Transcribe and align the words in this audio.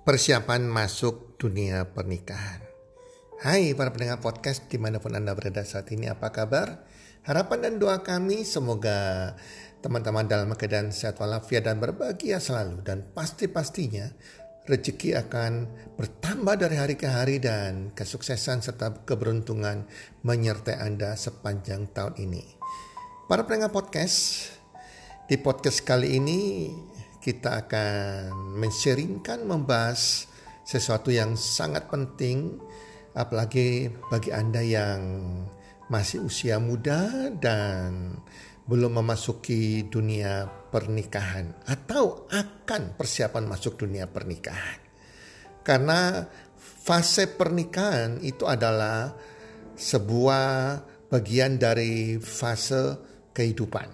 persiapan 0.00 0.64
masuk 0.64 1.36
dunia 1.36 1.84
pernikahan. 1.92 2.64
Hai 3.36 3.76
para 3.76 3.92
pendengar 3.92 4.16
podcast 4.24 4.64
di 4.72 4.80
mana 4.80 4.96
pun 4.96 5.12
Anda 5.12 5.36
berada 5.36 5.60
saat 5.60 5.92
ini 5.92 6.08
apa 6.08 6.32
kabar? 6.32 6.88
Harapan 7.28 7.68
dan 7.68 7.74
doa 7.76 8.00
kami 8.00 8.48
semoga 8.48 9.32
teman-teman 9.84 10.24
dalam 10.24 10.48
keadaan 10.56 10.88
sehat 10.88 11.20
walafiat 11.20 11.68
dan 11.68 11.84
berbahagia 11.84 12.40
selalu 12.40 12.80
dan 12.80 13.04
pasti-pastinya 13.12 14.08
rezeki 14.64 15.20
akan 15.20 15.68
bertambah 16.00 16.56
dari 16.56 16.76
hari 16.80 16.96
ke 16.96 17.04
hari 17.04 17.36
dan 17.36 17.92
kesuksesan 17.92 18.64
serta 18.64 19.04
keberuntungan 19.04 19.84
menyertai 20.24 20.80
Anda 20.80 21.12
sepanjang 21.12 21.92
tahun 21.92 22.16
ini. 22.16 22.44
Para 23.28 23.44
pendengar 23.44 23.68
podcast, 23.68 24.48
di 25.28 25.36
podcast 25.36 25.84
kali 25.84 26.16
ini 26.16 26.72
kita 27.20 27.68
akan 27.68 28.56
mensharingkan 28.56 29.44
membahas 29.44 30.26
sesuatu 30.64 31.12
yang 31.12 31.36
sangat 31.36 31.86
penting 31.92 32.56
apalagi 33.12 33.92
bagi 34.08 34.32
Anda 34.32 34.62
yang 34.64 35.00
masih 35.90 36.24
usia 36.24 36.56
muda 36.62 37.28
dan 37.36 38.16
belum 38.70 39.02
memasuki 39.02 39.90
dunia 39.90 40.46
pernikahan 40.70 41.50
atau 41.66 42.30
akan 42.30 42.94
persiapan 42.94 43.44
masuk 43.50 43.82
dunia 43.82 44.06
pernikahan. 44.06 44.78
Karena 45.66 46.22
fase 46.56 47.26
pernikahan 47.26 48.22
itu 48.22 48.46
adalah 48.46 49.10
sebuah 49.74 50.78
bagian 51.10 51.58
dari 51.58 52.22
fase 52.22 52.94
kehidupan. 53.34 53.88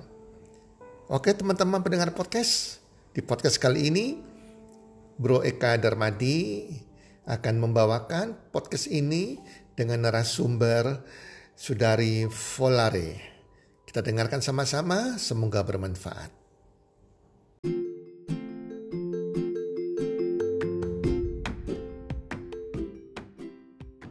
Oke 1.08 1.32
teman-teman 1.32 1.80
pendengar 1.80 2.12
podcast, 2.12 2.84
di 3.16 3.24
podcast 3.24 3.56
kali 3.56 3.88
ini, 3.88 4.20
Bro 5.16 5.40
Eka 5.40 5.80
Darmadi 5.80 6.68
akan 7.24 7.64
membawakan 7.64 8.52
podcast 8.52 8.92
ini 8.92 9.40
dengan 9.72 10.04
narasumber 10.04 11.00
Sudari 11.56 12.28
Volare. 12.28 13.40
Kita 13.88 14.04
dengarkan 14.04 14.44
sama-sama, 14.44 15.16
semoga 15.16 15.64
bermanfaat. 15.64 16.28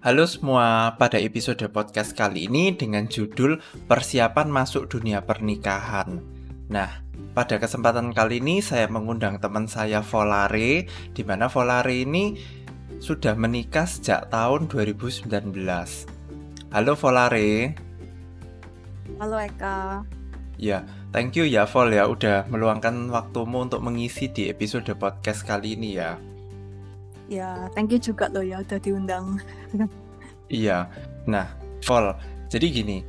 Halo 0.01 0.25
semua, 0.25 0.97
pada 0.97 1.21
episode 1.21 1.61
podcast 1.69 2.17
kali 2.17 2.49
ini 2.49 2.73
dengan 2.73 3.05
judul 3.05 3.61
Persiapan 3.85 4.49
Masuk 4.49 4.89
Dunia 4.89 5.21
Pernikahan. 5.21 6.34
Nah, 6.65 6.89
pada 7.37 7.61
kesempatan 7.61 8.09
kali 8.09 8.41
ini 8.41 8.57
saya 8.57 8.89
mengundang 8.89 9.37
teman 9.37 9.69
saya 9.69 10.01
Volare, 10.01 10.89
di 11.13 11.21
mana 11.21 11.45
Volare 11.45 12.01
ini 12.01 12.41
sudah 12.97 13.37
menikah 13.37 13.85
sejak 13.85 14.33
tahun 14.33 14.65
2019. 14.65 15.29
Halo 16.73 16.93
Volare. 16.97 17.77
Halo 19.21 19.37
Eka. 19.37 20.01
Ya, 20.55 20.87
thank 21.11 21.35
you 21.35 21.43
ya 21.43 21.67
Vol 21.67 21.91
ya 21.91 22.07
udah 22.07 22.47
meluangkan 22.47 23.11
waktumu 23.11 23.67
untuk 23.67 23.83
mengisi 23.83 24.31
di 24.31 24.47
episode 24.47 24.87
podcast 24.95 25.43
kali 25.43 25.75
ini 25.75 25.99
ya. 25.99 26.15
Ya, 27.27 27.67
thank 27.75 27.91
you 27.91 27.99
juga 27.99 28.31
loh 28.31 28.41
ya 28.41 28.63
udah 28.63 28.79
diundang. 28.79 29.37
iya. 30.47 30.87
Nah, 31.27 31.51
Vol, 31.83 32.15
jadi 32.47 32.71
gini, 32.71 33.03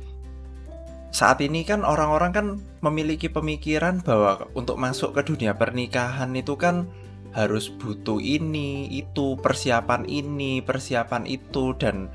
saat 1.11 1.39
ini 1.39 1.63
kan 1.63 1.87
orang-orang 1.87 2.31
kan 2.35 2.47
memiliki 2.83 3.31
pemikiran 3.31 4.03
bahwa 4.03 4.45
untuk 4.53 4.75
masuk 4.75 5.15
ke 5.15 5.23
dunia 5.33 5.55
pernikahan 5.55 6.35
itu 6.35 6.59
kan 6.59 6.87
harus 7.35 7.69
butuh 7.69 8.17
ini, 8.17 8.89
itu, 8.89 9.37
persiapan 9.37 10.09
ini, 10.09 10.59
persiapan 10.65 11.29
itu 11.29 11.77
dan 11.77 12.09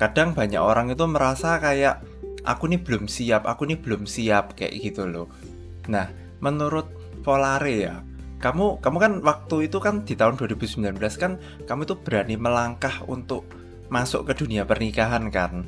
kadang 0.00 0.32
banyak 0.32 0.60
orang 0.62 0.94
itu 0.94 1.04
merasa 1.04 1.58
kayak 1.60 2.00
aku 2.46 2.70
nih 2.70 2.80
belum 2.80 3.10
siap, 3.10 3.44
aku 3.44 3.68
nih 3.68 3.78
belum 3.78 4.08
siap 4.08 4.56
kayak 4.56 4.72
gitu 4.78 5.04
loh. 5.04 5.28
Nah, 5.90 6.08
menurut 6.40 6.86
Volare 7.26 7.74
ya, 7.76 8.00
kamu 8.38 8.78
kamu 8.80 8.96
kan 9.02 9.12
waktu 9.20 9.68
itu 9.68 9.82
kan 9.82 10.06
di 10.06 10.14
tahun 10.14 10.38
2019 10.38 10.96
kan 11.18 11.36
kamu 11.66 11.80
itu 11.84 11.94
berani 11.98 12.38
melangkah 12.38 13.04
untuk 13.10 13.44
masuk 13.90 14.30
ke 14.30 14.38
dunia 14.38 14.62
pernikahan 14.64 15.28
kan? 15.28 15.66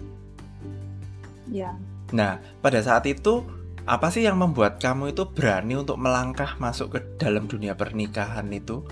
Ya. 1.50 1.74
Nah, 2.10 2.42
pada 2.58 2.82
saat 2.82 3.06
itu 3.06 3.46
apa 3.86 4.12
sih 4.12 4.26
yang 4.26 4.38
membuat 4.38 4.78
kamu 4.78 5.14
itu 5.14 5.26
berani 5.26 5.78
untuk 5.78 5.98
melangkah 5.98 6.58
masuk 6.60 6.94
ke 6.94 7.00
dalam 7.18 7.46
dunia 7.50 7.74
pernikahan 7.74 8.46
itu? 8.52 8.84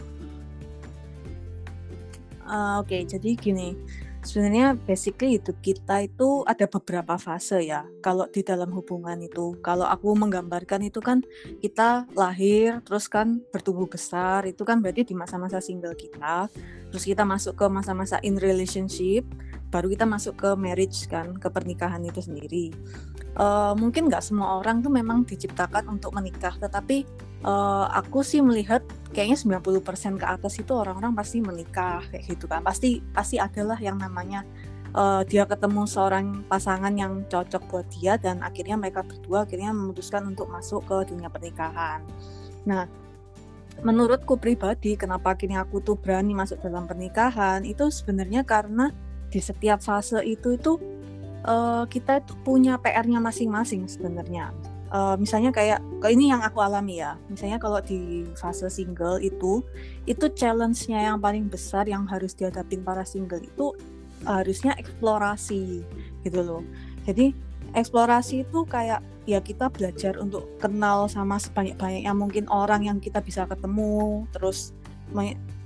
Uh, 2.48 2.80
Oke, 2.80 2.96
okay, 2.96 3.02
jadi 3.04 3.36
gini, 3.36 3.76
sebenarnya 4.24 4.74
basically 4.74 5.36
itu 5.36 5.52
kita 5.60 6.08
itu 6.08 6.42
ada 6.48 6.64
beberapa 6.64 7.20
fase 7.20 7.60
ya. 7.68 7.84
Kalau 8.00 8.24
di 8.32 8.40
dalam 8.40 8.72
hubungan 8.72 9.20
itu, 9.20 9.60
kalau 9.60 9.84
aku 9.84 10.16
menggambarkan 10.16 10.88
itu 10.88 10.98
kan 11.04 11.20
kita 11.60 12.08
lahir, 12.16 12.80
terus 12.88 13.06
kan 13.06 13.44
bertumbuh 13.52 13.84
besar, 13.84 14.48
itu 14.48 14.64
kan 14.64 14.80
berarti 14.80 15.04
di 15.04 15.14
masa-masa 15.14 15.60
single 15.60 15.92
kita, 15.94 16.48
terus 16.88 17.04
kita 17.04 17.22
masuk 17.28 17.54
ke 17.54 17.66
masa-masa 17.68 18.16
in 18.24 18.40
relationship, 18.40 19.28
baru 19.68 19.92
kita 19.92 20.08
masuk 20.08 20.34
ke 20.40 20.50
marriage 20.56 21.08
kan, 21.08 21.36
ke 21.36 21.48
pernikahan 21.52 22.00
itu 22.04 22.24
sendiri. 22.24 22.72
Uh, 23.38 23.76
mungkin 23.78 24.10
nggak 24.10 24.24
semua 24.24 24.58
orang 24.58 24.82
tuh 24.82 24.90
memang 24.90 25.22
diciptakan 25.22 25.86
untuk 25.86 26.16
menikah, 26.16 26.56
tetapi 26.58 27.06
uh, 27.44 27.86
aku 27.92 28.24
sih 28.24 28.42
melihat 28.42 28.82
kayaknya 29.14 29.60
90% 29.60 30.18
ke 30.18 30.26
atas 30.26 30.58
itu 30.58 30.72
orang-orang 30.74 31.14
pasti 31.14 31.38
menikah 31.44 32.02
kayak 32.10 32.24
gitu 32.26 32.50
kan. 32.50 32.64
Pasti 32.64 32.98
pasti 33.14 33.36
adalah 33.38 33.78
yang 33.78 34.00
namanya 34.00 34.42
uh, 34.96 35.22
dia 35.22 35.44
ketemu 35.44 35.84
seorang 35.84 36.48
pasangan 36.48 36.92
yang 36.96 37.24
cocok 37.28 37.62
buat 37.68 37.86
dia 37.92 38.16
dan 38.16 38.40
akhirnya 38.40 38.80
mereka 38.80 39.04
berdua 39.04 39.44
akhirnya 39.44 39.70
memutuskan 39.70 40.24
untuk 40.26 40.48
masuk 40.48 40.82
ke 40.88 41.12
dunia 41.12 41.28
pernikahan. 41.28 42.02
Nah, 42.64 42.88
menurutku 43.82 44.34
pribadi 44.40 44.98
kenapa 44.98 45.38
akhirnya 45.38 45.62
aku 45.62 45.78
tuh 45.84 45.94
berani 45.94 46.34
masuk 46.34 46.58
dalam 46.58 46.88
pernikahan 46.88 47.62
itu 47.62 47.86
sebenarnya 47.92 48.42
karena 48.42 48.90
di 49.28 49.40
setiap 49.40 49.80
fase 49.84 50.20
itu 50.24 50.56
itu 50.56 50.80
uh, 51.44 51.84
kita 51.86 52.24
itu 52.24 52.32
punya 52.42 52.80
PR-nya 52.80 53.20
masing-masing 53.20 53.86
sebenarnya. 53.86 54.50
Uh, 54.88 55.20
misalnya 55.20 55.52
kayak 55.52 55.84
ini 56.08 56.32
yang 56.32 56.40
aku 56.40 56.64
alami 56.64 57.04
ya. 57.04 57.20
Misalnya 57.28 57.60
kalau 57.60 57.78
di 57.84 58.24
fase 58.40 58.72
single 58.72 59.20
itu 59.20 59.60
itu 60.08 60.26
challenge-nya 60.32 61.12
yang 61.12 61.20
paling 61.20 61.44
besar 61.52 61.84
yang 61.84 62.08
harus 62.08 62.32
dihadapin 62.32 62.80
para 62.80 63.04
single 63.04 63.44
itu 63.44 63.76
harusnya 64.24 64.72
eksplorasi 64.80 65.84
gitu 66.24 66.40
loh. 66.40 66.62
Jadi 67.04 67.36
eksplorasi 67.76 68.48
itu 68.48 68.64
kayak 68.64 69.04
ya 69.28 69.44
kita 69.44 69.68
belajar 69.68 70.16
untuk 70.16 70.48
kenal 70.56 71.04
sama 71.04 71.36
sebanyak-banyaknya 71.36 72.12
mungkin 72.16 72.48
orang 72.48 72.88
yang 72.88 72.96
kita 72.96 73.20
bisa 73.20 73.44
ketemu, 73.44 74.24
terus 74.32 74.72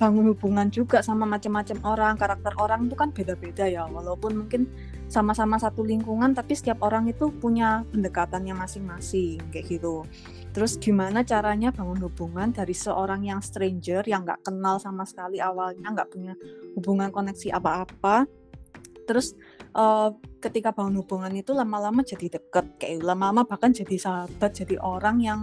bangun 0.02 0.34
hubungan 0.34 0.66
juga 0.66 0.98
sama 0.98 1.22
macam-macam 1.30 1.78
orang 1.86 2.14
karakter 2.18 2.52
orang 2.58 2.90
itu 2.90 2.94
kan 2.98 3.14
beda-beda 3.14 3.70
ya. 3.70 3.86
Walaupun 3.86 4.44
mungkin 4.44 4.66
sama-sama 5.06 5.60
satu 5.60 5.86
lingkungan 5.86 6.34
tapi 6.34 6.56
setiap 6.56 6.82
orang 6.82 7.06
itu 7.06 7.30
punya 7.30 7.86
pendekatannya 7.94 8.56
masing-masing 8.56 9.38
kayak 9.54 9.78
gitu. 9.78 10.02
Terus 10.50 10.74
gimana 10.80 11.22
caranya 11.22 11.70
bangun 11.70 12.02
hubungan 12.08 12.50
dari 12.50 12.74
seorang 12.74 13.22
yang 13.28 13.38
stranger 13.38 14.02
yang 14.08 14.26
nggak 14.26 14.42
kenal 14.42 14.82
sama 14.82 15.06
sekali 15.06 15.38
awalnya 15.38 15.86
nggak 15.92 16.10
punya 16.10 16.34
hubungan 16.74 17.14
koneksi 17.14 17.54
apa-apa. 17.54 18.26
Terus 19.06 19.34
uh, 19.76 20.10
ketika 20.40 20.74
bangun 20.74 21.02
hubungan 21.02 21.32
itu 21.34 21.54
lama-lama 21.54 22.02
jadi 22.02 22.38
deket 22.38 22.80
kayak 22.80 23.04
lama-lama 23.04 23.46
bahkan 23.46 23.70
jadi 23.70 23.96
sahabat 23.98 24.50
jadi 24.50 24.76
orang 24.82 25.16
yang 25.22 25.40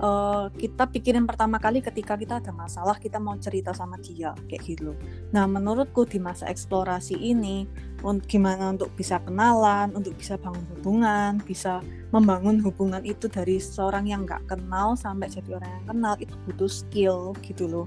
uh, 0.00 0.50
kita 0.54 0.88
pikirin 0.90 1.26
pertama 1.28 1.60
kali 1.60 1.84
ketika 1.84 2.18
kita 2.18 2.40
ada 2.40 2.50
masalah 2.50 2.96
kita 2.98 3.20
mau 3.22 3.36
cerita 3.38 3.74
sama 3.76 4.00
dia 4.00 4.34
kayak 4.48 4.62
gitu. 4.64 4.90
Nah 5.30 5.46
menurutku 5.46 6.06
di 6.08 6.18
masa 6.18 6.48
eksplorasi 6.50 7.18
ini 7.18 7.68
untuk 8.04 8.28
gimana 8.28 8.74
untuk 8.74 8.92
bisa 8.94 9.20
kenalan, 9.22 9.92
untuk 9.96 10.14
bisa 10.18 10.36
bangun 10.36 10.64
hubungan, 10.76 11.32
bisa 11.42 11.80
membangun 12.12 12.60
hubungan 12.60 13.02
itu 13.02 13.26
dari 13.30 13.56
seorang 13.58 14.08
yang 14.10 14.28
nggak 14.28 14.44
kenal 14.44 14.94
sampai 14.94 15.30
jadi 15.30 15.56
orang 15.56 15.70
yang 15.70 15.86
kenal 15.88 16.14
itu 16.20 16.34
butuh 16.48 16.70
skill 16.70 17.18
gitu 17.40 17.64
loh. 17.64 17.86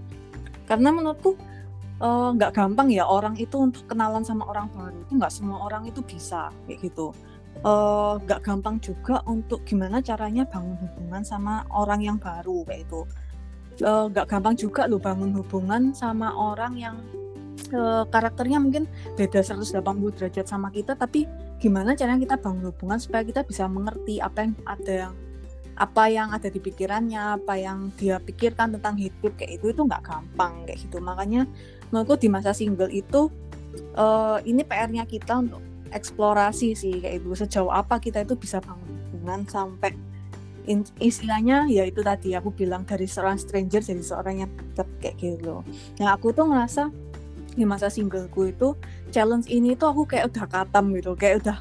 Karena 0.67 0.91
menurutku 0.91 1.37
eh, 2.01 2.29
nggak 2.35 2.51
uh, 2.51 2.55
gampang 2.55 2.91
ya 2.91 3.07
orang 3.07 3.37
itu 3.39 3.55
untuk 3.55 3.87
kenalan 3.87 4.25
sama 4.25 4.45
orang 4.49 4.67
baru 4.73 4.97
itu 5.05 5.11
nggak 5.15 5.33
semua 5.33 5.63
orang 5.63 5.87
itu 5.87 6.01
bisa 6.03 6.51
kayak 6.65 6.91
gitu 6.91 7.13
nggak 7.61 8.41
uh, 8.41 8.43
gampang 8.43 8.77
juga 8.77 9.21
untuk 9.25 9.65
gimana 9.65 10.01
caranya 10.03 10.45
bangun 10.45 10.77
hubungan 10.77 11.23
sama 11.25 11.65
orang 11.73 12.05
yang 12.05 12.17
baru 12.21 12.61
kayak 12.67 12.85
itu 12.85 13.01
eh, 13.81 14.05
nggak 14.13 14.25
uh, 14.25 14.29
gampang 14.29 14.55
juga 14.57 14.85
lo 14.85 15.01
bangun 15.01 15.33
hubungan 15.37 15.89
sama 15.93 16.33
orang 16.37 16.73
yang 16.77 16.95
uh, 17.73 18.05
karakternya 18.09 18.61
mungkin 18.61 18.85
beda 19.17 19.41
180 19.41 19.73
derajat 20.17 20.45
sama 20.45 20.69
kita 20.69 20.93
tapi 20.93 21.25
gimana 21.57 21.97
caranya 21.97 22.29
kita 22.29 22.37
bangun 22.37 22.69
hubungan 22.69 23.01
supaya 23.01 23.25
kita 23.25 23.41
bisa 23.41 23.65
mengerti 23.65 24.21
apa 24.21 24.45
yang 24.45 24.53
ada 24.65 24.93
yang 24.93 25.13
apa 25.77 26.09
yang 26.09 26.33
ada 26.33 26.49
di 26.49 26.57
pikirannya 26.57 27.37
apa 27.37 27.53
yang 27.53 27.93
dia 28.01 28.17
pikirkan 28.17 28.73
tentang 28.77 28.97
hidup 28.97 29.37
kayak 29.37 29.61
itu 29.61 29.69
itu 29.69 29.81
nggak 29.85 30.01
gampang 30.01 30.65
kayak 30.65 30.81
gitu. 30.81 30.97
Makanya 30.97 31.45
menurutku 31.93 32.17
di 32.17 32.33
masa 32.33 32.49
single 32.49 32.89
itu 32.89 33.29
uh, 33.93 34.41
ini 34.41 34.65
PR-nya 34.65 35.05
kita 35.05 35.37
untuk 35.37 35.61
eksplorasi 35.91 36.73
sih 36.73 36.99
kayak 36.99 37.23
itu 37.23 37.33
sejauh 37.33 37.71
apa 37.71 37.99
kita 38.01 38.23
itu 38.23 38.35
bisa 38.37 38.63
bangun 38.63 38.87
hubungan 39.11 39.41
sampai 39.47 39.91
in, 40.67 40.83
istilahnya 40.99 41.65
ya 41.71 41.87
itu 41.87 42.03
tadi 42.03 42.35
aku 42.35 42.51
bilang 42.51 42.83
dari 42.83 43.07
seorang 43.07 43.39
stranger 43.39 43.81
jadi 43.81 44.03
seorang 44.03 44.45
yang 44.45 44.51
tetap 44.51 44.87
kayak 44.99 45.15
gitu 45.17 45.41
loh. 45.43 45.63
Nah 45.97 46.13
aku 46.13 46.35
tuh 46.35 46.45
ngerasa 46.47 46.91
di 47.57 47.65
masa 47.65 47.89
singleku 47.89 48.53
itu 48.53 48.77
challenge 49.09 49.49
ini 49.49 49.73
tuh 49.73 49.89
aku 49.89 50.05
kayak 50.05 50.29
udah 50.29 50.45
katam 50.45 50.93
gitu 50.93 51.17
kayak 51.17 51.41
udah 51.41 51.57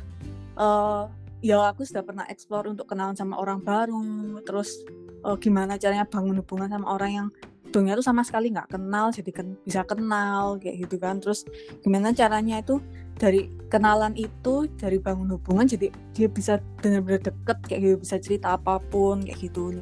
uh, 0.60 1.02
ya 1.40 1.72
aku 1.72 1.88
sudah 1.88 2.04
pernah 2.04 2.28
explore 2.28 2.68
untuk 2.68 2.84
kenalan 2.84 3.16
sama 3.16 3.40
orang 3.40 3.64
baru 3.64 4.36
terus 4.44 4.84
uh, 5.24 5.40
gimana 5.40 5.80
caranya 5.80 6.04
bangun 6.04 6.44
hubungan 6.44 6.68
sama 6.68 6.86
orang 6.92 7.10
yang 7.10 7.28
dunia 7.72 7.98
tuh 7.98 8.06
sama 8.06 8.22
sekali 8.22 8.52
nggak 8.54 8.78
kenal 8.78 9.10
jadi 9.12 9.30
ken 9.32 9.58
bisa 9.64 9.82
kenal 9.84 10.56
kayak 10.60 10.86
gitu 10.86 10.96
kan. 11.00 11.18
Terus 11.18 11.44
gimana 11.82 12.12
caranya 12.12 12.60
itu 12.60 12.80
dari 13.16 13.48
kenalan 13.72 14.12
itu 14.14 14.68
dari 14.76 15.00
bangun 15.00 15.32
hubungan 15.36 15.64
jadi 15.64 15.88
dia 16.12 16.28
bisa 16.28 16.60
benar-benar 16.84 17.24
deket 17.24 17.58
kayak 17.64 17.80
gitu 17.80 17.96
bisa 17.96 18.16
cerita 18.20 18.56
apa 18.56 18.76
pun 18.78 19.24
kayak 19.24 19.40
gitu. 19.40 19.80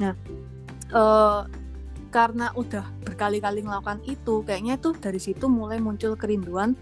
Nah 0.00 0.16
uh, 0.96 1.44
karena 2.10 2.50
udah 2.58 2.82
berkali-kali 3.06 3.62
melakukan 3.62 4.02
itu 4.02 4.42
kayaknya 4.42 4.74
tuh 4.80 4.96
dari 4.98 5.22
situ 5.22 5.46
mulai 5.46 5.78
muncul 5.78 6.18
kerinduan 6.18 6.74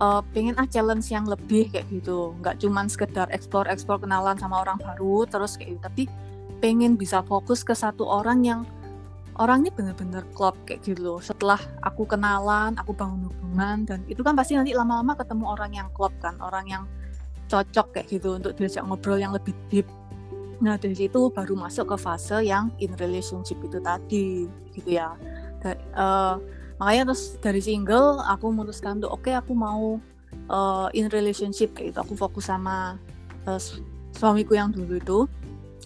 uh, 0.00 0.24
pengen 0.32 0.56
ah 0.56 0.64
challenge 0.64 1.10
yang 1.12 1.28
lebih 1.28 1.68
kayak 1.68 1.90
gitu. 1.90 2.32
Nggak 2.40 2.62
cuman 2.62 2.86
sekedar 2.88 3.28
explore 3.34 3.68
explore 3.68 4.00
kenalan 4.00 4.38
sama 4.40 4.64
orang 4.64 4.78
baru 4.80 5.28
terus 5.28 5.58
kayak 5.58 5.76
gitu. 5.76 5.82
Tapi 5.84 6.02
pengen 6.62 6.94
bisa 6.94 7.20
fokus 7.26 7.66
ke 7.66 7.74
satu 7.74 8.06
orang 8.06 8.46
yang 8.46 8.60
orangnya 9.40 9.72
bener-bener 9.72 10.24
klop 10.36 10.56
kayak 10.68 10.84
gitu 10.84 11.00
loh. 11.00 11.20
Setelah 11.22 11.60
aku 11.80 12.04
kenalan 12.04 12.76
aku 12.76 12.92
bangun 12.92 13.28
hubungan 13.28 13.88
dan 13.88 14.04
itu 14.08 14.20
kan 14.20 14.36
pasti 14.36 14.58
nanti 14.58 14.76
lama-lama 14.76 15.16
ketemu 15.16 15.44
orang 15.48 15.72
yang 15.72 15.88
klop 15.96 16.12
kan 16.20 16.36
orang 16.44 16.66
yang 16.68 16.84
cocok 17.48 17.96
kayak 17.96 18.06
gitu 18.08 18.36
untuk 18.36 18.56
diajak 18.56 18.84
ngobrol 18.84 19.16
yang 19.16 19.32
lebih 19.32 19.56
deep. 19.72 19.88
Nah 20.60 20.76
dari 20.76 20.96
situ 20.96 21.32
baru 21.32 21.56
masuk 21.56 21.92
ke 21.92 21.96
fase 22.00 22.44
yang 22.44 22.72
in 22.80 22.92
relationship 23.00 23.56
itu 23.64 23.80
tadi 23.80 24.48
gitu 24.76 24.88
ya. 25.00 25.16
Dan, 25.60 25.76
uh, 25.96 26.36
makanya 26.80 27.12
terus 27.12 27.36
dari 27.40 27.60
single 27.60 28.20
aku 28.24 28.52
memutuskan 28.52 29.00
tuh 29.00 29.12
oke 29.12 29.28
okay, 29.28 29.34
aku 29.36 29.52
mau 29.52 30.00
uh, 30.48 30.88
in 30.92 31.08
relationship 31.12 31.72
kayak 31.76 31.96
itu 31.96 31.98
aku 32.00 32.14
fokus 32.16 32.48
sama 32.48 32.96
uh, 33.48 33.60
suamiku 34.16 34.56
yang 34.56 34.72
dulu 34.72 35.00
itu. 35.00 35.18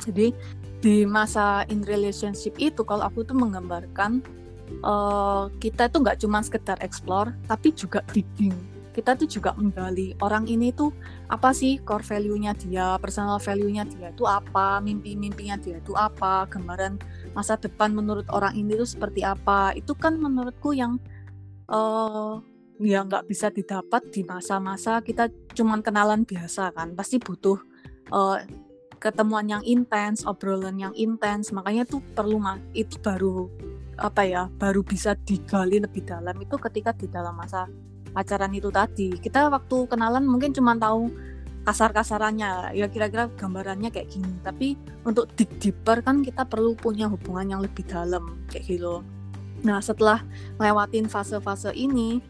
Jadi 0.06 0.34
di 0.80 1.08
masa 1.08 1.64
in 1.72 1.82
relationship 1.84 2.54
itu 2.60 2.84
kalau 2.84 3.08
aku 3.08 3.24
tuh 3.24 3.36
menggambarkan 3.36 4.20
uh, 4.84 5.48
kita 5.62 5.88
tuh 5.88 6.04
nggak 6.04 6.20
cuma 6.20 6.44
sekedar 6.44 6.76
explore 6.84 7.32
tapi 7.48 7.72
juga 7.72 8.04
digging 8.12 8.76
kita 8.96 9.12
tuh 9.12 9.28
juga 9.28 9.52
menggali 9.60 10.16
orang 10.24 10.48
ini 10.48 10.72
tuh 10.72 10.88
apa 11.28 11.52
sih 11.52 11.76
core 11.84 12.00
value-nya 12.00 12.56
dia, 12.56 12.96
personal 12.96 13.36
value-nya 13.36 13.84
dia 13.84 14.08
itu 14.08 14.24
apa, 14.24 14.80
mimpi-mimpinya 14.80 15.60
dia 15.60 15.76
itu 15.76 15.92
apa, 15.92 16.48
gambaran 16.48 16.96
masa 17.36 17.60
depan 17.60 17.92
menurut 17.92 18.24
orang 18.32 18.56
ini 18.56 18.72
tuh 18.72 18.88
seperti 18.88 19.20
apa. 19.20 19.76
Itu 19.76 19.92
kan 19.92 20.16
menurutku 20.16 20.72
yang 20.72 20.96
uh, 21.68 22.40
ya 22.80 23.04
nggak 23.04 23.28
bisa 23.28 23.52
didapat 23.52 24.00
di 24.08 24.24
masa-masa 24.24 25.04
kita 25.04 25.28
cuman 25.52 25.84
kenalan 25.84 26.24
biasa 26.24 26.72
kan. 26.72 26.96
Pasti 26.96 27.20
butuh 27.20 27.60
uh, 28.16 28.40
ketemuan 28.98 29.46
yang 29.46 29.62
intens, 29.62 30.24
obrolan 30.24 30.76
yang 30.80 30.92
intens. 30.96 31.52
Makanya 31.52 31.86
tuh 31.86 32.02
perlu 32.14 32.40
itu 32.72 32.96
baru 33.00 33.48
apa 33.96 34.28
ya, 34.28 34.48
baru 34.60 34.84
bisa 34.84 35.16
digali 35.16 35.80
lebih 35.80 36.04
dalam. 36.04 36.36
Itu 36.40 36.60
ketika 36.60 36.92
di 36.92 37.08
dalam 37.08 37.36
masa 37.36 37.68
pacaran 38.12 38.52
itu 38.56 38.68
tadi. 38.72 39.16
Kita 39.16 39.52
waktu 39.52 39.76
kenalan 39.88 40.24
mungkin 40.24 40.56
cuma 40.56 40.76
tahu 40.76 41.12
kasar-kasarannya. 41.68 42.76
Ya 42.76 42.86
kira-kira 42.88 43.28
gambarannya 43.36 43.92
kayak 43.92 44.08
gini. 44.12 44.32
Tapi 44.40 44.76
untuk 45.04 45.28
deep 45.36 45.52
deeper 45.60 46.00
kan 46.00 46.24
kita 46.24 46.48
perlu 46.48 46.72
punya 46.76 47.08
hubungan 47.08 47.56
yang 47.56 47.60
lebih 47.60 47.84
dalam 47.84 48.40
kayak 48.48 48.64
gitu. 48.68 49.04
Nah 49.64 49.80
setelah 49.80 50.24
lewatin 50.60 51.08
fase-fase 51.08 51.72
ini 51.72 52.20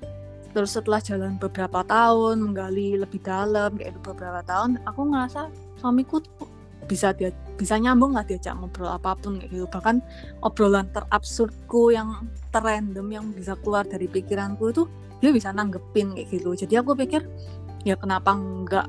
terus 0.56 0.72
setelah 0.72 1.04
jalan 1.04 1.36
beberapa 1.36 1.84
tahun 1.84 2.40
menggali 2.40 2.96
lebih 2.96 3.20
dalam 3.20 3.76
kayak 3.76 4.00
beberapa 4.00 4.40
tahun 4.40 4.80
aku 4.88 5.12
ngerasa 5.12 5.52
suamiku 5.76 6.24
tuh 6.24 6.48
bisa 6.86 7.12
dia 7.12 7.34
bisa 7.58 7.76
nyambung 7.76 8.14
lah 8.14 8.22
diajak 8.22 8.54
ngobrol 8.56 8.90
apa 8.90 9.18
pun 9.18 9.42
kayak 9.42 9.50
gitu. 9.52 9.66
Bahkan 9.68 9.96
obrolan 10.42 10.88
terabsurdku 10.94 11.92
yang 11.92 12.30
terrandom 12.54 13.06
yang 13.10 13.26
bisa 13.34 13.58
keluar 13.60 13.84
dari 13.84 14.06
pikiranku 14.06 14.70
itu 14.70 14.82
dia 15.18 15.30
bisa 15.34 15.50
nanggepin 15.50 16.14
kayak 16.14 16.28
gitu. 16.30 16.54
Jadi 16.54 16.74
aku 16.78 16.94
pikir 16.94 17.26
ya 17.82 17.98
kenapa 17.98 18.34
enggak? 18.34 18.86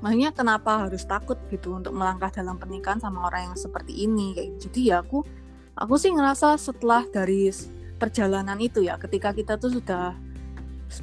Maksudnya 0.00 0.32
kenapa 0.32 0.88
harus 0.88 1.04
takut 1.04 1.36
gitu 1.52 1.76
untuk 1.76 1.92
melangkah 1.92 2.32
dalam 2.32 2.56
pernikahan 2.56 2.96
sama 2.96 3.28
orang 3.28 3.52
yang 3.52 3.56
seperti 3.56 4.08
ini 4.08 4.32
kayak 4.32 4.48
gitu. 4.56 4.72
jadi 4.72 4.80
ya 4.80 4.96
aku 5.04 5.20
aku 5.76 5.94
sih 6.00 6.08
ngerasa 6.08 6.56
setelah 6.56 7.04
dari 7.04 7.52
perjalanan 8.00 8.56
itu 8.56 8.80
ya 8.80 8.96
ketika 8.96 9.36
kita 9.36 9.60
tuh 9.60 9.76
sudah 9.76 10.16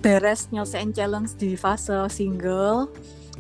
beres 0.04 0.52
nyelesain 0.52 0.92
challenge 0.92 1.40
di 1.40 1.56
fase 1.56 1.96
single. 2.12 2.92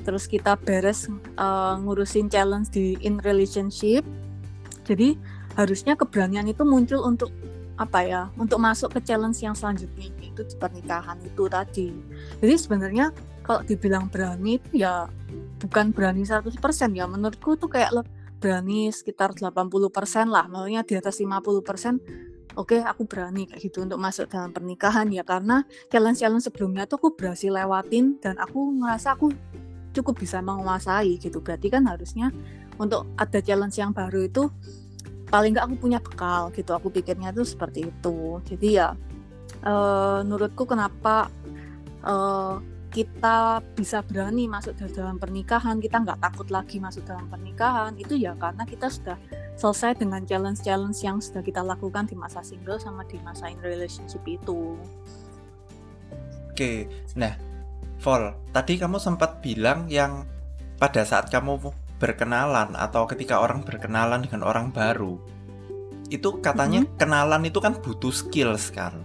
Terus 0.07 0.29
kita 0.29 0.55
beres 0.55 1.11
uh, 1.35 1.75
ngurusin 1.83 2.31
challenge 2.31 2.71
di 2.71 2.95
in 3.03 3.19
relationship. 3.19 4.07
Jadi 4.87 5.19
harusnya 5.59 5.99
keberanian 5.99 6.47
itu 6.47 6.63
muncul 6.63 7.03
untuk 7.03 7.33
apa 7.77 8.01
ya 8.01 8.21
untuk 8.41 8.57
masuk 8.57 8.97
ke 8.97 9.05
challenge 9.05 9.37
yang 9.45 9.53
selanjutnya 9.53 10.09
itu 10.21 10.41
di 10.47 10.55
pernikahan 10.55 11.17
itu 11.21 11.43
tadi. 11.51 11.89
Jadi 12.41 12.53
sebenarnya 12.55 13.11
kalau 13.43 13.61
dibilang 13.67 14.09
berani 14.09 14.57
ya 14.71 15.11
bukan 15.59 15.91
berani 15.91 16.23
100% 16.23 16.57
ya. 16.93 17.05
Menurutku 17.09 17.57
tuh 17.57 17.69
kayak 17.69 17.91
berani 18.37 18.93
sekitar 18.93 19.33
80% 19.33 19.49
lah. 20.29 20.45
Maksudnya 20.45 20.81
di 20.85 20.93
atas 20.97 21.17
50% 21.17 22.26
oke 22.57 22.73
okay, 22.73 22.81
aku 22.81 23.05
berani 23.05 23.45
kayak 23.45 23.61
gitu 23.61 23.85
untuk 23.85 24.01
masuk 24.01 24.25
dalam 24.33 24.49
pernikahan 24.49 25.05
ya 25.13 25.21
karena 25.21 25.61
challenge-challenge 25.93 26.49
sebelumnya 26.49 26.89
tuh 26.89 26.97
aku 26.97 27.13
berhasil 27.13 27.53
lewatin 27.53 28.17
dan 28.17 28.41
aku 28.41 28.73
ngerasa 28.81 29.13
aku 29.13 29.29
cukup 29.93 30.17
bisa 30.17 30.41
menguasai 30.41 31.17
gitu. 31.17 31.41
Berarti 31.41 31.69
kan 31.69 31.85
harusnya 31.89 32.33
untuk 32.77 33.09
ada 33.17 33.41
challenge 33.41 33.77
yang 33.77 33.93
baru 33.93 34.29
itu 34.29 34.49
paling 35.29 35.57
nggak 35.57 35.65
aku 35.69 35.75
punya 35.77 35.99
bekal 36.01 36.53
gitu. 36.53 36.73
Aku 36.73 36.93
pikirnya 36.93 37.33
tuh 37.33 37.45
seperti 37.45 37.89
itu. 37.89 38.41
Jadi 38.45 38.67
ya 38.77 38.93
uh, 39.65 40.19
menurutku 40.21 40.65
kenapa 40.69 41.29
uh, 42.05 42.61
kita 42.87 43.61
bisa 43.75 44.01
berani 44.01 44.49
masuk 44.49 44.73
dalam 44.95 45.19
pernikahan 45.19 45.77
kita 45.77 46.01
nggak 46.01 46.23
takut 46.23 46.47
lagi 46.49 46.79
masuk 46.79 47.03
dalam 47.03 47.27
pernikahan 47.27 47.93
itu 47.99 48.15
ya 48.15 48.33
karena 48.39 48.63
kita 48.63 48.87
sudah 48.87 49.19
selesai 49.57 49.97
dengan 49.97 50.21
challenge-challenge 50.23 51.01
yang 51.01 51.17
sudah 51.17 51.41
kita 51.41 51.65
lakukan 51.65 52.05
di 52.05 52.13
masa 52.13 52.45
single 52.45 52.77
sama 52.77 53.01
di 53.09 53.17
masa 53.25 53.49
in 53.49 53.57
relationship 53.59 54.21
itu 54.29 54.77
oke 56.53 56.71
nah 57.17 57.33
Vol 57.97 58.29
tadi 58.53 58.77
kamu 58.77 59.01
sempat 59.01 59.41
bilang 59.41 59.89
yang 59.89 60.21
pada 60.77 61.01
saat 61.01 61.33
kamu 61.33 61.73
berkenalan 61.97 62.77
atau 62.77 63.09
ketika 63.09 63.41
orang 63.41 63.65
berkenalan 63.65 64.21
dengan 64.21 64.45
orang 64.45 64.69
baru 64.69 65.17
itu 66.13 66.39
katanya 66.39 66.85
mm 66.85 66.87
-hmm. 66.87 66.97
kenalan 67.01 67.43
itu 67.49 67.57
kan 67.57 67.73
butuh 67.81 68.13
skills 68.13 68.69
kan 68.69 69.01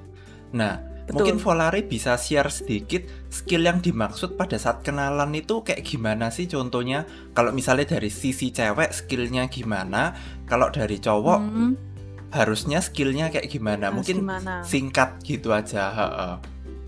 nah 0.52 0.92
Betul. 1.02 1.18
mungkin 1.18 1.36
Volare 1.42 1.82
bisa 1.82 2.14
share 2.14 2.46
sedikit 2.46 3.02
skill 3.26 3.66
yang 3.66 3.82
dimaksud 3.82 4.38
pada 4.38 4.54
saat 4.54 4.86
kenalan 4.86 5.34
itu 5.34 5.66
kayak 5.66 5.82
gimana 5.82 6.30
sih 6.30 6.46
contohnya 6.46 7.04
kalau 7.34 7.50
misalnya 7.50 7.98
dari 7.98 8.06
sisi 8.06 8.54
cewek 8.54 8.94
skillnya 8.94 9.50
gimana 9.50 10.14
kalau 10.52 10.68
dari 10.68 11.00
cowok 11.00 11.40
mm 11.40 11.48
-hmm. 11.48 11.70
harusnya 12.36 12.84
skillnya 12.84 13.32
kayak 13.32 13.48
gimana 13.48 13.88
Harus 13.88 13.96
mungkin 14.04 14.16
gimana? 14.20 14.54
singkat 14.60 15.16
gitu 15.24 15.56
aja 15.56 15.88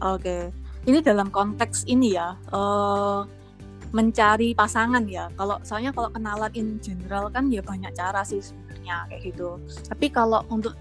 oke 0.04 0.20
okay. 0.20 0.52
ini 0.84 1.00
dalam 1.00 1.32
konteks 1.32 1.88
ini 1.88 2.12
ya 2.12 2.36
uh 2.52 3.24
mencari 3.94 4.58
pasangan 4.58 5.06
ya. 5.06 5.30
Kalau 5.38 5.62
soalnya 5.62 5.94
kalau 5.94 6.10
kenalan 6.10 6.50
in 6.58 6.82
general 6.82 7.30
kan 7.30 7.46
ya 7.46 7.62
banyak 7.62 7.94
cara 7.94 8.26
sih 8.26 8.42
sebenarnya 8.42 9.06
kayak 9.06 9.22
gitu. 9.30 9.54
Tapi 9.86 10.10
kalau 10.10 10.42
untuk 10.50 10.74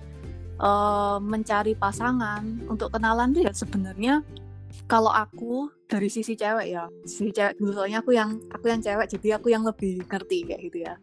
uh, 0.58 1.22
mencari 1.22 1.78
pasangan, 1.78 2.42
untuk 2.66 2.90
kenalan 2.90 3.30
tuh 3.30 3.46
ya 3.46 3.54
sebenarnya 3.54 4.26
kalau 4.90 5.14
aku 5.14 5.70
dari 5.86 6.10
sisi 6.10 6.34
cewek 6.34 6.74
ya, 6.74 6.90
sisi 7.06 7.30
cewek 7.30 7.62
dulu 7.62 7.78
soalnya 7.78 8.02
aku 8.02 8.18
yang 8.18 8.42
aku 8.50 8.66
yang 8.74 8.82
cewek 8.82 9.06
jadi 9.06 9.38
aku 9.38 9.54
yang 9.54 9.62
lebih 9.62 10.02
ngerti 10.10 10.50
kayak 10.50 10.62
gitu 10.66 10.78
ya. 10.82 10.98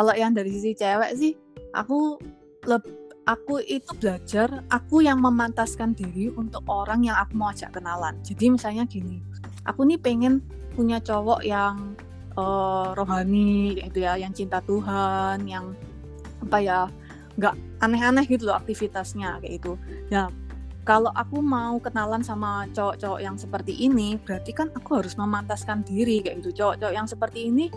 Kalau 0.00 0.16
yang 0.16 0.32
dari 0.32 0.48
sisi 0.48 0.72
cewek 0.72 1.12
sih, 1.12 1.36
aku 1.76 2.16
leb, 2.64 2.80
aku 3.28 3.60
itu 3.68 3.92
belajar 4.00 4.64
aku 4.72 5.04
yang 5.04 5.20
memantaskan 5.20 5.92
diri 5.92 6.32
untuk 6.32 6.64
orang 6.72 7.04
yang 7.04 7.20
aku 7.20 7.36
mau 7.36 7.52
ajak 7.52 7.76
kenalan. 7.76 8.16
Jadi 8.24 8.48
misalnya 8.48 8.88
gini, 8.88 9.20
aku 9.68 9.84
nih 9.84 10.00
pengen 10.00 10.40
punya 10.72 11.04
cowok 11.04 11.44
yang 11.44 11.92
uh, 12.40 12.96
rohani 12.96 13.76
gitu 13.76 14.00
ya 14.08 14.16
yang 14.16 14.32
cinta 14.32 14.64
Tuhan 14.64 15.44
yang 15.44 15.76
apa 16.48 16.58
ya 16.64 16.88
nggak 17.36 17.84
aneh-aneh 17.84 18.24
gitu 18.24 18.48
loh 18.48 18.56
aktivitasnya 18.56 19.44
kayak 19.44 19.60
itu 19.60 19.76
ya 20.08 20.32
kalau 20.88 21.12
aku 21.12 21.44
mau 21.44 21.76
kenalan 21.76 22.24
sama 22.24 22.64
cowok-cowok 22.72 23.20
yang 23.20 23.36
seperti 23.36 23.76
ini 23.76 24.16
berarti 24.16 24.56
kan 24.56 24.72
aku 24.72 25.04
harus 25.04 25.12
memantaskan 25.20 25.84
diri 25.84 26.24
kayak 26.24 26.40
gitu 26.40 26.64
cowok-cowok 26.64 26.94
yang 26.96 27.04
seperti 27.04 27.52
ini 27.52 27.68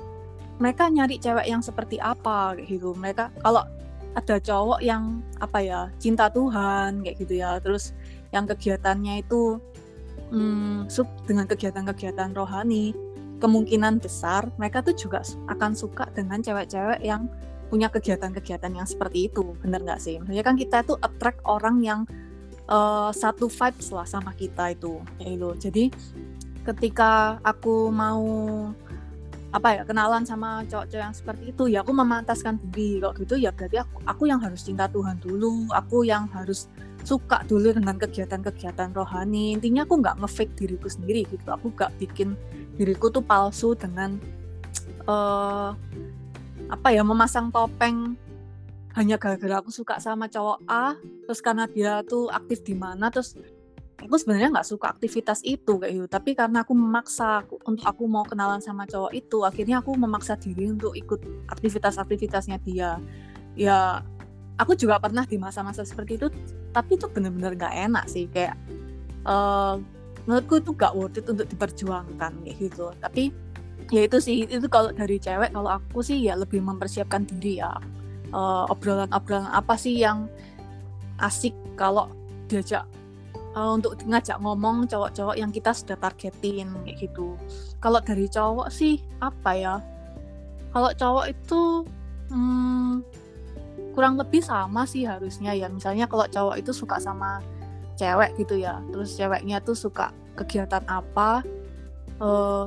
mereka 0.62 0.90
nyari 0.90 1.18
cewek 1.18 1.48
yang 1.50 1.62
seperti 1.62 1.98
apa 1.98 2.58
kayak 2.58 2.68
gitu. 2.70 2.94
Mereka 2.94 3.34
kalau 3.42 3.66
ada 4.14 4.38
cowok 4.38 4.80
yang 4.86 5.26
apa 5.42 5.60
ya 5.62 5.82
cinta 5.98 6.30
Tuhan 6.30 7.02
kayak 7.02 7.18
gitu 7.22 7.34
ya. 7.42 7.58
Terus 7.62 7.94
yang 8.30 8.46
kegiatannya 8.46 9.26
itu 9.26 9.58
hmm, 10.34 10.90
dengan 11.26 11.46
kegiatan-kegiatan 11.50 12.34
rohani 12.34 12.94
kemungkinan 13.42 14.00
besar 14.00 14.48
mereka 14.56 14.80
tuh 14.80 14.96
juga 14.96 15.20
akan 15.52 15.76
suka 15.76 16.08
dengan 16.16 16.40
cewek-cewek 16.40 17.04
yang 17.04 17.28
punya 17.68 17.90
kegiatan-kegiatan 17.90 18.72
yang 18.72 18.86
seperti 18.86 19.28
itu. 19.34 19.58
Bener 19.60 19.82
nggak 19.82 20.00
sih? 20.00 20.22
Maksudnya 20.22 20.46
kan 20.46 20.56
kita 20.56 20.86
tuh 20.86 21.02
attract 21.02 21.42
orang 21.44 21.82
yang 21.82 22.06
uh, 22.70 23.12
satu 23.12 23.50
vibes 23.50 23.92
lah 23.92 24.08
sama 24.08 24.32
kita 24.36 24.72
itu 24.72 25.00
ya 25.20 25.28
itu 25.34 25.50
jadi 25.60 25.84
ketika 26.64 27.42
aku 27.44 27.92
mau 27.92 28.24
apa 29.54 29.70
ya 29.78 29.82
kenalan 29.86 30.26
sama 30.26 30.66
cowok-cowok 30.66 31.04
yang 31.06 31.14
seperti 31.14 31.44
itu 31.54 31.64
ya 31.70 31.86
aku 31.86 31.94
memantaskan 31.94 32.58
diri. 32.74 33.06
Kok 33.06 33.14
gitu 33.22 33.36
ya 33.38 33.54
berarti 33.54 33.78
aku 33.86 34.02
aku 34.10 34.24
yang 34.26 34.42
harus 34.42 34.66
cinta 34.66 34.90
Tuhan 34.90 35.22
dulu 35.22 35.70
aku 35.70 36.02
yang 36.04 36.26
harus 36.34 36.66
suka 37.06 37.46
dulu 37.46 37.70
dengan 37.70 38.02
kegiatan-kegiatan 38.02 38.98
rohani. 38.98 39.54
Intinya 39.54 39.86
aku 39.86 40.02
nggak 40.02 40.26
ngefake 40.26 40.58
diriku 40.58 40.90
sendiri 40.90 41.30
gitu 41.30 41.48
aku 41.54 41.70
nggak 41.70 41.94
bikin 42.02 42.34
diriku 42.74 43.14
tuh 43.14 43.22
palsu 43.22 43.78
dengan 43.78 44.18
uh, 45.06 45.78
apa 46.74 46.90
ya 46.90 47.06
memasang 47.06 47.54
topeng 47.54 48.18
hanya 48.94 49.18
gara-gara 49.18 49.62
aku 49.62 49.74
suka 49.74 49.98
sama 49.98 50.30
cowok 50.30 50.66
A 50.70 50.98
terus 51.26 51.42
karena 51.42 51.66
dia 51.70 52.02
tuh 52.06 52.30
aktif 52.30 52.62
di 52.62 52.78
mana 52.78 53.10
terus 53.10 53.38
aku 54.06 54.16
sebenarnya 54.20 54.50
nggak 54.54 54.68
suka 54.68 54.92
aktivitas 54.92 55.40
itu 55.48 55.80
kayak 55.80 55.94
gitu. 55.96 56.08
Tapi 56.12 56.36
karena 56.36 56.62
aku 56.64 56.74
memaksa 56.76 57.44
aku, 57.44 57.60
untuk 57.64 57.86
aku 57.88 58.04
mau 58.06 58.28
kenalan 58.28 58.60
sama 58.60 58.84
cowok 58.84 59.12
itu 59.16 59.38
akhirnya 59.48 59.80
aku 59.80 59.96
memaksa 59.96 60.36
diri 60.36 60.70
untuk 60.72 60.94
ikut 60.94 61.50
aktivitas-aktivitasnya 61.50 62.60
dia. 62.64 63.00
Ya 63.56 64.04
aku 64.60 64.76
juga 64.76 65.00
pernah 65.00 65.24
di 65.24 65.40
masa-masa 65.40 65.88
seperti 65.88 66.20
itu 66.20 66.28
tapi 66.74 66.98
itu 66.98 67.06
benar-benar 67.08 67.56
gak 67.56 67.74
enak 67.74 68.06
sih. 68.12 68.28
Kayak 68.28 68.60
uh, 69.24 69.80
menurutku 70.28 70.60
itu 70.60 70.72
gak 70.76 70.94
worth 70.94 71.18
it 71.20 71.26
untuk 71.28 71.48
diperjuangkan 71.48 72.32
kayak 72.44 72.56
gitu. 72.60 72.92
Tapi 73.00 73.32
ya 73.92 74.02
itu 74.08 74.18
sih 74.20 74.48
itu 74.48 74.68
kalau 74.68 74.92
dari 74.92 75.20
cewek 75.20 75.52
kalau 75.52 75.80
aku 75.80 76.04
sih 76.04 76.20
ya 76.24 76.36
lebih 76.36 76.60
mempersiapkan 76.60 77.24
diri 77.28 77.64
ya. 77.64 77.72
Uh, 78.34 78.66
obrolan-obrolan 78.74 79.46
apa 79.54 79.78
sih 79.78 79.94
yang 80.02 80.26
asik 81.22 81.54
kalau 81.78 82.10
diajak 82.50 82.82
uh, 83.56 83.72
untuk 83.74 83.98
ngajak 84.04 84.38
ngomong 84.42 84.86
cowok-cowok 84.90 85.36
yang 85.38 85.50
kita 85.50 85.72
sudah 85.72 85.98
targetin 85.98 86.70
kayak 86.86 86.98
gitu. 87.10 87.38
Kalau 87.80 88.00
dari 88.02 88.28
cowok 88.30 88.70
sih 88.70 89.02
apa 89.22 89.52
ya? 89.56 89.76
Kalau 90.74 90.90
cowok 90.94 91.26
itu 91.30 91.62
hmm, 92.34 93.06
kurang 93.94 94.18
lebih 94.18 94.42
sama 94.42 94.86
sih 94.90 95.06
harusnya 95.06 95.54
ya. 95.54 95.70
Misalnya 95.70 96.10
kalau 96.10 96.26
cowok 96.26 96.56
itu 96.60 96.72
suka 96.74 96.98
sama 96.98 97.40
cewek 97.96 98.34
gitu 98.42 98.58
ya. 98.58 98.82
Terus 98.90 99.14
ceweknya 99.14 99.62
tuh 99.62 99.78
suka 99.78 100.10
kegiatan 100.34 100.82
apa 100.90 101.46
uh, 102.18 102.66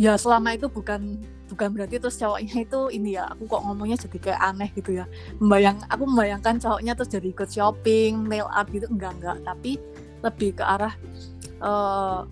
ya 0.00 0.16
selama 0.16 0.56
itu 0.56 0.72
bukan 0.72 1.20
bukan 1.52 1.68
berarti 1.76 2.00
terus 2.00 2.16
cowoknya 2.16 2.64
itu 2.64 2.80
ini 2.88 3.20
ya 3.20 3.28
aku 3.28 3.44
kok 3.44 3.62
ngomongnya 3.68 4.00
jadi 4.00 4.18
kayak 4.18 4.40
aneh 4.40 4.70
gitu 4.72 4.96
ya. 4.96 5.04
Membayang 5.36 5.84
aku 5.92 6.02
membayangkan 6.08 6.56
cowoknya 6.56 6.92
terus 6.96 7.10
jadi 7.12 7.28
ikut 7.28 7.50
shopping 7.52 8.24
nail 8.24 8.48
art 8.48 8.72
gitu 8.72 8.88
enggak 8.88 9.12
enggak. 9.20 9.36
Tapi 9.44 9.76
lebih 10.24 10.56
ke 10.56 10.64
arah 10.64 10.94
uh, 11.60 12.24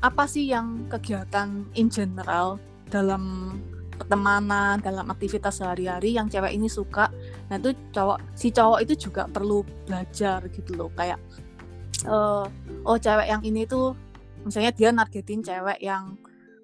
apa 0.00 0.24
sih 0.24 0.48
yang 0.48 0.88
kegiatan 0.88 1.68
in 1.76 1.92
general 1.92 2.56
dalam 2.88 3.56
pertemanan 3.94 4.82
dalam 4.82 5.06
aktivitas 5.06 5.62
sehari-hari 5.62 6.16
yang 6.16 6.26
cewek 6.32 6.56
ini 6.56 6.66
suka? 6.72 7.12
Nah 7.52 7.60
itu 7.60 7.76
cowok 7.92 8.18
si 8.32 8.48
cowok 8.48 8.80
itu 8.88 9.08
juga 9.08 9.28
perlu 9.28 9.60
belajar 9.84 10.40
gitu 10.48 10.72
loh. 10.72 10.88
Kayak 10.96 11.20
uh, 12.08 12.48
oh 12.88 12.96
cewek 12.96 13.28
yang 13.28 13.44
ini 13.44 13.68
tuh 13.68 13.92
misalnya 14.44 14.72
dia 14.76 14.90
nargetin 14.92 15.40
cewek 15.40 15.80
yang 15.80 16.16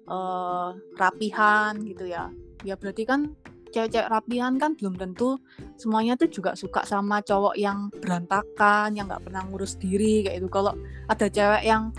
uh, 0.07 0.73
rapihan 0.97 1.75
gitu 1.83 2.07
ya. 2.07 2.31
Ya 2.61 2.77
berarti 2.77 3.03
kan 3.05 3.33
cewek-cewek 3.71 4.11
rapihan 4.11 4.53
kan 4.59 4.75
belum 4.75 4.99
tentu 4.99 5.39
semuanya 5.79 6.19
tuh 6.19 6.27
juga 6.27 6.53
suka 6.53 6.83
sama 6.83 7.23
cowok 7.23 7.55
yang 7.55 7.87
berantakan 8.03 8.93
yang 8.93 9.07
nggak 9.07 9.23
pernah 9.23 9.41
ngurus 9.47 9.79
diri 9.79 10.27
kayak 10.27 10.43
itu 10.43 10.49
kalau 10.51 10.75
ada 11.07 11.25
cewek 11.31 11.63
yang 11.63 11.95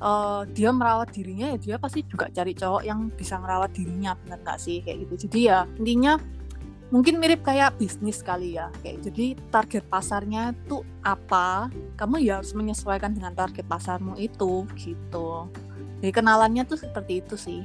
uh, 0.00 0.42
dia 0.50 0.72
merawat 0.72 1.12
dirinya 1.12 1.52
ya 1.54 1.58
dia 1.60 1.76
pasti 1.76 2.02
juga 2.08 2.32
cari 2.32 2.56
cowok 2.56 2.82
yang 2.82 3.12
bisa 3.12 3.36
merawat 3.38 3.70
dirinya 3.76 4.16
benar 4.24 4.40
nggak 4.42 4.58
sih? 4.58 4.80
Kayak 4.82 5.06
gitu. 5.06 5.28
Jadi 5.28 5.40
ya 5.52 5.68
intinya 5.76 6.16
mungkin 6.92 7.20
mirip 7.20 7.44
kayak 7.44 7.76
bisnis 7.76 8.24
kali 8.24 8.56
ya. 8.56 8.72
Kayak 8.80 9.12
jadi 9.12 9.26
target 9.52 9.84
pasarnya 9.92 10.56
tuh 10.66 10.82
apa? 11.04 11.68
Kamu 12.00 12.18
ya 12.24 12.40
harus 12.40 12.56
menyesuaikan 12.56 13.12
dengan 13.12 13.36
target 13.36 13.68
pasarmu 13.68 14.16
itu 14.16 14.64
gitu 14.80 15.52
jadi 16.02 16.12
kenalannya 16.12 16.66
tuh 16.66 16.76
seperti 16.76 17.22
itu 17.22 17.38
sih 17.38 17.62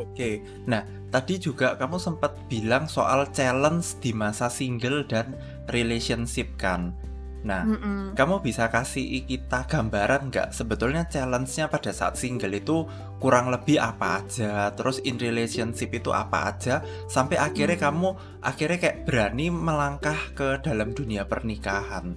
Oke, 0.00 0.40
nah 0.64 0.88
tadi 1.12 1.36
juga 1.36 1.76
kamu 1.76 2.00
sempat 2.00 2.32
bilang 2.48 2.88
soal 2.88 3.28
challenge 3.28 4.00
di 4.00 4.16
masa 4.16 4.48
single 4.48 5.04
dan 5.04 5.36
relationship 5.68 6.48
kan. 6.56 6.96
Nah, 7.42 7.66
mm 7.66 7.78
-mm. 7.78 8.02
kamu 8.14 8.38
bisa 8.38 8.70
kasih 8.70 9.26
kita 9.26 9.66
gambaran 9.66 10.30
nggak 10.30 10.54
sebetulnya 10.54 11.10
challenge-nya 11.10 11.66
pada 11.66 11.90
saat 11.90 12.14
single 12.14 12.54
itu 12.54 12.86
kurang 13.18 13.50
lebih 13.50 13.82
apa 13.82 14.22
aja, 14.22 14.70
terus 14.78 15.02
in 15.02 15.18
relationship 15.18 15.90
itu 15.90 16.14
apa 16.14 16.54
aja, 16.54 16.86
sampai 17.10 17.42
akhirnya 17.42 17.76
mm. 17.76 17.84
kamu 17.84 18.08
akhirnya 18.40 18.78
kayak 18.78 18.98
berani 19.04 19.50
melangkah 19.50 20.18
ke 20.38 20.62
dalam 20.62 20.94
dunia 20.94 21.26
pernikahan. 21.26 22.14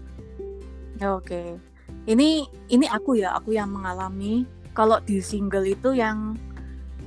Oke, 1.02 1.26
okay. 1.26 1.50
ini 2.06 2.46
ini 2.70 2.86
aku 2.86 3.18
ya, 3.18 3.34
aku 3.34 3.58
yang 3.58 3.74
mengalami 3.74 4.46
kalau 4.75 5.00
di 5.01 5.24
single 5.24 5.65
itu 5.65 5.96
yang 5.96 6.36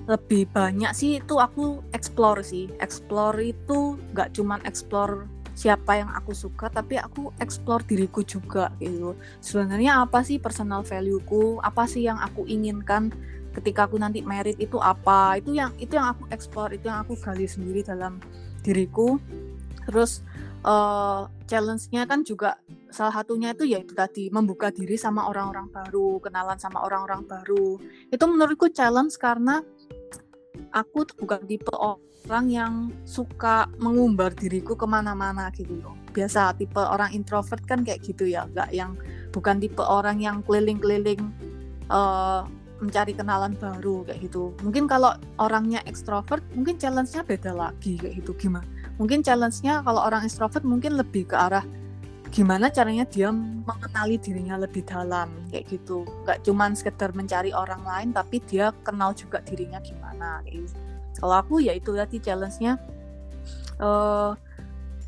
lebih 0.08 0.48
banyak 0.48 0.88
sih 0.96 1.20
itu 1.20 1.37
aku 1.37 1.84
explore 1.92 2.40
sih, 2.40 2.72
explore 2.80 3.37
itu 3.44 4.00
nggak 4.16 4.32
cuman 4.32 4.64
explore 4.64 5.28
siapa 5.52 6.00
yang 6.00 6.08
aku 6.16 6.32
suka 6.32 6.72
tapi 6.72 6.96
aku 6.96 7.28
explore 7.44 7.84
diriku 7.84 8.25
juga 8.25 8.72
gitu. 8.80 9.12
Sebenarnya 9.44 10.00
apa 10.00 10.25
sih 10.25 10.40
personal 10.40 10.80
valueku? 10.80 11.60
Apa 11.60 11.84
sih 11.84 12.08
yang 12.08 12.16
aku 12.16 12.48
inginkan 12.48 13.12
ketika 13.52 13.84
aku 13.84 14.00
nanti 14.00 14.25
merit 14.25 14.56
itu 14.56 14.80
apa? 14.80 15.37
Itu 15.37 15.52
yang 15.52 15.76
itu 15.76 15.92
yang 15.92 16.16
aku 16.16 16.25
explore 16.32 16.72
itu 16.72 16.88
yang 16.88 17.04
aku 17.04 17.20
gali 17.20 17.44
sendiri 17.44 17.84
dalam 17.84 18.16
diriku. 18.64 19.20
Terus 19.84 20.25
uh, 20.65 21.29
challenge-nya 21.47 22.09
kan 22.09 22.25
juga 22.27 22.59
salah 22.88 23.21
satunya 23.21 23.53
itu 23.53 23.69
yaitu 23.69 23.93
tadi 23.93 24.33
membuka 24.33 24.73
diri 24.73 24.97
sama 24.97 25.29
orang-orang 25.29 25.69
baru 25.71 26.19
kenalan 26.25 26.59
sama 26.59 26.83
orang-orang 26.83 27.23
baru. 27.29 27.77
Itu 28.09 28.25
menurutku 28.27 28.73
challenge 28.73 29.15
karena 29.21 29.61
aku 30.73 31.07
tuh 31.07 31.17
bukan 31.21 31.45
tipe 31.47 31.73
orang 31.77 32.47
yang 32.50 32.73
suka 33.07 33.69
mengumbar 33.79 34.35
diriku 34.35 34.75
ke 34.75 34.87
mana-mana 34.88 35.53
gitu 35.55 35.79
loh. 35.79 35.95
Biasa 36.11 36.57
tipe 36.57 36.81
orang 36.81 37.15
introvert 37.15 37.62
kan 37.69 37.85
kayak 37.85 38.03
gitu 38.03 38.27
ya 38.27 38.49
nggak 38.49 38.73
yang 38.75 38.97
bukan 39.31 39.61
tipe 39.62 39.85
orang 39.85 40.19
yang 40.19 40.43
keliling-keliling 40.43 41.21
uh, 41.93 42.49
mencari 42.79 43.11
kenalan 43.11 43.59
baru 43.59 44.07
kayak 44.07 44.31
gitu. 44.31 44.55
Mungkin 44.62 44.87
kalau 44.87 45.15
orangnya 45.43 45.83
ekstrovert 45.85 46.43
mungkin 46.55 46.79
challenge-nya 46.79 47.27
beda 47.27 47.53
lagi 47.55 47.99
kayak 47.99 48.23
gitu. 48.23 48.33
Gimana 48.38 48.77
mungkin 48.99 49.23
challenge-nya 49.23 49.87
kalau 49.87 50.02
orang 50.02 50.26
ekstrovert 50.26 50.67
mungkin 50.67 50.99
lebih 50.99 51.31
ke 51.31 51.37
arah 51.38 51.62
gimana 52.28 52.69
caranya 52.69 53.09
dia 53.09 53.33
mengenali 53.33 54.21
dirinya 54.21 54.61
lebih 54.61 54.85
dalam 54.85 55.33
kayak 55.49 55.64
gitu. 55.73 56.05
Nggak 56.28 56.45
cuman 56.45 56.76
sekedar 56.76 57.17
mencari 57.17 57.57
orang 57.57 57.81
lain 57.83 58.12
tapi 58.12 58.45
dia 58.45 58.75
kenal 58.85 59.17
juga 59.17 59.40
dirinya 59.40 59.81
gimana 59.81 60.45
gitu. 60.45 60.76
kalau 61.19 61.43
aku 61.43 61.59
ya 61.59 61.75
itu 61.75 61.99
tadi 61.99 62.23
challenge-nya 62.23 62.78
uh, 63.83 64.38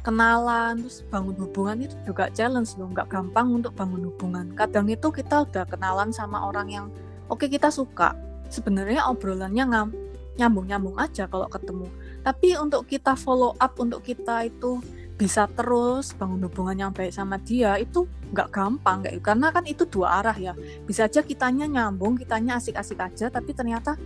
kenalan 0.00 0.80
terus 0.82 1.06
bangun 1.06 1.36
hubungan 1.38 1.86
itu 1.86 1.94
juga 2.08 2.32
challenge 2.32 2.74
loh. 2.80 2.88
Nggak 2.88 3.12
gampang 3.12 3.52
untuk 3.52 3.76
bangun 3.76 4.08
hubungan. 4.10 4.46
Kadang 4.56 4.88
itu 4.88 5.12
kita 5.12 5.44
udah 5.44 5.68
kenalan 5.68 6.10
sama 6.10 6.40
orang 6.48 6.72
yang 6.72 6.86
oke 7.28 7.44
okay, 7.44 7.48
kita 7.52 7.68
suka. 7.68 8.16
Sebenarnya 8.50 9.06
obrolannya 9.06 9.92
nyambung 10.40 10.66
nyambung 10.66 10.96
aja 10.96 11.28
kalau 11.28 11.46
ketemu 11.46 11.86
tapi 12.20 12.56
untuk 12.56 12.84
kita 12.86 13.16
follow 13.16 13.56
up 13.56 13.72
untuk 13.80 14.04
kita 14.04 14.48
itu 14.48 14.80
bisa 15.20 15.44
terus 15.52 16.16
bangun 16.16 16.48
hubungan 16.48 16.88
yang 16.88 16.92
baik 16.96 17.12
sama 17.12 17.36
dia 17.36 17.76
itu 17.76 18.08
nggak 18.32 18.48
gampang 18.48 19.04
kayak 19.04 19.20
karena 19.20 19.52
kan 19.52 19.64
itu 19.68 19.84
dua 19.84 20.24
arah 20.24 20.36
ya 20.36 20.56
bisa 20.88 21.04
aja 21.04 21.20
kitanya 21.20 21.68
nyambung 21.68 22.16
kitanya 22.16 22.56
asik-asik 22.56 22.96
aja 22.96 23.28
tapi 23.28 23.52
ternyata 23.52 24.00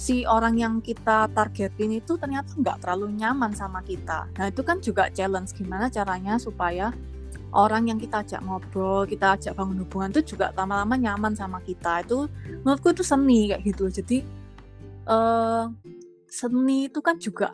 si 0.00 0.24
orang 0.24 0.56
yang 0.56 0.74
kita 0.80 1.28
targetin 1.36 2.00
itu 2.00 2.16
ternyata 2.16 2.56
nggak 2.56 2.80
terlalu 2.80 3.20
nyaman 3.20 3.52
sama 3.52 3.84
kita. 3.84 4.32
Nah 4.32 4.48
itu 4.48 4.64
kan 4.64 4.80
juga 4.80 5.12
challenge 5.12 5.52
gimana 5.52 5.92
caranya 5.92 6.40
supaya 6.40 6.88
orang 7.52 7.92
yang 7.92 8.00
kita 8.00 8.24
ajak 8.24 8.40
ngobrol, 8.40 9.04
kita 9.04 9.36
ajak 9.36 9.52
bangun 9.52 9.84
hubungan 9.84 10.08
itu 10.16 10.32
juga 10.32 10.56
lama-lama 10.56 10.96
nyaman 10.96 11.36
sama 11.36 11.60
kita. 11.60 12.00
Itu 12.00 12.32
menurutku 12.64 12.96
itu 12.96 13.04
seni 13.04 13.52
kayak 13.52 13.60
gitu. 13.60 13.84
Jadi 13.92 14.18
uh, 15.04 15.68
seni 16.30 16.86
itu 16.86 17.02
kan 17.02 17.18
juga 17.18 17.50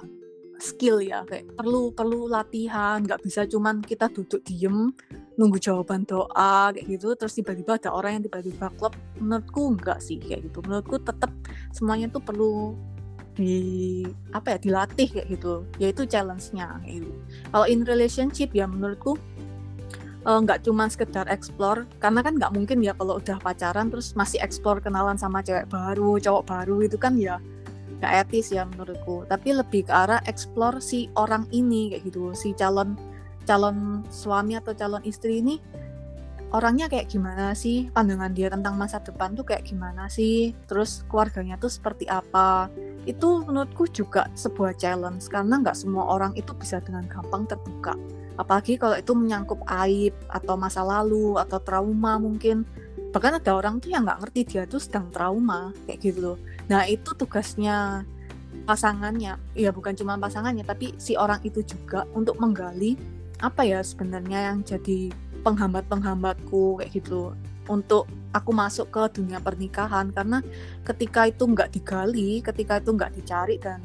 skill 0.56 1.04
ya 1.04 1.24
kayak 1.28 1.52
perlu 1.56 1.92
perlu 1.92 2.28
latihan 2.28 3.00
nggak 3.04 3.20
bisa 3.24 3.44
cuman 3.44 3.84
kita 3.84 4.08
duduk 4.08 4.40
diem 4.44 4.92
nunggu 5.36 5.60
jawaban 5.60 6.08
doa 6.08 6.72
kayak 6.72 6.86
gitu. 6.96 7.12
Terus 7.14 7.36
tiba-tiba 7.36 7.76
ada 7.76 7.92
orang 7.92 8.20
yang 8.20 8.24
tiba-tiba 8.28 8.72
klub 8.80 8.96
menurutku 9.20 9.76
enggak 9.76 10.00
sih 10.00 10.16
kayak 10.16 10.48
gitu. 10.48 10.64
Menurutku 10.64 10.96
tetap 11.00 11.28
semuanya 11.76 12.08
tuh 12.08 12.24
perlu 12.24 12.72
di 13.36 14.00
apa 14.32 14.56
ya 14.56 14.58
dilatih 14.58 15.08
kayak 15.12 15.28
gitu. 15.28 15.64
Yaitu 15.76 16.08
challenge-nya 16.08 16.80
gitu. 16.88 17.12
kalau 17.52 17.68
in 17.68 17.84
relationship 17.84 18.48
ya 18.56 18.64
menurutku 18.64 19.20
eh, 20.24 20.38
nggak 20.40 20.58
uh, 20.60 20.64
cuma 20.64 20.88
sekedar 20.88 21.28
explore. 21.28 21.84
Karena 22.00 22.24
kan 22.24 22.40
nggak 22.40 22.52
mungkin 22.56 22.80
ya 22.80 22.96
kalau 22.96 23.20
udah 23.20 23.36
pacaran 23.44 23.92
terus 23.92 24.16
masih 24.16 24.40
explore 24.40 24.80
kenalan 24.80 25.20
sama 25.20 25.44
cewek 25.44 25.68
baru 25.68 26.16
cowok 26.16 26.44
baru 26.48 26.76
itu 26.80 26.96
kan 26.96 27.20
ya 27.20 27.36
nggak 27.98 28.28
etis 28.28 28.52
ya 28.52 28.68
menurutku. 28.68 29.24
Tapi 29.28 29.56
lebih 29.56 29.88
ke 29.88 29.92
arah 29.92 30.20
explore 30.28 30.80
si 30.82 31.08
orang 31.16 31.48
ini 31.50 31.94
kayak 31.94 32.02
gitu. 32.08 32.32
Si 32.36 32.52
calon 32.52 32.96
calon 33.46 34.02
suami 34.10 34.58
atau 34.58 34.74
calon 34.74 35.02
istri 35.06 35.40
ini 35.40 35.56
orangnya 36.54 36.86
kayak 36.86 37.10
gimana 37.10 37.52
sih? 37.56 37.90
Pandangan 37.90 38.32
dia 38.36 38.48
tentang 38.52 38.78
masa 38.78 39.02
depan 39.02 39.34
tuh 39.34 39.46
kayak 39.46 39.66
gimana 39.66 40.06
sih? 40.06 40.54
Terus 40.70 41.02
keluarganya 41.10 41.58
tuh 41.58 41.72
seperti 41.72 42.06
apa? 42.06 42.70
Itu 43.06 43.42
menurutku 43.46 43.90
juga 43.90 44.30
sebuah 44.34 44.78
challenge 44.78 45.26
karena 45.30 45.62
nggak 45.62 45.76
semua 45.78 46.06
orang 46.06 46.32
itu 46.38 46.54
bisa 46.54 46.78
dengan 46.82 47.06
gampang 47.06 47.46
terbuka. 47.48 47.94
Apalagi 48.36 48.76
kalau 48.76 49.00
itu 49.00 49.16
menyangkut 49.16 49.60
aib 49.84 50.12
atau 50.28 50.54
masa 50.60 50.84
lalu 50.84 51.40
atau 51.40 51.56
trauma 51.56 52.20
mungkin 52.20 52.68
bahkan 53.16 53.40
ada 53.40 53.56
orang 53.56 53.80
tuh 53.80 53.96
yang 53.96 54.04
nggak 54.04 54.28
ngerti 54.28 54.40
dia 54.44 54.68
tuh 54.68 54.76
sedang 54.76 55.08
trauma 55.08 55.72
kayak 55.88 56.04
gitu 56.04 56.20
loh. 56.20 56.38
Nah 56.68 56.84
itu 56.84 57.16
tugasnya 57.16 58.04
pasangannya. 58.68 59.40
Ya 59.56 59.72
bukan 59.72 59.96
cuma 59.96 60.20
pasangannya 60.20 60.68
tapi 60.68 60.92
si 61.00 61.16
orang 61.16 61.40
itu 61.40 61.64
juga 61.64 62.04
untuk 62.12 62.36
menggali 62.36 63.00
apa 63.40 63.64
ya 63.64 63.80
sebenarnya 63.80 64.52
yang 64.52 64.60
jadi 64.60 65.08
penghambat-penghambatku 65.48 66.76
kayak 66.76 66.92
gitu 66.92 67.32
untuk 67.72 68.04
aku 68.36 68.52
masuk 68.52 68.92
ke 68.92 69.16
dunia 69.16 69.40
pernikahan 69.40 70.12
karena 70.12 70.44
ketika 70.84 71.24
itu 71.24 71.48
nggak 71.48 71.72
digali 71.72 72.44
ketika 72.44 72.84
itu 72.84 72.90
nggak 72.92 73.16
dicari 73.16 73.56
dan 73.56 73.80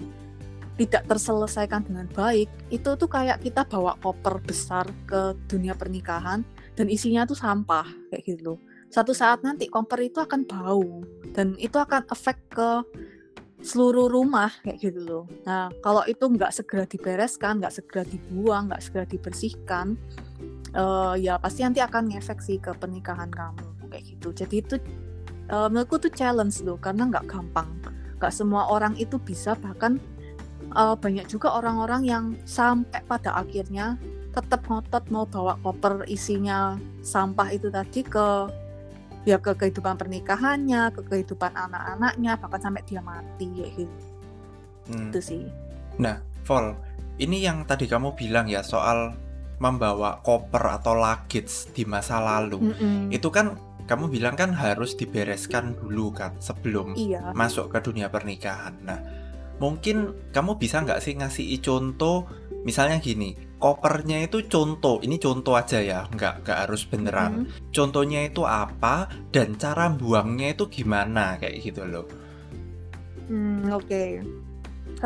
tidak 0.75 1.07
terselesaikan 1.07 1.87
dengan 1.87 2.07
baik 2.11 2.51
itu 2.67 2.89
tuh 2.99 3.07
kayak 3.07 3.39
kita 3.39 3.63
bawa 3.63 3.95
koper 4.03 4.43
besar 4.43 4.87
ke 5.07 5.39
dunia 5.47 5.71
pernikahan 5.71 6.43
dan 6.75 6.87
isinya 6.91 7.23
tuh 7.23 7.37
sampah 7.37 7.87
kayak 8.11 8.23
gitu 8.27 8.55
loh 8.55 8.59
satu 8.91 9.15
saat 9.15 9.41
nanti 9.41 9.71
kompor 9.71 10.03
itu 10.03 10.19
akan 10.19 10.43
bau 10.43 11.01
dan 11.31 11.55
itu 11.55 11.79
akan 11.79 12.03
efek 12.11 12.37
ke 12.51 12.69
seluruh 13.61 14.11
rumah 14.11 14.51
kayak 14.65 14.83
gitu 14.83 14.99
loh. 15.05 15.25
Nah 15.47 15.71
kalau 15.79 16.03
itu 16.09 16.27
nggak 16.27 16.51
segera 16.51 16.83
dibereskan, 16.83 17.61
nggak 17.61 17.71
segera 17.71 18.03
dibuang, 18.03 18.67
nggak 18.67 18.83
segera 18.83 19.05
dibersihkan, 19.07 19.95
uh, 20.75 21.13
ya 21.15 21.37
pasti 21.39 21.63
nanti 21.63 21.79
akan 21.79 22.11
ngefek 22.11 22.39
sih 22.43 22.57
ke 22.57 22.73
pernikahan 22.75 23.31
kamu 23.31 23.65
kayak 23.87 24.03
gitu. 24.03 24.33
Jadi 24.33 24.55
itu 24.59 24.75
uh, 25.53 25.69
menurutku 25.71 26.01
tuh 26.01 26.11
challenge 26.11 26.59
loh 26.65 26.75
karena 26.81 27.07
nggak 27.07 27.29
gampang. 27.29 27.69
Nggak 28.17 28.33
semua 28.33 28.67
orang 28.67 28.97
itu 28.97 29.21
bisa 29.21 29.53
bahkan 29.55 30.01
uh, 30.75 30.97
banyak 30.97 31.29
juga 31.29 31.53
orang-orang 31.53 32.01
yang 32.03 32.25
sampai 32.43 32.99
pada 33.05 33.37
akhirnya 33.37 33.95
tetap 34.31 34.63
ngotot 34.65 35.03
mau 35.11 35.27
bawa 35.27 35.59
koper 35.59 36.07
isinya 36.07 36.79
sampah 37.03 37.51
itu 37.51 37.67
tadi 37.67 38.01
ke 38.01 38.27
ya 39.27 39.37
ke 39.37 39.53
kehidupan 39.53 39.97
pernikahannya, 39.97 40.89
ke 40.93 41.01
kehidupan 41.05 41.53
anak-anaknya, 41.53 42.37
bahkan 42.41 42.61
sampai 42.69 42.83
dia 42.85 43.01
mati 43.01 43.47
ya 43.53 43.67
gitu. 43.73 44.05
Hmm. 44.89 45.09
Itu 45.09 45.19
sih. 45.21 45.43
Nah, 46.01 46.17
Vol, 46.41 46.73
ini 47.21 47.45
yang 47.45 47.63
tadi 47.69 47.85
kamu 47.85 48.17
bilang 48.17 48.49
ya 48.49 48.65
soal 48.65 49.13
membawa 49.61 50.17
koper 50.25 50.81
atau 50.81 50.97
luggage 50.97 51.69
di 51.77 51.85
masa 51.85 52.17
lalu. 52.17 52.57
Mm 52.57 52.73
-mm. 52.73 52.97
Itu 53.13 53.29
kan 53.29 53.53
kamu 53.85 54.09
bilang 54.09 54.33
kan 54.33 54.57
harus 54.57 54.97
dibereskan 54.97 55.77
dulu 55.77 56.09
kan 56.09 56.33
sebelum 56.41 56.97
iya. 56.97 57.29
masuk 57.37 57.69
ke 57.69 57.77
dunia 57.85 58.09
pernikahan. 58.09 58.73
Nah, 58.81 58.99
mungkin 59.61 60.17
kamu 60.33 60.57
bisa 60.57 60.81
nggak 60.81 60.97
sih 61.05 61.13
ngasih 61.13 61.61
contoh 61.61 62.25
misalnya 62.65 62.97
gini, 62.97 63.37
kopernya 63.61 64.25
itu 64.25 64.49
contoh, 64.49 64.97
ini 65.05 65.21
contoh 65.21 65.53
aja 65.53 65.77
ya, 65.77 66.09
nggak 66.09 66.41
nggak 66.41 66.57
harus 66.65 66.81
beneran. 66.89 67.45
Hmm. 67.45 67.69
Contohnya 67.69 68.25
itu 68.25 68.41
apa 68.41 69.05
dan 69.29 69.53
cara 69.61 69.93
buangnya 69.93 70.57
itu 70.57 70.65
gimana 70.65 71.37
kayak 71.37 71.61
gitu 71.61 71.85
loh. 71.85 72.09
Hmm, 73.29 73.69
oke. 73.69 73.85
Okay. 73.85 74.09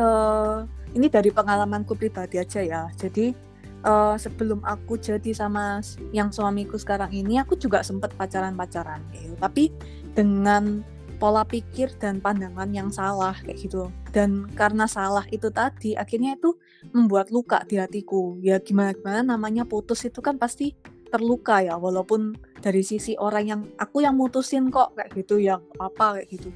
eh, 0.00 0.56
ini 0.96 1.12
dari 1.12 1.28
pengalamanku 1.28 1.92
pribadi 1.94 2.40
aja 2.40 2.64
ya. 2.64 2.88
Jadi 2.96 3.36
uh, 3.84 4.16
sebelum 4.16 4.64
aku 4.64 4.96
jadi 4.96 5.36
sama 5.36 5.84
yang 6.16 6.32
suamiku 6.32 6.80
sekarang 6.80 7.12
ini, 7.12 7.36
aku 7.36 7.60
juga 7.60 7.84
sempat 7.84 8.16
pacaran-pacaran 8.16 9.04
gitu. 9.12 9.36
Tapi 9.36 9.68
dengan 10.16 10.80
pola 11.16 11.42
pikir 11.42 11.90
dan 11.98 12.20
pandangan 12.20 12.68
yang 12.70 12.88
salah 12.92 13.34
kayak 13.42 13.58
gitu. 13.64 13.88
Dan 14.12 14.46
karena 14.52 14.84
salah 14.84 15.24
itu 15.32 15.48
tadi 15.50 15.96
akhirnya 15.96 16.36
itu 16.36 16.54
membuat 16.92 17.32
luka 17.32 17.64
di 17.64 17.80
hatiku. 17.80 18.36
Ya 18.44 18.60
gimana 18.60 18.92
gimana 18.92 19.20
namanya 19.24 19.64
putus 19.64 20.04
itu 20.04 20.20
kan 20.20 20.36
pasti 20.36 20.76
terluka 21.08 21.62
ya 21.62 21.78
walaupun 21.78 22.36
dari 22.60 22.82
sisi 22.82 23.14
orang 23.16 23.44
yang 23.46 23.60
aku 23.80 24.02
yang 24.02 24.18
mutusin 24.18 24.68
kok 24.68 24.92
kayak 24.98 25.10
gitu 25.16 25.40
yang 25.40 25.62
apa 25.80 26.20
kayak 26.20 26.28
gitu. 26.28 26.48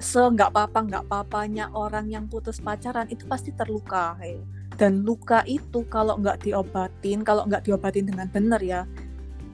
Se 0.00 0.20
nggak 0.20 0.52
apa-apa 0.52 0.78
nggak 0.88 1.04
papanya 1.08 1.68
orang 1.72 2.08
yang 2.08 2.24
putus 2.28 2.60
pacaran 2.60 3.08
itu 3.08 3.24
pasti 3.24 3.52
terluka 3.56 4.16
kayak. 4.20 4.44
Dan 4.76 5.08
luka 5.08 5.40
itu 5.48 5.88
kalau 5.88 6.20
nggak 6.20 6.44
diobatin 6.44 7.24
kalau 7.24 7.48
nggak 7.48 7.64
diobatin 7.64 8.12
dengan 8.12 8.28
benar 8.28 8.60
ya 8.60 8.84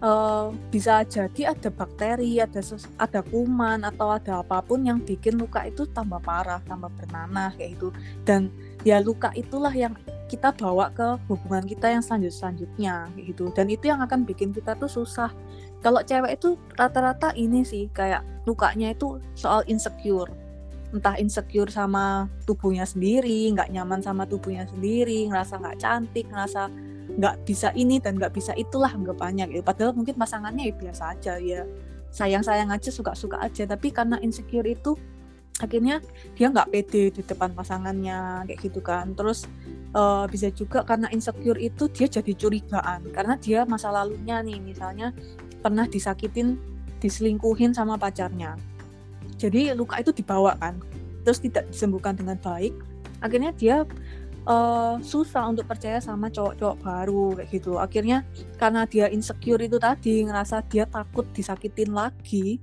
uh, 0.02 0.50
bisa 0.68 1.06
jadi 1.06 1.54
ada 1.54 1.70
bakteri, 1.70 2.42
ada 2.42 2.60
ada 2.98 3.20
kuman 3.22 3.86
atau 3.86 4.12
ada 4.12 4.42
apa 4.42 4.60
pun 4.60 4.82
yang 4.84 5.00
bikin 5.00 5.38
luka 5.38 5.64
itu 5.64 5.86
tambah 5.88 6.20
parah, 6.20 6.60
tambah 6.66 6.90
bernanah 6.98 7.54
kayak 7.54 7.78
gitu. 7.78 7.88
Dan 8.26 8.50
ya 8.82 8.98
luka 8.98 9.30
itulah 9.32 9.72
yang 9.72 9.94
kita 10.26 10.50
bawa 10.52 10.88
ke 10.92 11.20
hubungan 11.28 11.64
kita 11.64 11.92
yang 11.92 12.02
selanjut 12.02 12.34
selanjutnya 12.34 13.08
gitu. 13.16 13.48
Dan 13.54 13.70
itu 13.70 13.88
yang 13.88 14.02
akan 14.02 14.26
bikin 14.26 14.50
kita 14.50 14.74
tuh 14.76 14.90
susah. 14.90 15.30
Kalau 15.82 16.02
cewek 16.02 16.38
itu 16.38 16.58
rata-rata 16.78 17.34
ini 17.34 17.62
sih 17.66 17.90
kayak 17.90 18.22
lukanya 18.46 18.94
itu 18.94 19.22
soal 19.34 19.62
insecure 19.70 20.30
entah 20.92 21.16
insecure 21.16 21.72
sama 21.72 22.28
tubuhnya 22.44 22.84
sendiri, 22.84 23.48
nggak 23.56 23.72
nyaman 23.72 24.04
sama 24.04 24.28
tubuhnya 24.28 24.68
sendiri, 24.68 25.24
ngerasa 25.24 25.56
nggak 25.56 25.80
cantik, 25.80 26.28
ngerasa 26.28 26.68
nggak 27.16 27.44
bisa 27.44 27.68
ini 27.76 28.00
dan 28.00 28.16
nggak 28.16 28.32
bisa 28.32 28.52
itulah 28.56 28.92
banyak 28.94 29.52
gitu. 29.52 29.64
Padahal 29.64 29.92
mungkin 29.92 30.16
pasangannya 30.16 30.72
ya 30.72 30.74
biasa 30.76 31.02
aja 31.16 31.34
ya 31.36 31.62
sayang-sayang 32.12 32.68
aja 32.72 32.90
suka-suka 32.92 33.40
aja. 33.40 33.68
Tapi 33.68 33.92
karena 33.92 34.16
insecure 34.20 34.66
itu 34.68 34.96
akhirnya 35.60 36.00
dia 36.34 36.48
nggak 36.48 36.72
pede 36.72 37.12
di 37.12 37.22
depan 37.22 37.52
pasangannya 37.52 38.48
kayak 38.48 38.60
gitu 38.64 38.80
kan. 38.80 39.12
Terus 39.12 39.44
uh, 39.92 40.24
bisa 40.28 40.48
juga 40.52 40.84
karena 40.84 41.08
insecure 41.12 41.60
itu 41.60 41.88
dia 41.92 42.08
jadi 42.08 42.32
curigaan 42.32 43.08
karena 43.12 43.34
dia 43.36 43.64
masa 43.68 43.92
lalunya 43.92 44.40
nih 44.40 44.58
misalnya 44.58 45.12
pernah 45.62 45.86
disakitin, 45.86 46.58
diselingkuhin 46.98 47.76
sama 47.76 47.94
pacarnya. 48.00 48.56
Jadi 49.38 49.74
luka 49.74 49.98
itu 49.98 50.14
dibawa 50.14 50.54
kan, 50.58 50.78
terus 51.26 51.42
tidak 51.42 51.70
disembuhkan 51.70 52.14
dengan 52.14 52.38
baik. 52.38 52.74
Akhirnya 53.22 53.54
dia 53.54 53.86
uh, 54.46 54.98
susah 55.02 55.50
untuk 55.50 55.66
percaya 55.68 55.98
sama 56.02 56.28
cowok-cowok 56.30 56.76
baru 56.82 57.24
kayak 57.38 57.48
gitu. 57.50 57.72
Akhirnya 57.78 58.26
karena 58.58 58.86
dia 58.86 59.06
insecure 59.10 59.62
itu 59.62 59.78
tadi 59.78 60.26
ngerasa 60.26 60.66
dia 60.66 60.86
takut 60.86 61.26
disakitin 61.30 61.94
lagi, 61.94 62.58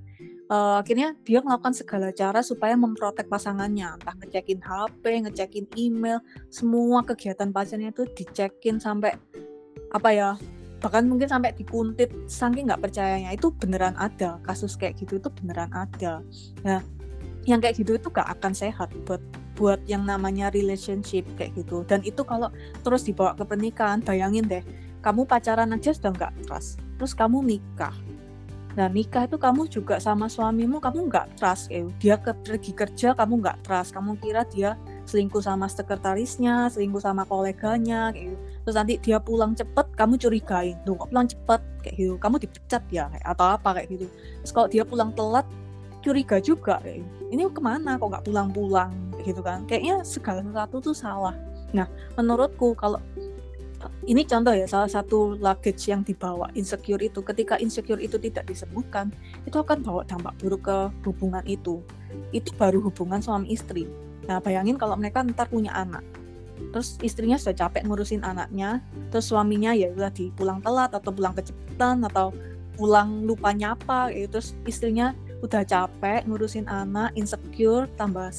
uh, 0.52 0.82
akhirnya 0.82 1.16
dia 1.24 1.40
melakukan 1.40 1.76
segala 1.76 2.12
cara 2.12 2.44
supaya 2.44 2.76
memprotek 2.76 3.32
pasangannya, 3.32 3.96
entah 3.96 4.16
ngecekin 4.20 4.60
HP, 4.60 5.04
ngecekin 5.28 5.66
email, 5.80 6.20
semua 6.52 7.06
kegiatan 7.06 7.50
pacarnya 7.54 7.96
itu 7.96 8.04
dicekin 8.12 8.82
sampai 8.82 9.16
apa 9.90 10.10
ya 10.14 10.32
bahkan 10.80 11.04
mungkin 11.12 11.28
sampai 11.28 11.52
dikuntit 11.60 12.08
saking 12.32 12.72
nggak 12.72 12.80
percayanya. 12.88 13.36
Itu 13.36 13.52
beneran 13.52 14.00
ada 14.00 14.40
kasus 14.48 14.80
kayak 14.80 14.96
gitu 14.96 15.20
itu 15.20 15.28
beneran 15.28 15.68
ada. 15.76 16.24
Nah 16.64 16.80
yang 17.48 17.60
kayak 17.64 17.80
gitu 17.80 17.96
itu 17.96 18.08
gak 18.12 18.28
akan 18.40 18.52
sehat 18.52 18.92
buat 19.08 19.22
buat 19.60 19.80
yang 19.92 20.08
namanya 20.08 20.48
relationship 20.56 21.28
kayak 21.36 21.52
gitu 21.60 21.84
dan 21.84 22.00
itu 22.08 22.24
kalau 22.24 22.48
terus 22.80 23.04
dibawa 23.04 23.36
ke 23.36 23.44
pernikahan 23.44 24.00
bayangin 24.00 24.48
deh 24.48 24.64
kamu 25.04 25.28
pacaran 25.28 25.76
aja 25.76 25.92
sudah 25.92 26.16
nggak 26.16 26.34
trust 26.48 26.80
terus 26.96 27.12
kamu 27.12 27.44
nikah 27.44 27.92
Nah 28.78 28.88
nikah 28.88 29.28
itu 29.28 29.36
kamu 29.36 29.68
juga 29.68 30.00
sama 30.00 30.32
suamimu 30.32 30.80
kamu 30.80 31.12
nggak 31.12 31.36
trust 31.36 31.68
ya. 31.68 31.84
Dia 32.00 32.16
ke, 32.16 32.32
pergi 32.32 32.72
kerja 32.72 33.12
kamu 33.12 33.44
nggak 33.44 33.68
trust. 33.68 33.92
Kamu 33.92 34.16
kira 34.24 34.48
dia 34.48 34.80
selingkuh 35.04 35.44
sama 35.44 35.66
sekretarisnya, 35.66 36.72
selingkuh 36.72 37.04
sama 37.04 37.26
koleganya 37.26 38.16
kayak 38.16 38.32
gitu. 38.32 38.38
Terus 38.64 38.76
nanti 38.80 38.94
dia 39.02 39.18
pulang 39.20 39.52
cepet, 39.52 39.84
kamu 40.00 40.22
curigain, 40.22 40.80
tuh 40.88 40.96
pulang 40.96 41.28
cepet 41.28 41.62
kayak 41.84 41.96
gitu. 42.00 42.16
Kamu 42.22 42.36
dipecat 42.40 42.84
ya 42.88 43.12
kayak, 43.12 43.26
atau 43.26 43.46
apa 43.52 43.70
kayak 43.82 43.88
gitu. 43.90 44.08
Terus 44.48 44.52
kalau 44.56 44.68
dia 44.72 44.84
pulang 44.88 45.12
telat, 45.12 45.48
curiga 46.00 46.38
juga. 46.40 46.80
Ini 47.30 47.46
ke 47.52 47.62
mana 47.62 48.00
kok 48.00 48.10
nggak 48.10 48.26
pulang-pulang 48.26 48.92
gitu 49.24 49.44
kan? 49.44 49.68
Kayaknya 49.68 50.02
segala 50.08 50.40
sesuatu 50.44 50.76
tuh 50.80 50.96
salah. 50.96 51.36
Nah 51.76 51.86
menurutku 52.18 52.74
kalau 52.74 52.98
ini 54.04 54.28
contoh 54.28 54.52
ya 54.52 54.68
salah 54.68 54.92
satu 54.92 55.40
luggage 55.40 55.88
yang 55.88 56.04
dibawa 56.04 56.52
insecure 56.52 57.00
itu 57.00 57.24
ketika 57.24 57.56
insecure 57.64 58.02
itu 58.04 58.20
tidak 58.20 58.44
disebutkan 58.52 59.08
itu 59.48 59.56
akan 59.56 59.80
bawa 59.80 60.04
dampak 60.04 60.36
buruk 60.36 60.68
ke 60.68 60.78
hubungan 61.08 61.40
itu 61.48 61.80
itu 62.36 62.52
baru 62.60 62.84
hubungan 62.84 63.24
suami 63.24 63.56
istri 63.56 63.88
Nah, 64.30 64.38
bayangin 64.38 64.78
kalau 64.78 64.94
mereka 64.94 65.26
ntar 65.26 65.50
punya 65.50 65.74
anak. 65.74 66.06
Terus 66.70 67.02
istrinya 67.02 67.34
sudah 67.42 67.66
capek 67.66 67.90
ngurusin 67.90 68.22
anaknya, 68.22 68.78
terus 69.10 69.26
suaminya 69.26 69.74
ya 69.74 69.90
udah 69.90 70.14
di 70.14 70.30
pulang 70.38 70.62
telat 70.62 70.94
atau 70.94 71.10
pulang 71.10 71.34
kecepatan 71.34 72.06
atau 72.06 72.30
pulang 72.78 73.26
lupa 73.26 73.50
nyapa 73.50 74.14
gitu. 74.14 74.38
Terus 74.38 74.54
istrinya 74.70 75.18
udah 75.40 75.64
capek 75.64 76.28
ngurusin 76.28 76.68
anak, 76.68 77.16
insecure, 77.16 77.88
tambah 77.96 78.32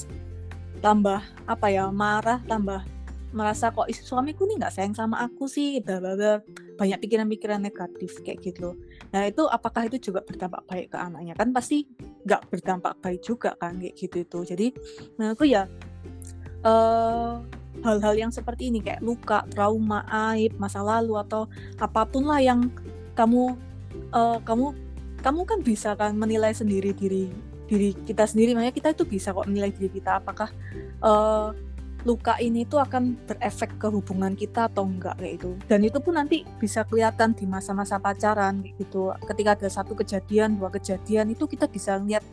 tambah 0.80 1.20
apa 1.44 1.66
ya, 1.68 1.88
marah, 1.92 2.40
tambah 2.48 2.84
merasa 3.30 3.70
kok 3.70 3.86
suamiku 3.94 4.42
nih 4.48 4.58
nggak 4.58 4.74
sayang 4.74 4.94
sama 4.96 5.22
aku 5.22 5.46
sih, 5.46 5.78
bla. 5.84 6.00
Banyak 6.80 6.98
pikiran-pikiran 6.98 7.60
negatif 7.60 8.24
kayak 8.24 8.42
gitu 8.42 8.74
Nah, 9.10 9.26
itu 9.26 9.42
apakah 9.50 9.90
itu 9.90 10.10
juga 10.10 10.22
berdampak 10.22 10.62
baik 10.70 10.94
ke 10.94 10.98
anaknya? 10.98 11.34
Kan 11.34 11.50
pasti 11.50 11.82
nggak 12.22 12.46
berdampak 12.46 12.94
baik 13.02 13.20
juga 13.26 13.58
kan 13.58 13.78
kayak 13.78 13.94
gitu 13.98 14.22
itu. 14.22 14.38
Jadi 14.54 14.66
menurutku 15.18 15.44
ya 15.50 15.66
eh, 16.62 17.34
hal-hal 17.82 18.14
yang 18.14 18.30
seperti 18.30 18.70
ini 18.70 18.78
kayak 18.82 19.02
luka, 19.02 19.42
trauma, 19.50 20.06
aib, 20.30 20.54
masa 20.62 20.82
lalu 20.82 21.18
atau 21.18 21.50
apa 21.82 22.06
pun 22.06 22.30
lah 22.30 22.38
yang 22.38 22.70
kamu 23.18 23.58
uh, 24.14 24.38
kamu 24.46 24.72
kamu 25.20 25.44
kan 25.44 25.60
bisa 25.60 25.92
kan 25.94 26.16
menilai 26.16 26.52
sendiri 26.56 26.96
diri 26.96 27.30
diri 27.70 27.94
kita 27.94 28.26
sendiri. 28.26 28.56
Makanya 28.56 28.74
kita 28.74 28.88
itu 28.92 29.04
bisa 29.06 29.30
kok 29.30 29.46
menilai 29.46 29.70
diri 29.70 29.88
kita 29.92 30.18
apakah 30.18 30.50
uh, 31.04 31.54
luka 32.08 32.40
ini 32.40 32.64
tuh 32.64 32.80
akan 32.80 33.16
berefek 33.28 33.76
ke 33.76 33.88
hubungan 33.92 34.32
kita 34.32 34.72
atau 34.72 34.88
enggak 34.88 35.20
kayak 35.20 35.36
itu 35.36 35.50
dan 35.68 35.84
itu 35.84 36.00
pun 36.00 36.16
nanti 36.16 36.48
bisa 36.56 36.80
kelihatan 36.88 37.36
di 37.36 37.44
masa-masa 37.44 38.00
pacaran 38.00 38.64
gitu. 38.80 39.12
Ketika 39.28 39.52
ada 39.52 39.68
satu 39.68 39.92
kejadian 39.92 40.56
dua 40.56 40.72
kejadian 40.72 41.36
itu 41.36 41.44
kita 41.44 41.68
bisa 41.68 42.00
lihat 42.00 42.24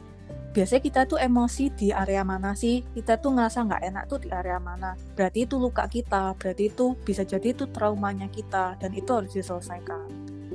biasanya 0.55 0.81
kita 0.81 1.01
tuh 1.05 1.19
emosi 1.19 1.69
di 1.75 1.87
area 1.91 2.23
mana 2.23 2.55
sih? 2.55 2.79
Kita 2.95 3.19
tuh 3.19 3.35
ngerasa 3.35 3.67
nggak 3.67 3.83
enak 3.91 4.03
tuh 4.07 4.19
di 4.23 4.29
area 4.31 4.57
mana? 4.57 4.95
Berarti 5.13 5.43
itu 5.43 5.59
luka 5.59 5.83
kita 5.91 6.33
berarti 6.39 6.71
itu 6.71 6.95
bisa 7.03 7.27
jadi 7.27 7.51
itu 7.51 7.67
traumanya 7.67 8.31
kita 8.31 8.79
dan 8.79 8.95
itu 8.95 9.11
harus 9.11 9.35
diselesaikan 9.35 10.07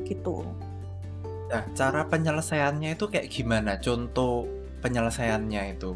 gitu 0.08 0.42
nah 1.52 1.62
cara 1.76 2.08
penyelesaiannya 2.08 2.96
itu 2.96 3.04
kayak 3.12 3.28
gimana? 3.28 3.76
Contoh 3.76 4.48
penyelesaiannya 4.80 5.76
itu. 5.76 5.92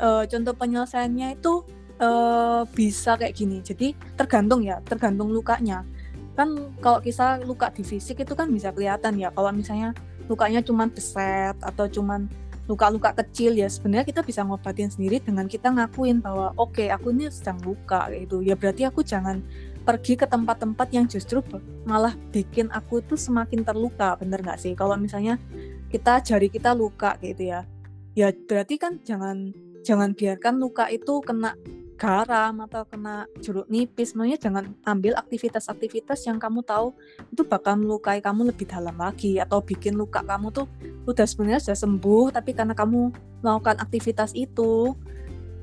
Uh, 0.00 0.24
contoh 0.24 0.54
penyelesaiannya 0.56 1.36
itu 1.36 1.60
uh, 2.00 2.64
bisa 2.72 3.20
kayak 3.20 3.36
gini. 3.36 3.60
Jadi 3.60 3.92
tergantung 4.16 4.64
ya 4.64 4.80
tergantung 4.80 5.28
lukanya. 5.28 5.84
Kan 6.32 6.72
kalau 6.80 7.04
kisah 7.04 7.42
luka 7.44 7.68
di 7.68 7.84
fisik 7.84 8.24
itu 8.24 8.32
kan 8.32 8.48
bisa 8.48 8.72
kelihatan 8.72 9.20
ya. 9.20 9.28
Kalau 9.28 9.52
misalnya 9.52 9.92
lukanya 10.24 10.64
cuma 10.64 10.88
beset 10.88 11.56
atau 11.60 11.84
cuma 11.84 12.24
luka-luka 12.68 13.16
kecil 13.24 13.56
ya 13.56 13.64
sebenarnya 13.64 14.04
kita 14.04 14.20
bisa 14.20 14.44
ngobatin 14.44 14.92
sendiri 14.92 15.24
dengan 15.24 15.48
kita 15.48 15.72
ngakuin 15.72 16.20
bahwa 16.20 16.52
oke 16.60 16.76
okay, 16.76 16.92
aku 16.92 17.12
ini 17.12 17.32
sedang 17.32 17.56
luka 17.64 18.12
gitu. 18.12 18.44
Ya 18.44 18.56
berarti 18.56 18.84
aku 18.84 19.00
jangan 19.00 19.40
pergi 19.88 20.20
ke 20.20 20.28
tempat-tempat 20.28 20.92
yang 20.92 21.08
justru 21.08 21.40
malah 21.88 22.12
bikin 22.28 22.68
aku 22.68 23.00
itu 23.00 23.16
semakin 23.16 23.64
terluka 23.64 24.20
bener 24.20 24.44
nggak 24.44 24.60
sih? 24.60 24.76
Kalau 24.76 25.00
misalnya 25.00 25.40
kita 25.88 26.20
jari 26.20 26.52
kita 26.52 26.76
luka 26.76 27.16
gitu 27.24 27.48
ya. 27.48 27.64
Ya 28.12 28.28
berarti 28.28 28.76
kan 28.76 29.00
jangan 29.00 29.56
jangan 29.80 30.12
biarkan 30.12 30.60
luka 30.60 30.92
itu 30.92 31.24
kena 31.24 31.56
garam 31.96 32.60
atau 32.68 32.84
kena 32.84 33.24
jeruk 33.40 33.64
nipis. 33.72 34.12
Makanya 34.12 34.36
jangan 34.36 34.64
ambil 34.84 35.16
aktivitas-aktivitas 35.16 36.28
yang 36.28 36.36
kamu 36.36 36.60
tahu 36.68 36.92
itu 37.32 37.48
bakal 37.48 37.80
melukai 37.80 38.20
kamu 38.20 38.52
lebih 38.52 38.68
dalam 38.68 39.00
lagi 39.00 39.40
atau 39.40 39.64
bikin 39.64 39.96
luka 39.96 40.20
kamu 40.20 40.52
tuh 40.52 40.68
udah 41.08 41.24
sebenarnya 41.24 41.64
sudah 41.64 41.78
sembuh 41.80 42.36
tapi 42.36 42.52
karena 42.52 42.76
kamu 42.76 43.08
melakukan 43.40 43.80
aktivitas 43.80 44.36
itu 44.36 44.92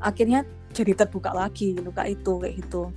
akhirnya 0.02 0.44
jadi 0.76 0.92
terbuka 0.92 1.32
lagi 1.32 1.72
luka 1.80 2.04
itu 2.04 2.36
kayak 2.36 2.56
gitu 2.60 2.92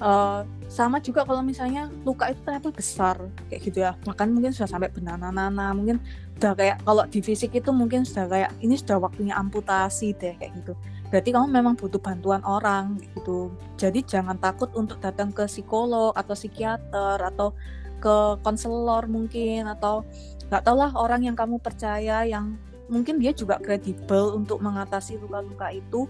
uh, 0.00 0.42
sama 0.66 0.98
juga 0.98 1.22
kalau 1.22 1.40
misalnya 1.40 1.88
luka 2.02 2.28
itu 2.28 2.40
ternyata 2.42 2.74
besar 2.74 3.16
kayak 3.48 3.60
gitu 3.62 3.78
ya. 3.84 3.92
Bahkan 4.02 4.28
mungkin 4.32 4.50
sudah 4.52 4.68
sampai 4.68 4.90
benana-nana 4.90 5.72
mungkin 5.72 6.02
udah 6.36 6.52
kayak 6.52 6.76
kalau 6.84 7.04
di 7.08 7.20
fisik 7.24 7.56
itu 7.56 7.70
mungkin 7.72 8.04
sudah 8.04 8.28
kayak 8.28 8.50
ini 8.60 8.76
sudah 8.76 9.00
waktunya 9.00 9.32
amputasi 9.38 10.12
deh 10.18 10.34
kayak 10.36 10.52
gitu. 10.62 10.72
Berarti 11.06 11.30
kamu 11.30 11.46
memang 11.48 11.74
butuh 11.78 12.02
bantuan 12.02 12.42
orang 12.42 12.98
gitu. 12.98 13.54
Jadi 13.78 14.02
jangan 14.02 14.36
takut 14.36 14.68
untuk 14.74 14.98
datang 14.98 15.30
ke 15.30 15.46
psikolog 15.46 16.12
atau 16.12 16.34
psikiater 16.34 17.22
atau 17.22 17.54
ke 18.02 18.16
konselor 18.44 19.08
mungkin 19.08 19.70
atau 19.70 20.04
nggak 20.46 20.62
tau 20.62 20.76
lah 20.78 20.92
orang 20.94 21.26
yang 21.26 21.34
kamu 21.34 21.58
percaya 21.58 22.22
yang 22.22 22.54
mungkin 22.86 23.18
dia 23.18 23.34
juga 23.34 23.58
kredibel 23.58 24.38
untuk 24.38 24.62
mengatasi 24.62 25.18
luka-luka 25.18 25.74
itu 25.74 26.06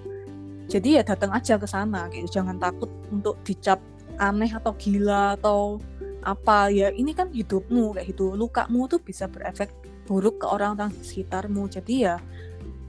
jadi 0.66 1.00
ya 1.00 1.02
datang 1.06 1.30
aja 1.30 1.54
ke 1.56 1.66
sana 1.66 2.10
gitu. 2.10 2.42
Jangan 2.42 2.58
takut 2.58 2.90
untuk 3.14 3.38
dicap 3.46 3.78
aneh 4.18 4.50
atau 4.50 4.74
gila 4.74 5.38
atau 5.38 5.78
apa. 6.26 6.70
Ya 6.74 6.90
ini 6.90 7.14
kan 7.14 7.30
hidupmu 7.30 7.94
kayak 7.94 8.10
gitu. 8.10 8.34
Lukamu 8.34 8.90
tuh 8.90 8.98
bisa 8.98 9.30
berefek 9.30 9.70
buruk 10.10 10.42
ke 10.42 10.46
orang-orang 10.50 10.90
di 10.90 11.02
sekitarmu. 11.06 11.70
Jadi 11.70 11.94
ya 12.02 12.18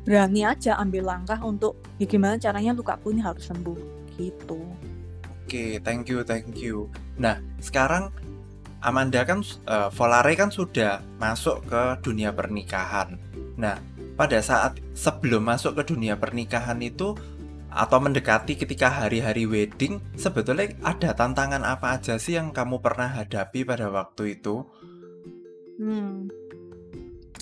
berani 0.07 0.47
aja 0.47 0.79
ambil 0.79 1.03
langkah 1.03 1.37
untuk 1.43 1.77
ya 1.99 2.07
gimana 2.07 2.39
caranya 2.39 2.71
lukaku 2.71 3.11
ini 3.13 3.21
harus 3.21 3.45
sembuh 3.45 3.77
gitu. 4.15 4.57
Oke 5.43 5.51
okay, 5.51 5.71
thank 5.83 6.07
you 6.07 6.23
thank 6.23 6.55
you. 6.57 6.87
Nah 7.19 7.43
sekarang 7.59 8.09
Amanda 8.79 9.25
kan 9.27 9.43
uh, 9.67 9.89
Volare 9.91 10.33
kan 10.39 10.47
sudah 10.47 11.03
masuk 11.19 11.65
ke 11.67 11.83
dunia 12.01 12.31
pernikahan. 12.31 13.19
Nah 13.59 13.77
pada 14.15 14.39
saat 14.41 14.79
sebelum 14.95 15.43
masuk 15.43 15.75
ke 15.77 15.93
dunia 15.93 16.15
pernikahan 16.15 16.79
itu 16.81 17.13
atau 17.67 17.99
mendekati 17.99 18.55
ketika 18.55 18.87
hari-hari 18.87 19.43
wedding 19.43 19.99
sebetulnya 20.15 20.71
ada 20.81 21.11
tantangan 21.13 21.61
apa 21.61 21.99
aja 21.99 22.15
sih 22.15 22.39
yang 22.39 22.55
kamu 22.55 22.79
pernah 22.79 23.11
hadapi 23.11 23.67
pada 23.67 23.91
waktu 23.91 24.39
itu? 24.39 24.63
Hmm, 25.77 26.31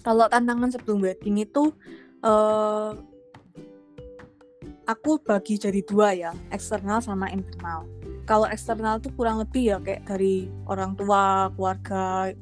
kalau 0.05 0.29
tantangan 0.29 0.69
sebelum 0.69 1.01
wedding 1.01 1.41
itu 1.41 1.73
uh, 2.21 2.93
aku 4.85 5.17
bagi 5.21 5.57
jadi 5.57 5.81
dua 5.81 6.13
ya 6.13 6.31
eksternal 6.53 7.01
sama 7.01 7.29
internal. 7.33 7.89
Kalau 8.25 8.49
eksternal 8.49 9.01
tuh 9.01 9.13
kurang 9.13 9.41
lebih 9.41 9.73
ya 9.73 9.77
kayak 9.81 10.05
dari 10.05 10.49
orang 10.65 10.97
tua 10.97 11.49
keluarga 11.53 12.33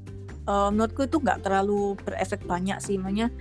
uh, 0.47 0.69
menurutku 0.71 1.07
itu 1.07 1.19
nggak 1.19 1.43
terlalu 1.43 1.95
berefek 2.03 2.43
banyak 2.43 2.79
sih. 2.83 2.99
Makanya 2.99 3.31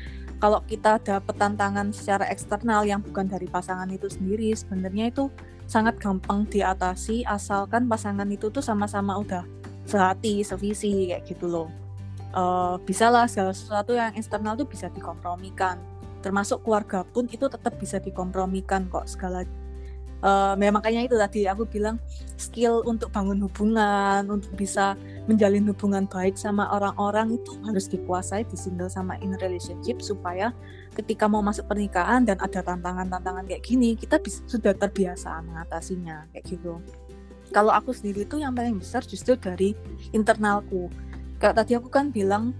kalau 0.42 0.58
kita 0.66 0.98
dapat 0.98 1.38
tantangan 1.38 1.94
secara 1.94 2.26
eksternal 2.26 2.82
yang 2.82 2.98
bukan 2.98 3.30
dari 3.30 3.46
pasangan 3.46 3.86
itu 3.94 4.10
sendiri 4.10 4.50
sebenarnya 4.50 5.14
itu 5.14 5.30
sangat 5.70 6.02
gampang 6.02 6.42
diatasi 6.50 7.22
asalkan 7.30 7.86
pasangan 7.86 8.26
itu 8.26 8.50
tuh 8.50 8.58
sama-sama 8.58 9.22
udah 9.22 9.46
sehati 9.86 10.42
sevisi 10.42 11.14
kayak 11.14 11.30
gitu 11.30 11.46
loh. 11.46 11.70
Uh, 12.34 12.74
bisa 12.82 13.06
lah 13.06 13.30
segala 13.30 13.54
sesuatu 13.54 13.94
yang 13.94 14.10
eksternal 14.18 14.58
tuh 14.58 14.66
bisa 14.66 14.90
dikompromikan. 14.90 15.78
Termasuk 16.26 16.66
keluarga 16.66 17.06
pun 17.06 17.30
itu 17.30 17.46
tetap 17.46 17.78
bisa 17.78 18.02
dikompromikan 18.02 18.90
kok 18.90 19.06
segala 19.06 19.46
uh, 20.22 20.54
makanya 20.56 21.04
itu 21.04 21.18
tadi 21.18 21.44
aku 21.50 21.66
bilang 21.68 21.98
skill 22.38 22.82
untuk 22.86 23.10
bangun 23.12 23.42
hubungan 23.44 24.26
untuk 24.30 24.54
bisa 24.56 24.96
menjalin 25.26 25.68
hubungan 25.70 26.06
baik 26.06 26.34
sama 26.34 26.66
orang-orang 26.74 27.38
itu 27.38 27.52
harus 27.62 27.86
dikuasai 27.86 28.46
di 28.46 28.56
single 28.58 28.90
sama 28.90 29.18
in 29.22 29.34
relationship 29.38 30.02
supaya 30.02 30.50
ketika 30.94 31.30
mau 31.30 31.42
masuk 31.42 31.66
pernikahan 31.70 32.26
dan 32.26 32.38
ada 32.42 32.62
tantangan-tantangan 32.62 33.46
kayak 33.46 33.62
gini 33.62 33.94
kita 33.94 34.18
bisa, 34.18 34.42
sudah 34.50 34.74
terbiasa 34.74 35.42
mengatasinya 35.46 36.26
kayak 36.34 36.44
gitu. 36.48 36.78
Kalau 37.52 37.68
aku 37.68 37.92
sendiri 37.92 38.24
tuh 38.24 38.40
yang 38.40 38.56
paling 38.56 38.80
besar 38.80 39.04
justru 39.04 39.36
dari 39.36 39.76
internalku. 40.16 40.88
Kayak 41.36 41.60
tadi 41.60 41.76
aku 41.76 41.92
kan 41.92 42.08
bilang 42.08 42.56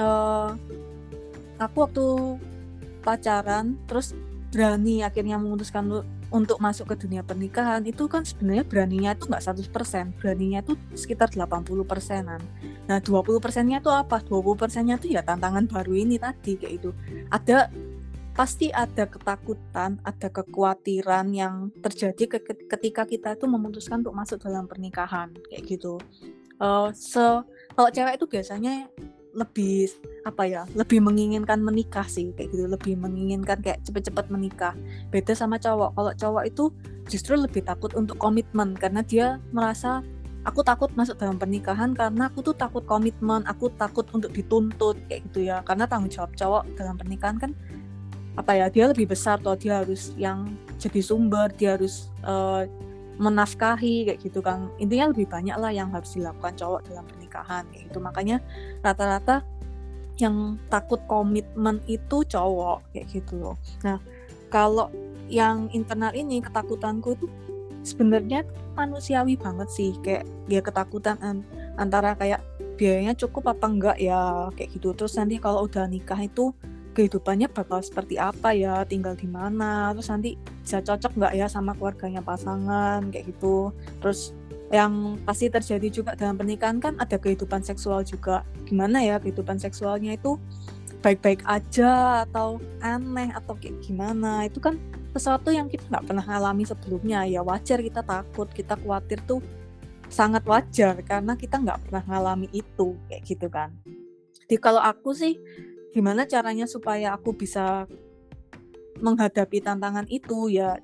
uh, 0.00 0.56
aku 1.60 1.76
waktu 1.84 2.06
pacaran 3.04 3.76
terus 3.84 4.16
berani 4.52 5.04
akhirnya 5.04 5.36
memutuskan 5.36 6.04
untuk 6.32 6.58
masuk 6.58 6.96
ke 6.96 7.04
dunia 7.04 7.20
pernikahan 7.20 7.84
itu 7.84 8.08
kan 8.08 8.24
sebenarnya 8.24 8.64
beraninya 8.64 9.12
itu 9.12 9.28
nggak 9.28 9.44
100%, 9.44 10.16
beraninya 10.16 10.64
itu 10.64 10.74
sekitar 10.96 11.28
80 11.28 11.84
persenan. 11.84 12.40
Nah 12.88 12.98
20 12.98 13.38
persennya 13.38 13.84
itu 13.84 13.92
apa? 13.92 14.24
20 14.24 14.56
persennya 14.56 14.96
itu 14.96 15.12
ya 15.12 15.20
tantangan 15.20 15.68
baru 15.68 15.92
ini 15.92 16.16
tadi 16.16 16.56
kayak 16.56 16.72
itu. 16.80 16.90
Ada 17.28 17.68
pasti 18.32 18.72
ada 18.72 19.04
ketakutan, 19.04 20.00
ada 20.00 20.28
kekhawatiran 20.32 21.28
yang 21.36 21.68
terjadi 21.84 22.40
ketika 22.64 23.04
kita 23.04 23.36
itu 23.36 23.44
memutuskan 23.44 24.00
untuk 24.00 24.16
masuk 24.16 24.40
dalam 24.40 24.64
pernikahan 24.64 25.36
kayak 25.52 25.68
gitu. 25.68 26.00
Uh, 26.56 26.88
se 26.96 27.20
kalau 27.76 27.90
cewek 27.92 28.16
itu 28.16 28.26
biasanya 28.30 28.88
lebih 29.32 29.88
apa 30.28 30.44
ya 30.44 30.62
lebih 30.76 31.00
menginginkan 31.00 31.64
menikah 31.64 32.04
sih 32.04 32.30
kayak 32.36 32.52
gitu. 32.52 32.68
Lebih 32.68 33.00
menginginkan 33.00 33.58
kayak 33.64 33.80
cepet-cepet 33.84 34.28
menikah. 34.28 34.76
Beda 35.08 35.32
sama 35.32 35.56
cowok. 35.56 35.96
Kalau 35.96 36.12
cowok 36.12 36.44
itu 36.46 36.64
justru 37.08 37.34
lebih 37.36 37.64
takut 37.64 37.92
untuk 37.96 38.20
komitmen 38.20 38.76
karena 38.76 39.00
dia 39.00 39.40
merasa 39.50 40.04
aku 40.44 40.60
takut 40.60 40.90
masuk 40.98 41.16
dalam 41.16 41.40
pernikahan 41.40 41.96
karena 41.96 42.28
aku 42.28 42.42
tuh 42.42 42.56
takut 42.56 42.84
komitmen 42.84 43.46
aku 43.48 43.70
takut 43.78 44.04
untuk 44.12 44.30
dituntut 44.36 45.00
kayak 45.08 45.24
gitu 45.32 45.48
ya. 45.48 45.64
Karena 45.64 45.88
tanggung 45.88 46.12
jawab 46.12 46.36
cowok 46.36 46.62
dalam 46.76 47.00
pernikahan 47.00 47.40
kan 47.40 47.52
apa 48.32 48.56
ya 48.56 48.66
dia 48.72 48.88
lebih 48.88 49.12
besar 49.12 49.36
tuh 49.44 49.60
dia 49.60 49.84
harus 49.84 50.16
yang 50.16 50.56
jadi 50.80 51.04
sumber 51.04 51.52
dia 51.52 51.76
harus 51.76 52.08
uh, 52.24 52.64
menafkahi 53.16 54.12
kayak 54.12 54.20
gitu 54.20 54.44
kan. 54.44 54.68
Intinya 54.76 55.12
lebih 55.12 55.28
banyak 55.28 55.56
lah 55.56 55.72
yang 55.72 55.88
harus 55.92 56.16
dilakukan 56.16 56.56
cowok 56.56 56.80
dalam 56.88 57.04
pernikahan 57.04 57.21
kayak 57.32 57.88
gitu. 57.88 57.98
Makanya 57.98 58.44
rata-rata 58.84 59.40
yang 60.20 60.60
takut 60.68 61.00
komitmen 61.08 61.80
itu 61.88 62.22
cowok 62.28 62.84
kayak 62.92 63.08
gitu 63.08 63.40
loh. 63.40 63.56
Nah 63.82 63.96
kalau 64.52 64.92
yang 65.32 65.72
internal 65.72 66.12
ini 66.12 66.44
ketakutanku 66.44 67.16
itu 67.16 67.26
sebenarnya 67.82 68.44
manusiawi 68.76 69.40
banget 69.40 69.68
sih. 69.72 69.96
Kayak 70.04 70.28
dia 70.46 70.60
ketakutan 70.60 71.16
antara 71.80 72.12
kayak 72.14 72.44
biayanya 72.76 73.16
cukup 73.16 73.56
apa 73.56 73.66
enggak 73.68 73.96
ya 73.96 74.52
kayak 74.52 74.76
gitu. 74.76 74.92
Terus 74.92 75.16
nanti 75.16 75.40
kalau 75.40 75.64
udah 75.64 75.88
nikah 75.88 76.20
itu 76.20 76.52
kehidupannya 76.92 77.48
bakal 77.48 77.80
seperti 77.80 78.20
apa 78.20 78.52
ya 78.52 78.84
tinggal 78.84 79.16
di 79.16 79.24
mana 79.24 79.96
terus 79.96 80.12
nanti 80.12 80.36
bisa 80.60 80.84
cocok 80.84 81.16
nggak 81.16 81.32
ya 81.34 81.46
sama 81.48 81.72
keluarganya 81.76 82.20
pasangan 82.20 83.08
kayak 83.08 83.32
gitu. 83.32 83.72
Terus 84.00 84.36
yang 84.72 85.20
pasti 85.28 85.52
terjadi 85.52 85.88
juga 85.92 86.10
dalam 86.16 86.40
pernikahan 86.40 86.80
kan 86.80 86.96
ada 86.96 87.20
kehidupan 87.20 87.60
seksual 87.60 88.04
juga. 88.04 88.44
Gimana 88.64 89.04
ya 89.04 89.20
kehidupan 89.20 89.60
seksualnya 89.60 90.16
itu? 90.16 90.40
Baik-baik 91.02 91.42
aja 91.44 92.24
atau 92.24 92.62
aneh 92.80 93.28
atau 93.36 93.52
kayak 93.58 93.82
gimana? 93.84 94.48
Itu 94.48 94.62
kan 94.62 94.80
sesuatu 95.12 95.52
yang 95.52 95.68
kita 95.68 95.84
nggak 95.92 96.08
pernah 96.08 96.24
alami 96.24 96.64
sebelumnya. 96.64 97.28
Ya 97.28 97.44
wajar 97.44 97.84
kita 97.84 98.00
takut 98.00 98.48
kita 98.48 98.80
khawatir 98.80 99.20
tuh 99.28 99.44
sangat 100.08 100.44
wajar 100.44 101.00
karena 101.04 101.36
kita 101.36 101.56
nggak 101.60 101.88
pernah 101.88 102.04
ngalami 102.08 102.48
itu 102.52 102.96
kayak 103.08 103.22
gitu 103.28 103.48
kan. 103.52 103.76
Jadi 104.44 104.56
kalau 104.56 104.80
aku 104.80 105.16
sih 105.16 105.40
gimana 105.92 106.24
caranya 106.24 106.64
supaya 106.64 107.14
aku 107.14 107.36
bisa 107.36 107.86
menghadapi 108.98 109.60
tantangan 109.60 110.08
itu? 110.08 110.48
Ya 110.48 110.80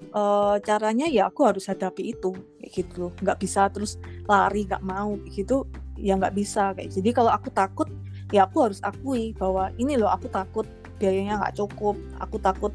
e, 0.00 0.22
caranya 0.62 1.06
ya 1.10 1.28
aku 1.28 1.46
harus 1.46 1.66
hadapi 1.66 2.14
itu 2.14 2.32
kayak 2.32 2.70
gitu 2.72 2.92
loh. 3.08 3.12
Nggak 3.20 3.38
bisa 3.42 3.68
terus 3.68 3.98
lari 4.30 4.64
nggak 4.64 4.82
mau 4.86 5.18
gitu 5.28 5.66
ya 5.98 6.14
nggak 6.16 6.34
bisa 6.34 6.72
kayak. 6.78 6.90
Jadi 6.94 7.10
kalau 7.10 7.30
aku 7.34 7.50
takut 7.50 7.90
ya 8.30 8.46
aku 8.48 8.70
harus 8.70 8.80
akui 8.80 9.34
bahwa 9.36 9.68
ini 9.76 9.98
loh 9.98 10.08
aku 10.08 10.30
takut 10.30 10.64
biayanya 10.96 11.42
nggak 11.42 11.58
cukup 11.58 11.98
aku 12.22 12.38
takut 12.38 12.72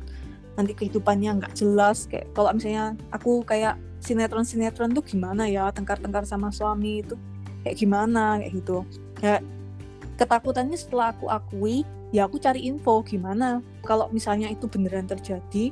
nanti 0.60 0.76
kehidupannya 0.76 1.42
nggak 1.42 1.54
jelas 1.56 2.06
kayak. 2.12 2.28
Kalau 2.36 2.52
misalnya 2.52 2.94
aku 3.16 3.42
kayak 3.48 3.80
sinetron 4.04 4.46
sinetron 4.46 4.94
tuh 4.94 5.02
gimana 5.02 5.50
ya 5.50 5.70
tengkar-tengkar 5.74 6.26
sama 6.28 6.54
suami 6.54 7.02
itu 7.02 7.16
kayak 7.64 7.76
gimana 7.78 8.42
kayak 8.42 8.54
gitu. 8.62 8.78
Kayak 9.18 9.42
ketakutannya 10.18 10.76
setelah 10.76 11.14
aku 11.14 11.30
akui 11.30 11.86
ya 12.12 12.26
aku 12.26 12.42
cari 12.42 12.66
info 12.68 13.06
gimana. 13.06 13.62
Kalau 13.86 14.10
misalnya 14.12 14.52
itu 14.52 14.68
beneran 14.68 15.08
terjadi 15.08 15.72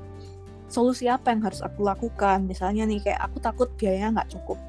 solusi 0.69 1.09
apa 1.09 1.33
yang 1.33 1.43
harus 1.43 1.61
aku 1.65 1.83
lakukan? 1.83 2.45
Misalnya 2.45 2.85
nih 2.87 3.01
kayak 3.01 3.21
aku 3.31 3.37
takut 3.41 3.69
biayanya 3.75 4.21
nggak 4.21 4.37
cukup. 4.37 4.59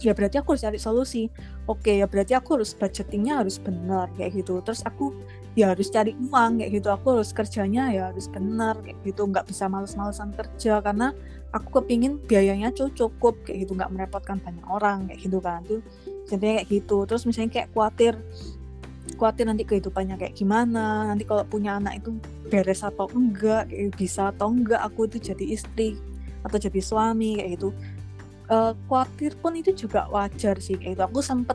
Ya 0.00 0.16
berarti 0.16 0.40
aku 0.40 0.56
harus 0.56 0.64
cari 0.64 0.80
solusi. 0.80 1.28
Oke 1.68 2.00
ya 2.00 2.08
berarti 2.08 2.32
aku 2.32 2.56
harus 2.56 2.72
budgetingnya 2.72 3.44
harus 3.44 3.60
benar 3.60 4.08
kayak 4.16 4.32
gitu. 4.40 4.64
Terus 4.64 4.80
aku 4.88 5.12
ya 5.52 5.76
harus 5.76 5.92
cari 5.92 6.16
uang 6.16 6.64
kayak 6.64 6.70
gitu. 6.80 6.88
Aku 6.88 7.20
harus 7.20 7.30
kerjanya 7.36 7.92
ya 7.92 8.08
harus 8.08 8.24
benar 8.32 8.80
kayak 8.80 8.96
gitu. 9.04 9.28
Nggak 9.28 9.52
bisa 9.52 9.68
males-malesan 9.68 10.32
kerja 10.32 10.80
karena 10.80 11.12
aku 11.52 11.84
kepingin 11.84 12.16
biayanya 12.24 12.72
cukup 12.72 13.44
kayak 13.44 13.68
gitu. 13.68 13.76
Nggak 13.76 13.92
merepotkan 13.92 14.40
banyak 14.40 14.66
orang 14.72 15.04
kayak 15.12 15.20
gitu 15.20 15.38
kan. 15.44 15.60
Tuh 15.68 15.84
jadi 16.32 16.64
kayak 16.64 16.66
gitu. 16.72 17.04
Terus 17.04 17.22
misalnya 17.28 17.50
kayak 17.60 17.68
khawatir 17.76 18.16
khawatir 19.16 19.48
nanti 19.48 19.64
kehidupannya 19.66 20.16
kayak 20.20 20.34
gimana 20.36 21.08
nanti 21.08 21.24
kalau 21.24 21.44
punya 21.44 21.76
anak 21.76 22.00
itu 22.04 22.16
beres 22.48 22.84
atau 22.84 23.08
enggak 23.12 23.68
kayak 23.68 23.96
bisa 23.96 24.30
atau 24.30 24.52
enggak 24.52 24.80
aku 24.80 25.08
itu 25.10 25.32
jadi 25.32 25.44
istri 25.56 25.96
atau 26.44 26.56
jadi 26.56 26.80
suami 26.80 27.40
kayak 27.40 27.50
gitu. 27.60 27.70
Uh, 28.50 28.74
khawatir 28.90 29.38
pun 29.38 29.54
itu 29.54 29.70
juga 29.70 30.10
wajar 30.10 30.58
sih 30.58 30.74
kayak 30.74 30.98
itu 30.98 31.02
aku 31.06 31.22
sempet 31.22 31.54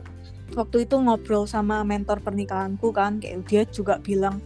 waktu 0.56 0.88
itu 0.88 0.96
ngobrol 0.96 1.44
sama 1.44 1.84
mentor 1.84 2.24
pernikahanku 2.24 2.88
kan 2.88 3.20
kayak 3.20 3.44
dia 3.44 3.62
juga 3.68 4.00
bilang 4.00 4.40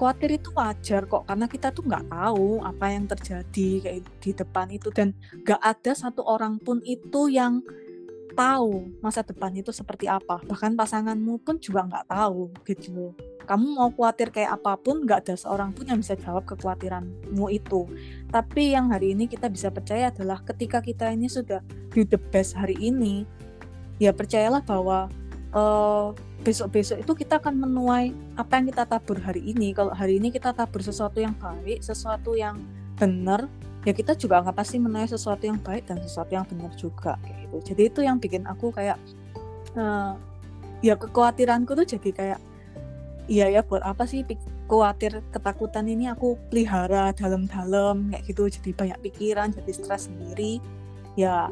khawatir 0.00 0.40
itu 0.40 0.48
wajar 0.56 1.04
kok 1.04 1.28
karena 1.28 1.44
kita 1.44 1.68
tuh 1.76 1.84
nggak 1.84 2.08
tahu 2.08 2.64
apa 2.64 2.86
yang 2.88 3.04
terjadi 3.04 3.68
kayak 3.84 4.00
di 4.24 4.30
depan 4.32 4.66
itu. 4.72 4.88
Dan 4.88 5.12
nggak 5.44 5.60
ada 5.60 5.92
satu 5.92 6.24
orang 6.24 6.56
pun 6.56 6.80
itu 6.80 7.28
yang 7.28 7.60
tahu 8.40 8.88
masa 9.04 9.20
depan 9.20 9.52
itu 9.52 9.68
seperti 9.68 10.08
apa. 10.08 10.40
Bahkan 10.40 10.72
pasanganmu 10.72 11.44
pun 11.44 11.60
juga 11.60 11.84
nggak 11.84 12.08
tahu 12.08 12.48
gitu. 12.64 13.12
Kamu 13.44 13.76
mau 13.76 13.92
khawatir 13.92 14.32
kayak 14.32 14.56
apa 14.56 14.80
pun 14.80 15.04
nggak 15.04 15.28
ada 15.28 15.34
seorang 15.36 15.76
pun 15.76 15.84
yang 15.84 16.00
bisa 16.00 16.16
jawab 16.16 16.48
kekhawatiranmu 16.48 17.46
itu. 17.52 17.84
Tapi 18.32 18.72
yang 18.72 18.88
hari 18.88 19.12
ini 19.12 19.28
kita 19.28 19.52
bisa 19.52 19.68
percaya 19.68 20.08
adalah 20.08 20.40
ketika 20.40 20.80
kita 20.80 21.12
ini 21.12 21.28
sudah 21.28 21.60
do 21.92 22.00
the 22.08 22.16
best 22.32 22.56
hari 22.56 22.80
ini 22.80 23.28
ya 24.00 24.16
percayalah 24.16 24.64
bahwa 24.64 25.12
uh, 25.52 26.16
besok-besok 26.40 27.04
itu 27.04 27.12
kita 27.12 27.36
akan 27.36 27.60
menuai 27.68 28.16
apa 28.40 28.56
yang 28.56 28.72
kita 28.72 28.88
tabur 28.88 29.20
hari 29.20 29.44
ini. 29.44 29.76
Kalau 29.76 29.92
hari 29.92 30.16
ini 30.16 30.32
kita 30.32 30.56
tabur 30.56 30.80
sesuatu 30.80 31.20
yang 31.20 31.36
baik 31.36 31.84
sesuatu 31.84 32.32
yang 32.32 32.56
benar 32.96 33.44
ya 33.88 33.92
kita 33.96 34.12
juga 34.12 34.44
nggak 34.44 34.56
pasti 34.56 34.76
menuai 34.76 35.08
sesuatu 35.08 35.48
yang 35.48 35.56
baik 35.60 35.88
dan 35.88 35.98
sesuatu 36.04 36.32
yang 36.36 36.44
benar 36.44 36.72
juga 36.76 37.16
gitu. 37.24 37.72
Jadi 37.72 37.82
itu 37.88 38.00
yang 38.04 38.20
bikin 38.20 38.44
aku 38.44 38.68
kayak 38.72 39.00
uh, 39.76 40.16
ya 40.84 40.96
kekhawatiranku 40.96 41.72
tuh 41.72 41.86
jadi 41.88 42.10
kayak 42.12 42.40
iya 43.30 43.46
ya 43.48 43.60
buat 43.64 43.80
apa 43.80 44.04
sih 44.04 44.26
khawatir 44.68 45.24
ketakutan 45.32 45.88
ini 45.88 46.12
aku 46.12 46.36
pelihara 46.52 47.16
dalam-dalam 47.16 48.12
kayak 48.12 48.24
gitu. 48.28 48.52
Jadi 48.52 48.70
banyak 48.76 48.98
pikiran 49.00 49.50
jadi 49.56 49.72
stres 49.72 50.12
sendiri. 50.12 50.60
Ya 51.16 51.48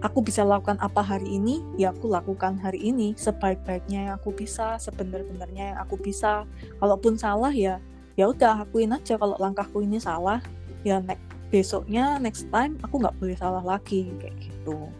aku 0.00 0.20
bisa 0.20 0.44
lakukan 0.44 0.76
apa 0.80 1.00
hari 1.00 1.36
ini 1.36 1.60
ya 1.76 1.92
aku 1.92 2.08
lakukan 2.08 2.56
hari 2.56 2.80
ini. 2.80 3.12
Sebaik-baiknya 3.20 4.10
yang 4.10 4.14
aku 4.16 4.32
bisa 4.32 4.80
sebenar-benarnya 4.80 5.76
yang 5.76 5.78
aku 5.78 6.00
bisa. 6.00 6.48
Kalaupun 6.80 7.20
salah 7.20 7.52
ya 7.52 7.84
ya 8.14 8.30
udah 8.30 8.66
akuin 8.66 8.94
aja 8.94 9.18
kalau 9.18 9.34
langkahku 9.38 9.82
ini 9.82 9.98
salah 9.98 10.38
ya 10.86 11.02
next 11.02 11.24
besoknya 11.50 12.18
next 12.18 12.50
time 12.50 12.74
aku 12.82 12.98
nggak 12.98 13.14
boleh 13.22 13.36
salah 13.38 13.62
lagi 13.62 14.10
kayak 14.18 14.34
gitu 14.42 14.90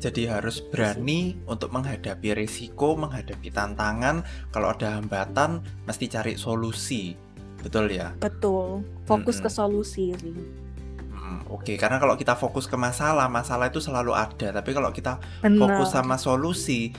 jadi 0.00 0.32
harus 0.32 0.64
berani 0.64 1.36
untuk 1.44 1.68
menghadapi 1.76 2.32
risiko, 2.32 2.96
menghadapi 2.96 3.52
tantangan. 3.52 4.24
Kalau 4.48 4.72
ada 4.72 4.96
hambatan, 4.96 5.60
mesti 5.84 6.08
cari 6.08 6.40
solusi. 6.40 7.12
Betul 7.60 7.92
ya? 7.92 8.16
Betul. 8.16 8.80
Fokus 9.04 9.36
mm 9.36 9.44
-hmm. 9.44 9.52
ke 9.52 9.58
solusi 9.60 10.04
sih. 10.16 10.32
Hmm, 11.12 11.44
Oke, 11.52 11.52
okay. 11.52 11.76
karena 11.76 12.00
kalau 12.00 12.16
kita 12.16 12.32
fokus 12.32 12.64
ke 12.64 12.80
masalah, 12.80 13.28
masalah 13.28 13.68
itu 13.68 13.76
selalu 13.76 14.16
ada. 14.16 14.56
Tapi 14.56 14.72
kalau 14.72 14.88
kita 14.88 15.20
Benar. 15.44 15.68
fokus 15.68 15.92
sama 15.92 16.16
solusi, 16.16 16.96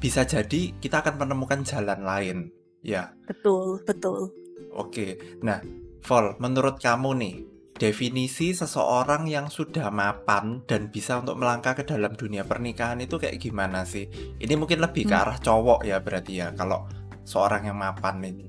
bisa 0.00 0.24
jadi 0.24 0.72
kita 0.80 1.04
akan 1.04 1.20
menemukan 1.20 1.60
jalan 1.68 2.00
lain. 2.00 2.38
Ya. 2.80 3.12
Betul, 3.28 3.84
betul. 3.84 4.32
Oke, 4.72 5.38
nah, 5.44 5.60
Vol, 6.02 6.34
menurut 6.40 6.80
kamu 6.80 7.10
nih, 7.20 7.36
definisi 7.76 8.54
seseorang 8.54 9.28
yang 9.28 9.50
sudah 9.52 9.90
mapan 9.92 10.64
dan 10.64 10.88
bisa 10.88 11.18
untuk 11.18 11.38
melangkah 11.38 11.76
ke 11.76 11.84
dalam 11.84 12.14
dunia 12.16 12.46
pernikahan 12.46 12.98
itu 13.04 13.20
kayak 13.20 13.38
gimana 13.38 13.84
sih? 13.84 14.08
Ini 14.40 14.54
mungkin 14.56 14.80
lebih 14.80 15.06
ke 15.08 15.14
hmm. 15.14 15.22
arah 15.22 15.38
cowok 15.38 15.84
ya 15.84 16.00
berarti 16.00 16.32
ya, 16.40 16.50
kalau 16.56 16.88
seorang 17.22 17.68
yang 17.68 17.78
mapan 17.78 18.22
ini. 18.24 18.46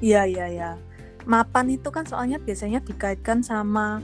Iya, 0.00 0.28
iya, 0.28 0.46
iya. 0.48 0.70
Mapan 1.28 1.72
itu 1.72 1.88
kan 1.92 2.08
soalnya 2.08 2.40
biasanya 2.40 2.80
dikaitkan 2.80 3.44
sama 3.44 4.00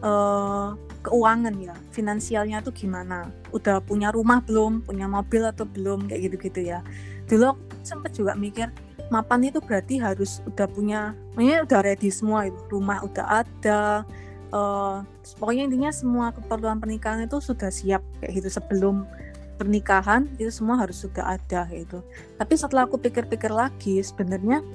uh, 0.00 0.72
keuangan 1.04 1.54
ya, 1.60 1.76
finansialnya 1.92 2.64
tuh 2.64 2.72
gimana? 2.72 3.28
Udah 3.52 3.80
punya 3.84 4.08
rumah 4.12 4.40
belum, 4.44 4.84
punya 4.84 5.04
mobil 5.04 5.44
atau 5.44 5.68
belum, 5.68 6.08
kayak 6.08 6.32
gitu-gitu 6.32 6.72
ya. 6.72 6.80
Dulu 7.28 7.52
aku 7.52 7.62
sempat 7.84 8.16
juga 8.16 8.32
mikir, 8.32 8.72
mapan 9.14 9.46
itu 9.46 9.62
berarti 9.62 10.02
harus 10.02 10.42
udah 10.42 10.66
punya, 10.66 11.14
maksudnya 11.38 11.62
udah 11.62 11.80
ready 11.86 12.10
semua 12.10 12.50
itu 12.50 12.58
rumah 12.66 12.98
udah 13.06 13.46
ada, 13.46 14.02
uh, 14.50 15.06
pokoknya 15.38 15.70
intinya 15.70 15.90
semua 15.94 16.34
keperluan 16.34 16.82
pernikahan 16.82 17.22
itu 17.22 17.38
sudah 17.38 17.70
siap 17.70 18.02
kayak 18.18 18.42
gitu 18.42 18.50
sebelum 18.50 19.06
pernikahan 19.54 20.26
itu 20.34 20.50
semua 20.50 20.82
harus 20.82 21.06
sudah 21.06 21.38
ada 21.38 21.70
gitu. 21.70 22.02
Tapi 22.34 22.54
setelah 22.58 22.90
aku 22.90 22.98
pikir-pikir 22.98 23.54
lagi 23.54 24.02
sebenarnya 24.02 24.66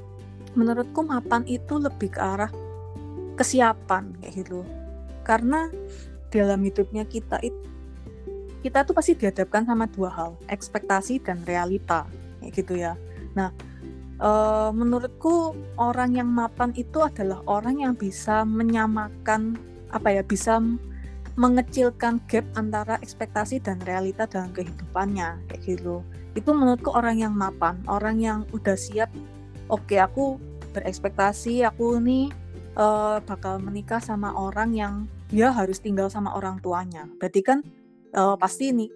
menurutku 0.55 1.03
mapan 1.03 1.43
itu 1.43 1.75
lebih 1.75 2.15
ke 2.15 2.19
arah 2.23 2.51
kesiapan 3.35 4.15
kayak 4.23 4.47
gitu. 4.47 4.63
Karena 5.27 5.67
dalam 6.31 6.63
hidupnya 6.63 7.03
kita 7.03 7.43
itu 7.43 7.59
kita 8.59 8.83
tuh 8.83 8.91
pasti 8.91 9.15
dihadapkan 9.15 9.63
sama 9.63 9.87
dua 9.87 10.11
hal, 10.11 10.31
ekspektasi 10.51 11.23
dan 11.23 11.39
realita 11.47 12.03
kayak 12.43 12.51
gitu 12.59 12.73
ya. 12.75 12.99
Nah, 13.31 13.55
uh, 14.19 14.69
menurutku 14.75 15.55
orang 15.79 16.15
yang 16.15 16.29
mapan 16.29 16.75
itu 16.75 17.01
adalah 17.03 17.41
orang 17.47 17.81
yang 17.81 17.93
bisa 17.95 18.43
menyamakan 18.43 19.57
apa 19.89 20.21
ya 20.21 20.23
bisa 20.23 20.61
mengecilkan 21.39 22.19
gap 22.27 22.43
antara 22.59 22.99
ekspektasi 22.99 23.63
dan 23.63 23.79
realita 23.87 24.27
dalam 24.27 24.51
kehidupannya 24.51 25.39
kayak 25.47 25.61
gitu. 25.63 26.03
Itu 26.35 26.51
menurutku 26.51 26.91
orang 26.91 27.23
yang 27.23 27.33
mapan 27.33 27.79
orang 27.87 28.19
yang 28.19 28.39
udah 28.51 28.75
siap 28.75 29.09
oke 29.71 29.87
okay, 29.87 30.03
aku 30.03 30.35
berekspektasi 30.75 31.65
aku 31.65 31.97
nih 31.97 32.29
uh, 32.75 33.23
bakal 33.23 33.57
menikah 33.57 34.03
sama 34.03 34.35
orang 34.35 34.75
yang 34.75 34.93
dia 35.31 35.49
harus 35.49 35.79
tinggal 35.79 36.11
sama 36.11 36.35
orang 36.35 36.59
tuanya. 36.59 37.07
Berarti 37.17 37.41
kan 37.41 37.63
uh, 38.13 38.35
pasti 38.35 38.75
nih 38.75 38.91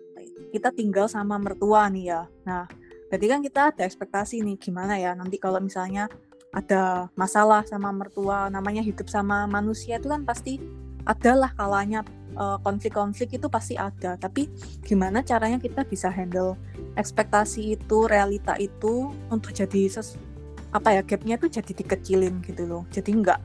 kita 0.53 0.69
tinggal 0.75 1.07
sama 1.09 1.39
mertua 1.39 1.89
nih 1.89 2.05
ya. 2.12 2.21
Nah 2.45 2.67
Berarti 3.13 3.30
kan 3.30 3.45
kita 3.45 3.62
ada 3.69 3.86
ekspektasi 3.86 4.41
nih 4.41 4.58
gimana 4.58 4.97
ya 4.97 5.13
nanti 5.13 5.38
kalau 5.38 5.62
misalnya 5.62 6.10
ada 6.49 7.13
masalah 7.13 7.62
sama 7.62 7.93
mertua, 7.93 8.49
namanya 8.49 8.82
hidup 8.82 9.06
sama 9.06 9.45
manusia 9.45 10.02
itu 10.02 10.10
kan 10.10 10.26
pasti 10.26 10.58
adalah 11.06 11.54
kalanya 11.54 12.02
uh, 12.34 12.58
konflik-konflik 12.65 13.38
itu 13.38 13.45
pasti 13.54 13.78
ada. 13.78 14.17
Tapi 14.17 14.49
gimana 14.82 15.21
caranya 15.21 15.62
kita 15.62 15.86
bisa 15.86 16.10
handle 16.10 16.58
ekspektasi 16.97 17.78
itu, 17.78 18.10
realita 18.10 18.58
itu 18.58 19.13
untuk 19.30 19.54
jadi 19.54 19.93
ses 19.93 20.17
apa 20.73 20.97
ya 20.97 21.06
gapnya 21.06 21.38
tuh 21.38 21.54
jadi 21.54 21.69
dikecilin 21.69 22.41
gitu 22.41 22.65
loh. 22.65 22.82
Jadi 22.89 23.13
enggak 23.13 23.38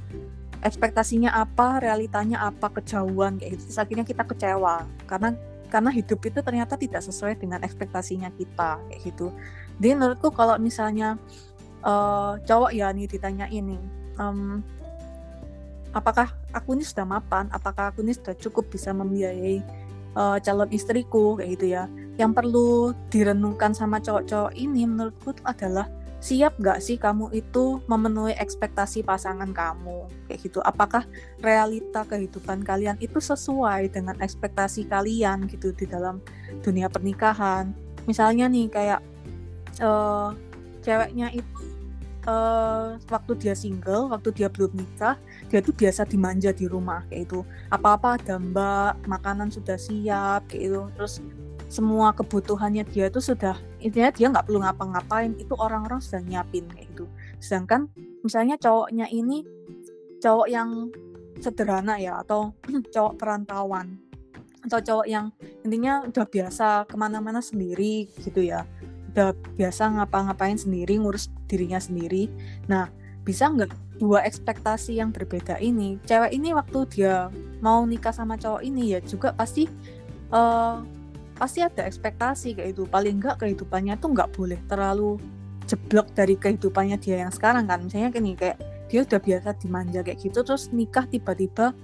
ekspektasinya 0.65 1.37
apa, 1.37 1.85
realitanya 1.85 2.41
apa, 2.41 2.73
kejauhan 2.73 3.37
kayak 3.37 3.61
gitu. 3.61 3.69
Terus 3.69 3.81
akhirnya 3.85 4.09
kita 4.09 4.25
kecewa 4.25 4.89
karena 5.05 5.37
karena 5.69 5.93
hidup 5.93 6.21
itu 6.25 6.41
ternyata 6.41 6.75
tidak 6.75 7.05
sesuai 7.05 7.39
dengan 7.39 7.61
ekspektasinya 7.63 8.33
kita 8.35 8.81
kayak 8.89 9.01
gitu. 9.05 9.31
Jadi 9.79 9.95
menurutku 9.95 10.33
kalau 10.35 10.57
misalnya 10.59 11.21
uh, 11.85 12.41
cowok 12.43 12.73
ya 12.75 12.91
nih 12.91 13.07
ditanya 13.07 13.47
ini 13.53 13.79
um, 14.19 14.65
apakah 15.93 16.33
aku 16.53 16.77
ini 16.77 16.85
sudah 16.85 17.07
mapan? 17.07 17.49
Apakah 17.55 17.93
aku 17.95 18.05
ini 18.05 18.13
sudah 18.17 18.35
cukup 18.37 18.69
bisa 18.69 18.91
membiayai 18.93 19.63
uh, 20.19 20.37
calon 20.43 20.69
istriku? 20.73 21.39
Kayak 21.39 21.51
gitu 21.59 21.67
ya. 21.73 21.85
Yang 22.19 22.33
perlu 22.35 22.93
direnungkan 23.09 23.73
sama 23.73 24.03
cowok-cowok 24.03 24.53
ini 24.59 24.85
menurutku 24.85 25.39
adalah 25.47 25.87
siap 26.19 26.59
gak 26.59 26.83
sih 26.83 26.99
kamu 26.99 27.31
itu 27.31 27.79
memenuhi 27.87 28.35
ekspektasi 28.35 29.07
pasangan 29.07 29.51
kamu? 29.55 30.11
Kayak 30.27 30.41
gitu. 30.51 30.59
Apakah 30.63 31.07
realita 31.39 32.03
kehidupan 32.03 32.67
kalian 32.67 32.99
itu 32.99 33.23
sesuai 33.23 33.95
dengan 33.95 34.19
ekspektasi 34.19 34.91
kalian 34.91 35.47
gitu 35.47 35.71
di 35.71 35.87
dalam 35.87 36.19
dunia 36.63 36.91
pernikahan? 36.91 37.71
Misalnya 38.11 38.51
nih 38.51 38.67
kayak 38.67 39.01
uh, 39.79 40.35
ceweknya 40.83 41.31
itu 41.35 41.59
uh, 42.29 42.97
waktu 43.09 43.33
dia 43.41 43.55
single 43.57 44.13
waktu 44.13 44.29
dia 44.37 44.49
belum 44.53 44.77
nikah 44.77 45.17
dia 45.49 45.65
tuh 45.65 45.73
biasa 45.73 46.05
dimanja 46.05 46.53
di 46.53 46.69
rumah 46.69 47.03
kayak 47.09 47.29
itu 47.31 47.41
apa-apa 47.73 48.21
ada 48.21 48.37
mbak 48.37 49.09
makanan 49.09 49.49
sudah 49.49 49.81
siap 49.81 50.45
kayak 50.53 50.73
itu 50.73 50.83
terus 50.95 51.25
semua 51.69 52.17
kebutuhannya 52.17 52.89
dia 52.89 53.13
itu 53.13 53.21
sudah 53.21 53.55
intinya 53.85 54.09
dia 54.09 54.27
nggak 54.33 54.49
perlu 54.49 54.65
ngapa-ngapain 54.65 55.37
itu 55.37 55.53
orang-orang 55.55 56.01
sudah 56.01 56.25
nyiapin 56.25 56.65
kayak 56.73 56.89
gitu. 56.93 57.05
Sedangkan 57.39 57.93
misalnya 58.25 58.57
cowoknya 58.57 59.07
ini 59.13 59.45
cowok 60.19 60.49
yang 60.49 60.89
sederhana 61.39 62.01
ya 62.01 62.19
atau 62.25 62.57
cowok 62.95 63.15
perantauan 63.21 64.01
atau 64.67 64.83
cowok 64.83 65.07
yang 65.07 65.31
intinya 65.63 66.03
udah 66.03 66.27
biasa 66.27 66.89
ke 66.91 66.97
mana-mana 66.99 67.39
sendiri 67.39 68.11
gitu 68.21 68.43
ya 68.43 68.67
udah 69.15 69.33
biasa 69.55 69.99
ngapa-ngapain 69.99 70.59
sendiri 70.59 71.01
ngurus 71.01 71.33
dirinya 71.49 71.81
sendiri. 71.81 72.29
Nah 72.71 72.87
bisa 73.23 73.51
nggak 73.51 74.01
dua 74.01 74.23
ekspektasi 74.25 75.03
yang 75.03 75.11
berbeda 75.11 75.59
ini? 75.59 75.99
Cewek 76.07 76.33
ini 76.33 76.55
waktu 76.55 76.79
dia 76.89 77.29
mau 77.61 77.83
nikah 77.85 78.15
sama 78.15 78.39
cowok 78.39 78.63
ini 78.63 78.95
ya 78.95 79.01
juga 79.03 79.35
pasti 79.35 79.67
uh, 80.31 80.81
pasti 81.38 81.62
ada 81.62 81.87
ekspektasi 81.87 82.59
kayak 82.59 82.77
itu 82.77 82.85
paling 82.85 83.22
enggak 83.22 83.38
kehidupannya 83.40 83.94
tuh 84.03 84.11
nggak 84.12 84.31
boleh 84.35 84.59
terlalu 84.66 85.16
jeblok 85.68 86.11
dari 86.16 86.35
kehidupannya 86.35 86.98
dia 86.98 87.22
yang 87.22 87.33
sekarang 87.33 87.70
kan. 87.70 87.85
Misalnya 87.87 88.18
nih 88.18 88.35
kayak 88.35 88.59
dia 88.88 89.01
udah 89.05 89.20
biasa 89.20 89.48
dimanja 89.61 90.01
kayak 90.01 90.18
gitu 90.18 90.40
terus 90.42 90.72
nikah 90.72 91.05
tiba-tiba 91.07 91.77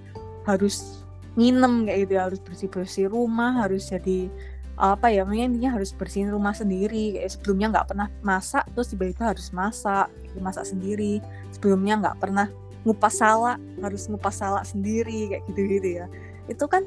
harus 0.49 1.05
nginem 1.37 1.85
kayak 1.85 1.99
gitu 2.07 2.13
ya 2.17 2.23
harus 2.27 2.41
bersih-bersih 2.41 3.07
rumah 3.13 3.67
harus 3.67 3.91
jadi 3.91 4.31
apa 4.75 5.07
ya 5.07 5.23
intinya 5.23 5.79
harus 5.79 5.95
bersihin 5.95 6.35
rumah 6.35 6.53
sendiri. 6.57 7.21
Kayak 7.21 7.31
sebelumnya 7.39 7.67
nggak 7.79 7.87
pernah 7.95 8.09
masak 8.27 8.67
terus 8.75 8.91
tiba-tiba 8.91 9.31
harus 9.31 9.55
masak 9.55 10.11
masak 10.43 10.67
sendiri. 10.67 11.23
Sebelumnya 11.55 11.95
nggak 12.03 12.19
pernah 12.19 12.51
ngupas 12.83 13.23
salak 13.23 13.57
harus 13.81 14.11
ngupas 14.11 14.35
salak 14.35 14.67
sendiri 14.67 15.31
kayak 15.31 15.43
gitu 15.53 15.61
gitu 15.79 15.89
ya. 16.03 16.07
Itu 16.51 16.67
kan 16.67 16.85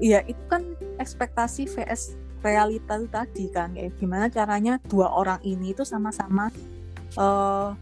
Iya, 0.00 0.24
itu 0.24 0.40
kan 0.48 0.64
ekspektasi 1.00 1.64
vs 1.66 2.14
realita 2.44 3.00
itu 3.00 3.08
tadi 3.08 3.44
kan 3.48 3.72
kayak 3.72 3.96
gimana 3.96 4.28
caranya 4.28 4.76
dua 4.88 5.08
orang 5.12 5.40
ini 5.44 5.72
itu 5.72 5.84
sama-sama 5.84 6.52
uh, 7.16 7.72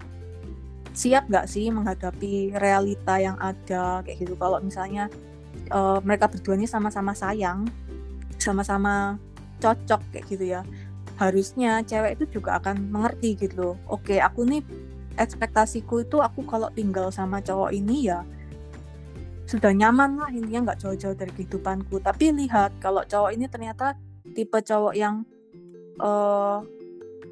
siap 0.95 1.31
nggak 1.31 1.47
sih 1.47 1.71
menghadapi 1.71 2.59
realita 2.59 3.23
yang 3.23 3.39
ada? 3.39 4.03
Kayak 4.03 4.27
gitu. 4.27 4.35
Kalau 4.35 4.59
misalnya 4.59 5.07
uh, 5.71 6.03
mereka 6.03 6.27
berdua 6.27 6.59
sama-sama 6.67 7.13
sayang 7.15 7.69
sama-sama 8.39 9.19
cocok 9.59 10.01
kayak 10.15 10.25
gitu 10.31 10.45
ya 10.59 10.61
harusnya 11.19 11.83
cewek 11.83 12.15
itu 12.19 12.39
juga 12.39 12.63
akan 12.63 12.95
mengerti 12.95 13.35
gitu 13.35 13.75
oke 13.91 14.15
aku 14.23 14.47
nih 14.47 14.63
ekspektasiku 15.19 16.07
itu 16.07 16.23
aku 16.23 16.47
kalau 16.47 16.71
tinggal 16.71 17.11
sama 17.11 17.43
cowok 17.43 17.75
ini 17.75 18.07
ya 18.07 18.23
sudah 19.49 19.73
nyaman 19.73 20.21
lah 20.21 20.29
intinya 20.29 20.71
nggak 20.71 20.85
jauh-jauh 20.85 21.17
dari 21.17 21.33
kehidupanku. 21.33 22.05
Tapi 22.05 22.37
lihat 22.37 22.77
kalau 22.85 23.01
cowok 23.01 23.33
ini 23.33 23.49
ternyata 23.49 23.97
tipe 24.37 24.61
cowok 24.61 24.93
yang 24.93 25.25
uh, 26.05 26.61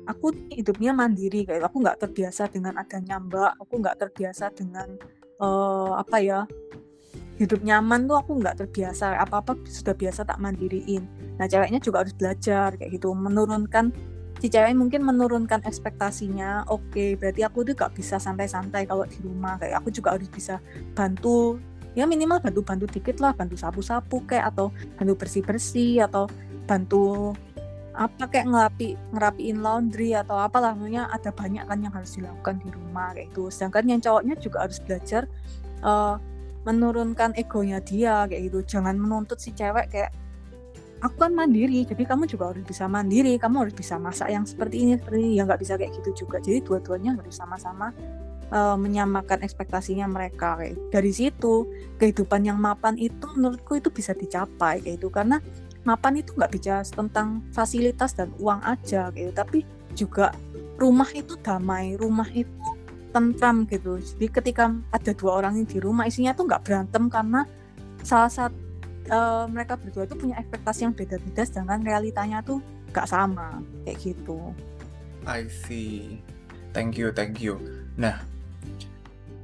aku 0.09 0.33
hidupnya 0.49 0.97
mandiri 0.97 1.45
kayak 1.45 1.69
aku 1.69 1.85
nggak 1.85 2.01
terbiasa 2.01 2.49
dengan 2.49 2.81
adanya 2.81 3.21
mbak 3.21 3.53
aku 3.61 3.75
nggak 3.85 4.01
terbiasa 4.01 4.49
dengan 4.57 4.97
uh, 5.45 6.01
apa 6.01 6.17
ya 6.25 6.41
hidup 7.37 7.61
nyaman 7.61 8.09
tuh 8.09 8.17
aku 8.17 8.33
nggak 8.41 8.65
terbiasa. 8.65 9.21
Apa 9.21 9.45
apa 9.45 9.53
sudah 9.69 9.93
biasa 9.93 10.25
tak 10.25 10.41
mandiriin. 10.41 11.05
Nah 11.37 11.45
ceweknya 11.45 11.85
juga 11.85 12.01
harus 12.01 12.17
belajar 12.17 12.81
kayak 12.81 12.97
gitu 12.97 13.13
menurunkan 13.13 13.93
si 14.41 14.49
cewek 14.49 14.73
mungkin 14.73 15.05
menurunkan 15.05 15.65
ekspektasinya 15.69 16.69
oke 16.69 16.93
okay, 16.93 17.17
berarti 17.17 17.41
aku 17.41 17.65
tuh 17.65 17.73
gak 17.73 17.97
bisa 17.97 18.17
santai-santai 18.17 18.89
kalau 18.89 19.05
di 19.05 19.21
rumah. 19.21 19.61
Kayak 19.61 19.85
aku 19.85 19.93
juga 19.93 20.17
harus 20.17 20.33
bisa 20.33 20.65
bantu 20.97 21.61
ya 21.97 22.05
minimal 22.05 22.45
bantu-bantu 22.45 22.85
dikit 22.93 23.19
lah 23.25 23.33
bantu 23.33 23.57
sapu-sapu 23.57 24.21
kayak 24.29 24.53
atau 24.53 24.69
bantu 25.01 25.17
bersih-bersih 25.17 26.05
atau 26.05 26.29
bantu 26.69 27.33
apa 27.97 28.29
kayak 28.29 28.53
ngerapi 28.53 28.89
ngerapiin 29.17 29.59
laundry 29.65 30.13
atau 30.13 30.37
apalah. 30.37 30.77
Namanya 30.77 31.09
ada 31.09 31.33
banyak 31.33 31.65
kan 31.65 31.79
yang 31.81 31.95
harus 31.97 32.13
dilakukan 32.13 32.61
di 32.61 32.69
rumah 32.69 33.17
kayak 33.17 33.33
itu 33.33 33.49
sedangkan 33.49 33.85
yang 33.89 34.01
cowoknya 34.05 34.35
juga 34.37 34.69
harus 34.69 34.79
belajar 34.85 35.25
uh, 35.81 36.21
menurunkan 36.69 37.33
egonya 37.41 37.81
dia 37.81 38.29
kayak 38.29 38.53
gitu. 38.53 38.77
Jangan 38.77 39.01
menuntut 39.01 39.41
si 39.41 39.57
cewek 39.57 39.89
kayak 39.89 40.13
aku 41.01 41.17
kan 41.17 41.33
mandiri 41.33 41.89
jadi 41.89 42.05
kamu 42.05 42.29
juga 42.29 42.53
harus 42.53 42.65
bisa 42.65 42.89
mandiri 42.89 43.37
kamu 43.37 43.69
harus 43.69 43.75
bisa 43.77 43.97
masak 43.97 44.29
yang 44.29 44.45
seperti 44.45 44.85
ini 44.85 45.01
seperti 45.01 45.17
ini. 45.25 45.31
Ya 45.41 45.49
nggak 45.49 45.61
bisa 45.65 45.81
kayak 45.81 45.97
gitu 45.97 46.29
juga. 46.29 46.37
Jadi 46.45 46.61
dua-duanya 46.61 47.17
harus 47.17 47.33
sama-sama 47.33 47.97
uh, 48.53 48.77
menyamakan 48.79 49.43
ekspektasinya 49.43 50.07
mereka 50.11 50.59
kayak 50.61 50.77
dari 50.93 51.13
situ 51.15 51.67
kehidupan 51.99 52.47
yang 52.47 52.59
mapan 52.61 52.99
itu 52.99 53.27
menurutku 53.35 53.79
itu 53.79 53.89
bisa 53.91 54.13
dicapai 54.13 54.83
kayak 54.83 55.03
itu 55.03 55.09
karena 55.11 55.41
mapan 55.87 56.19
itu 56.19 56.35
nggak 56.35 56.51
bicara 56.51 56.83
tentang 56.83 57.47
fasilitas 57.55 58.15
dan 58.19 58.35
uang 58.43 58.59
aja 58.67 59.15
gitu, 59.15 59.31
tapi 59.31 59.63
juga 59.95 60.35
rumah 60.77 61.09
itu 61.15 61.39
damai 61.41 61.95
rumah 61.95 62.27
itu 62.35 62.51
tentram 63.15 63.65
gitu. 63.71 63.97
Jadi 63.97 64.27
ketika 64.29 64.75
ada 64.93 65.13
dua 65.15 65.41
orang 65.41 65.63
yang 65.63 65.69
di 65.71 65.79
rumah 65.79 66.05
isinya 66.05 66.35
tuh 66.35 66.51
nggak 66.51 66.67
berantem 66.67 67.07
karena 67.09 67.47
salah 68.03 68.29
satu 68.29 68.59
uh, 69.09 69.47
mereka 69.47 69.79
berdua 69.79 70.05
itu 70.05 70.19
punya 70.19 70.37
ekspektasi 70.43 70.91
yang 70.91 70.95
beda-beda 70.95 71.43
sedangkan 71.47 71.81
realitanya 71.87 72.43
tuh 72.43 72.59
nggak 72.91 73.07
sama 73.07 73.63
kayak 73.87 73.99
gitu. 74.03 74.53
I 75.25 75.47
see. 75.47 76.21
Thank 76.77 77.01
you, 77.01 77.09
thank 77.09 77.41
you. 77.41 77.57
Nah, 77.97 78.21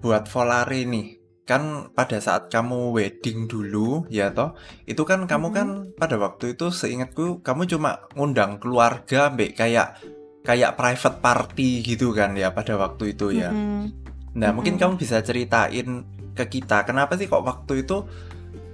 buat 0.02 0.26
Volare 0.26 0.82
nih, 0.82 1.22
kan 1.42 1.90
pada 1.94 2.18
saat 2.22 2.50
kamu 2.50 2.94
wedding 2.94 3.50
dulu 3.50 4.06
ya 4.06 4.30
toh 4.30 4.54
itu 4.86 5.02
kan 5.02 5.26
kamu 5.26 5.48
kan 5.50 5.68
pada 5.98 6.14
waktu 6.14 6.54
itu 6.54 6.70
seingatku 6.70 7.42
kamu 7.42 7.66
cuma 7.66 8.06
ngundang 8.14 8.62
keluarga 8.62 9.26
mbak 9.26 9.58
kayak 9.58 9.98
kayak 10.46 10.74
private 10.78 11.18
party 11.18 11.82
gitu 11.82 12.14
kan 12.14 12.34
ya 12.34 12.50
pada 12.50 12.78
waktu 12.78 13.14
itu 13.14 13.30
ya. 13.30 13.50
Mm-mm. 13.50 13.90
Nah, 14.38 14.50
mungkin 14.54 14.78
Mm-mm. 14.78 14.96
kamu 14.96 15.02
bisa 15.02 15.22
ceritain 15.22 16.02
ke 16.32 16.44
kita 16.48 16.88
kenapa 16.88 17.14
sih 17.20 17.28
kok 17.28 17.44
waktu 17.44 17.84
itu 17.84 18.06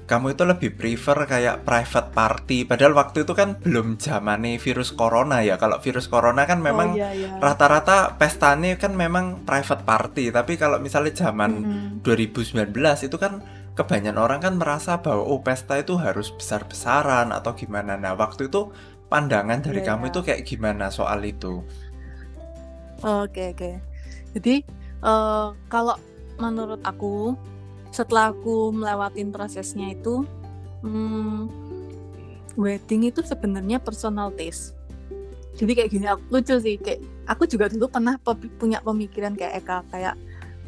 kamu 0.09 0.33
itu 0.33 0.43
lebih 0.49 0.71
prefer 0.81 1.29
kayak 1.29 1.69
private 1.69 2.11
party 2.17 2.65
padahal 2.65 2.97
waktu 2.97 3.29
itu 3.29 3.37
kan 3.37 3.61
belum 3.61 4.01
zamane 4.01 4.57
virus 4.57 4.91
corona 4.97 5.45
ya. 5.45 5.61
Kalau 5.61 5.79
virus 5.85 6.09
corona 6.09 6.49
kan 6.49 6.65
memang 6.65 6.97
oh, 6.97 6.99
iya, 6.99 7.13
iya. 7.13 7.37
rata-rata 7.39 8.17
pestanya 8.17 8.81
kan 8.81 8.97
memang 8.97 9.45
private 9.45 9.85
party, 9.85 10.33
tapi 10.33 10.57
kalau 10.57 10.81
misalnya 10.81 11.13
zaman 11.13 11.51
Mm-mm. 11.61 12.01
2019 12.03 12.73
itu 13.05 13.17
kan 13.21 13.45
kebanyakan 13.77 14.19
orang 14.19 14.41
kan 14.43 14.55
merasa 14.59 14.99
bahwa 15.05 15.23
oh 15.23 15.41
pesta 15.45 15.79
itu 15.79 15.95
harus 16.01 16.33
besar-besaran 16.35 17.31
atau 17.31 17.53
gimana. 17.55 17.95
Nah, 18.01 18.17
waktu 18.19 18.49
itu 18.51 18.73
pandangan 19.13 19.61
dari 19.63 19.81
Iya, 19.81 19.87
kamu 19.87 20.09
iya. 20.09 20.11
itu 20.11 20.21
kayak 20.25 20.43
gimana 20.49 20.91
soal 20.91 21.21
itu? 21.25 21.63
Oke 23.03 23.55
oke. 23.55 23.71
Jadi 24.35 24.55
eh, 25.05 25.49
kalau 25.71 25.97
menurut 26.39 26.81
aku 26.83 27.35
setelah 27.91 28.33
aku 28.33 28.71
melewatin 28.75 29.33
prosesnya 29.33 29.93
itu, 29.95 30.25
hmm, 30.85 31.49
wedding 32.59 33.09
itu 33.09 33.23
sebenarnya 33.23 33.79
personal 33.79 34.35
taste. 34.35 34.75
Jadi 35.59 35.73
kayak 35.75 35.91
gini, 35.91 36.07
aku 36.07 36.23
lucu 36.31 36.55
sih. 36.63 36.79
Kayak 36.79 37.03
aku 37.27 37.43
juga 37.51 37.67
dulu 37.67 37.91
pernah 37.91 38.15
pe- 38.19 38.53
punya 38.59 38.79
pemikiran 38.79 39.35
kayak 39.35 39.63
Eka 39.63 39.79
kayak, 39.91 40.15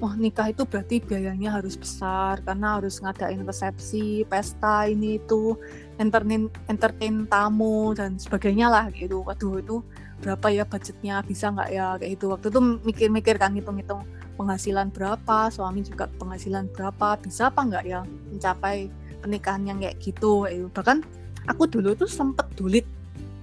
wah 0.02 0.16
nikah 0.18 0.50
itu 0.50 0.66
berarti 0.66 0.98
biayanya 0.98 1.60
harus 1.60 1.78
besar 1.78 2.42
karena 2.42 2.80
harus 2.80 2.98
ngadain 2.98 3.46
resepsi, 3.46 4.26
pesta 4.26 4.90
ini 4.90 5.22
itu, 5.22 5.54
entertain 6.00 6.50
entertain 6.66 7.28
tamu 7.30 7.94
dan 7.94 8.18
sebagainya 8.18 8.66
lah 8.66 8.90
gitu. 8.90 9.22
Waduh 9.22 9.62
itu 9.62 9.76
berapa 10.20 10.46
ya 10.52 10.64
budgetnya 10.68 11.24
bisa 11.24 11.48
nggak 11.48 11.68
ya 11.72 11.86
kayak 11.96 12.12
gitu 12.20 12.26
waktu 12.28 12.46
itu 12.52 12.60
mikir-mikir 12.84 13.34
kan 13.40 13.56
hitung-hitung 13.56 14.04
penghasilan 14.40 14.88
berapa 14.88 15.52
suami 15.52 15.84
juga 15.84 16.08
penghasilan 16.16 16.72
berapa 16.72 17.20
bisa 17.20 17.52
apa 17.52 17.60
nggak 17.60 17.84
ya 17.84 18.00
mencapai 18.32 18.88
pernikahan 19.20 19.68
yang 19.68 19.78
kayak 19.84 20.00
gitu 20.00 20.48
gitu. 20.48 20.72
bahkan 20.72 21.04
aku 21.44 21.68
dulu 21.68 21.92
tuh 21.92 22.08
sempet 22.08 22.48
dulit 22.56 22.88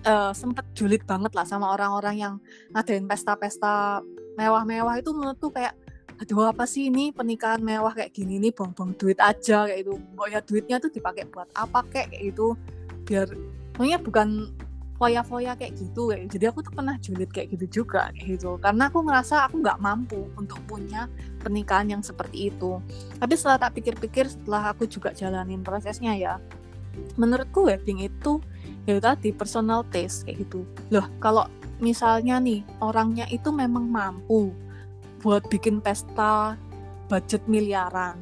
eh, 0.02 0.34
sempet 0.34 0.66
julid 0.74 1.06
banget 1.06 1.38
lah 1.38 1.46
sama 1.46 1.70
orang-orang 1.78 2.18
yang 2.18 2.34
ngadain 2.74 3.06
pesta-pesta 3.06 4.02
mewah-mewah 4.42 4.98
itu 4.98 5.14
menurutku 5.14 5.54
kayak 5.54 5.78
aduh 6.18 6.50
apa 6.50 6.66
sih 6.66 6.90
ini 6.90 7.14
pernikahan 7.14 7.62
mewah 7.62 7.94
kayak 7.94 8.10
gini 8.10 8.42
nih 8.42 8.50
buang-buang 8.50 8.98
duit 8.98 9.22
aja 9.22 9.70
kayak 9.70 9.86
itu 9.86 9.94
oh 10.18 10.26
ya 10.26 10.42
duitnya 10.42 10.82
tuh 10.82 10.90
dipakai 10.90 11.30
buat 11.30 11.46
apa 11.54 11.86
kayak 11.94 12.10
kayak 12.10 12.34
gitu 12.34 12.58
biar 13.06 13.30
pokoknya 13.78 14.02
bukan 14.02 14.50
foya-foya 14.98 15.54
kayak 15.54 15.78
gitu 15.78 16.10
kayak 16.10 16.26
jadi 16.34 16.46
aku 16.50 16.66
tuh 16.66 16.74
pernah 16.74 16.98
julid 16.98 17.30
kayak 17.30 17.54
gitu 17.54 17.86
juga 17.86 18.10
kayak 18.18 18.38
gitu. 18.38 18.58
Karena 18.58 18.90
aku 18.90 19.06
ngerasa 19.06 19.46
aku 19.46 19.62
nggak 19.62 19.80
mampu 19.80 20.26
untuk 20.34 20.58
punya 20.66 21.06
pernikahan 21.38 21.94
yang 21.94 22.02
seperti 22.02 22.50
itu. 22.50 22.82
Tapi 23.22 23.34
setelah 23.38 23.70
tak 23.70 23.78
pikir-pikir 23.78 24.26
setelah 24.26 24.74
aku 24.74 24.90
juga 24.90 25.14
jalanin 25.14 25.62
prosesnya 25.62 26.18
ya 26.18 26.42
menurutku 27.14 27.70
wedding 27.70 28.02
itu 28.10 28.42
ya 28.90 28.98
tadi 28.98 29.30
personal 29.30 29.86
taste 29.94 30.26
kayak 30.26 30.50
gitu. 30.50 30.66
Loh 30.90 31.06
kalau 31.22 31.46
misalnya 31.78 32.42
nih 32.42 32.66
orangnya 32.82 33.30
itu 33.30 33.54
memang 33.54 33.86
mampu 33.86 34.50
buat 35.22 35.46
bikin 35.46 35.78
pesta 35.78 36.58
budget 37.06 37.46
miliaran 37.46 38.18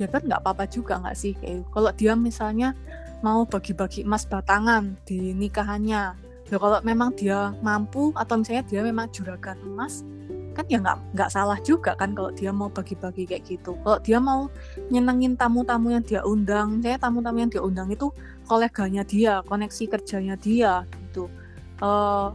ya 0.00 0.08
kan 0.08 0.24
nggak 0.24 0.40
apa-apa 0.40 0.64
juga 0.64 0.96
nggak 0.96 1.16
sih 1.16 1.36
kayak 1.36 1.60
gitu. 1.60 1.68
kalau 1.76 1.90
dia 1.92 2.12
misalnya 2.16 2.72
mau 3.20 3.44
bagi-bagi 3.44 4.04
emas 4.04 4.24
batangan 4.24 4.96
di 5.04 5.32
nikahannya. 5.36 6.04
Ya 6.50 6.56
kalau 6.58 6.82
memang 6.82 7.14
dia 7.14 7.54
mampu 7.62 8.10
atau 8.18 8.40
misalnya 8.40 8.66
dia 8.66 8.80
memang 8.82 9.06
juragan 9.14 9.54
emas, 9.62 10.02
kan 10.50 10.66
ya 10.66 10.82
nggak 10.82 11.14
nggak 11.14 11.30
salah 11.30 11.58
juga 11.62 11.94
kan 11.94 12.10
kalau 12.10 12.34
dia 12.34 12.50
mau 12.50 12.66
bagi-bagi 12.66 13.22
kayak 13.28 13.46
gitu. 13.46 13.78
Kalau 13.86 13.98
dia 14.02 14.18
mau 14.18 14.50
nyenengin 14.90 15.38
tamu-tamu 15.38 15.94
yang 15.94 16.02
dia 16.02 16.26
undang, 16.26 16.82
saya 16.82 16.98
tamu-tamu 16.98 17.38
yang 17.46 17.52
dia 17.52 17.62
undang 17.62 17.88
itu 17.94 18.10
koleganya 18.50 19.06
dia, 19.06 19.46
koneksi 19.46 19.84
kerjanya 19.86 20.34
dia 20.34 20.82
gitu. 21.06 21.30
Eh, 21.80 22.28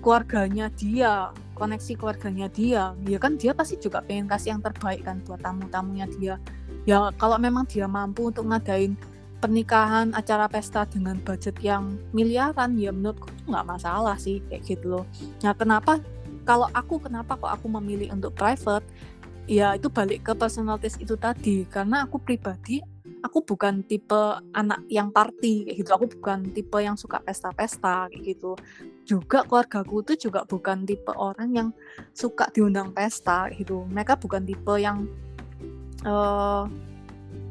keluarganya 0.00 0.72
dia, 0.72 1.28
koneksi 1.52 1.92
keluarganya 2.00 2.48
dia, 2.48 2.96
ya 3.04 3.18
kan 3.20 3.36
dia 3.36 3.52
pasti 3.52 3.76
juga 3.76 4.00
pengen 4.00 4.26
kasih 4.26 4.56
yang 4.56 4.62
terbaik 4.64 5.04
kan 5.04 5.20
buat 5.28 5.44
tamu-tamunya 5.44 6.08
dia. 6.16 6.34
Ya 6.88 7.12
kalau 7.20 7.36
memang 7.36 7.68
dia 7.68 7.86
mampu 7.86 8.32
untuk 8.32 8.48
ngadain 8.48 8.96
pernikahan 9.42 10.14
acara 10.14 10.46
pesta 10.46 10.86
dengan 10.86 11.18
budget 11.18 11.58
yang 11.58 11.98
miliaran 12.14 12.78
ya 12.78 12.94
menurutku 12.94 13.26
tuh 13.26 13.50
nggak 13.50 13.66
masalah 13.66 14.14
sih 14.14 14.38
kayak 14.46 14.62
gitu 14.62 14.86
loh. 14.94 15.04
Nah 15.42 15.50
kenapa? 15.58 15.98
Kalau 16.46 16.70
aku 16.70 17.02
kenapa 17.02 17.34
kok 17.34 17.50
aku 17.50 17.66
memilih 17.66 18.14
untuk 18.14 18.38
private? 18.38 18.86
Ya 19.50 19.74
itu 19.74 19.90
balik 19.90 20.22
ke 20.22 20.32
personal 20.38 20.78
taste 20.78 21.02
itu 21.02 21.18
tadi. 21.18 21.66
Karena 21.66 22.06
aku 22.06 22.22
pribadi 22.22 22.78
aku 23.22 23.42
bukan 23.42 23.86
tipe 23.86 24.38
anak 24.54 24.82
yang 24.86 25.10
party 25.10 25.66
kayak 25.66 25.76
gitu. 25.82 25.90
Aku 25.94 26.06
bukan 26.06 26.50
tipe 26.54 26.78
yang 26.78 26.94
suka 26.94 27.18
pesta-pesta 27.18 28.10
kayak 28.10 28.22
gitu. 28.22 28.54
Juga 29.02 29.42
keluargaku 29.42 30.06
itu 30.06 30.30
juga 30.30 30.46
bukan 30.46 30.86
tipe 30.86 31.10
orang 31.14 31.50
yang 31.50 31.68
suka 32.14 32.46
diundang 32.54 32.94
pesta 32.94 33.50
kayak 33.50 33.66
gitu. 33.66 33.86
Mereka 33.90 34.18
bukan 34.22 34.42
tipe 34.46 34.74
yang 34.78 35.06
eh 36.02 36.62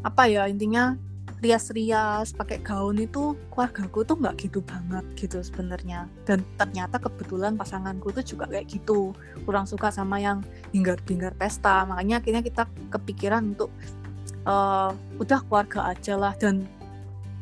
apa 0.01 0.23
ya 0.27 0.49
intinya 0.49 0.97
rias-rias 1.41 2.37
pakai 2.37 2.61
gaun 2.61 3.01
itu 3.01 3.33
keluargaku 3.49 4.05
tuh 4.05 4.13
nggak 4.21 4.45
gitu 4.45 4.61
banget 4.61 5.01
gitu 5.17 5.41
sebenarnya. 5.41 6.05
Dan 6.23 6.45
ternyata 6.55 7.01
kebetulan 7.01 7.57
pasanganku 7.57 8.13
tuh 8.13 8.21
juga 8.21 8.45
kayak 8.45 8.69
gitu. 8.69 9.17
Kurang 9.43 9.65
suka 9.65 9.89
sama 9.89 10.21
yang 10.21 10.45
hinggar-bingar 10.69 11.33
pesta. 11.33 11.81
Makanya 11.89 12.21
akhirnya 12.21 12.45
kita 12.45 12.63
kepikiran 12.93 13.57
untuk 13.57 13.73
eh, 14.45 14.91
udah 15.17 15.39
keluarga 15.49 15.89
aja 15.89 16.13
lah. 16.13 16.33
Dan 16.37 16.69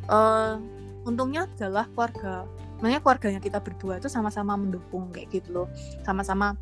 eh, 0.07 0.55
untungnya 1.03 1.45
adalah 1.45 1.85
keluarga 1.91 2.47
makanya 2.79 3.03
keluarganya 3.03 3.41
kita 3.43 3.59
berdua 3.59 3.99
itu 3.99 4.07
sama-sama 4.07 4.55
mendukung 4.55 5.11
kayak 5.11 5.27
gitu 5.35 5.51
loh. 5.51 5.67
Sama-sama 6.07 6.55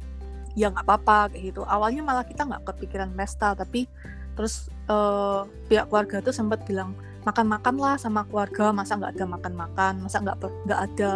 ya 0.57 0.73
nggak 0.73 0.89
apa-apa 0.89 1.37
kayak 1.37 1.53
gitu. 1.53 1.61
Awalnya 1.69 2.01
malah 2.01 2.25
kita 2.25 2.49
nggak 2.49 2.65
kepikiran 2.65 3.13
pesta 3.13 3.53
tapi 3.53 3.85
terus 4.33 4.73
eh, 4.89 5.41
pihak 5.69 5.85
keluarga 5.93 6.17
tuh 6.25 6.33
sempat 6.33 6.65
bilang 6.65 6.97
makan-makan 7.27 7.75
lah 7.75 7.95
sama 7.99 8.23
keluarga 8.23 8.71
masa 8.71 8.95
nggak 8.95 9.19
ada 9.19 9.25
makan-makan 9.27 9.93
masa 9.99 10.23
nggak 10.23 10.37
nggak 10.63 10.79
ada 10.79 11.11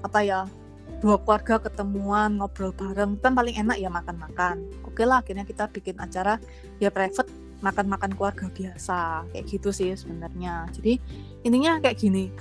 apa 0.00 0.18
ya 0.24 0.40
dua 1.00 1.16
keluarga 1.20 1.60
ketemuan 1.60 2.40
ngobrol 2.40 2.72
bareng 2.76 3.16
kan 3.20 3.32
paling 3.32 3.56
enak 3.56 3.80
ya 3.80 3.88
makan-makan. 3.88 4.64
Oke 4.84 5.08
lah 5.08 5.24
akhirnya 5.24 5.48
kita 5.48 5.68
bikin 5.72 5.96
acara 5.96 6.36
ya 6.76 6.92
private 6.92 7.28
makan-makan 7.64 8.12
keluarga 8.16 8.46
biasa. 8.52 9.24
Kayak 9.32 9.44
gitu 9.48 9.72
sih 9.72 9.92
sebenarnya. 9.96 10.68
Jadi 10.76 11.00
intinya 11.44 11.80
kayak 11.80 11.96
gini 12.00 12.32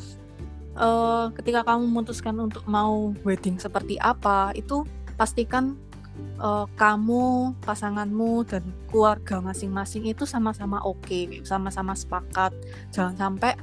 eh 0.80 1.26
ketika 1.36 1.68
kamu 1.68 1.92
memutuskan 1.92 2.36
untuk 2.40 2.64
mau 2.64 3.12
wedding 3.28 3.60
seperti 3.60 4.00
apa 4.00 4.56
itu 4.56 4.88
pastikan 5.20 5.76
eh, 6.20 6.66
kamu, 6.78 7.56
pasanganmu, 7.64 8.46
dan 8.48 8.64
keluarga 8.90 9.40
masing-masing 9.44 10.08
itu 10.08 10.24
sama-sama 10.24 10.82
oke, 10.84 11.44
sama-sama 11.46 11.94
sepakat. 11.96 12.54
Jangan 12.94 13.16
sampai 13.16 13.54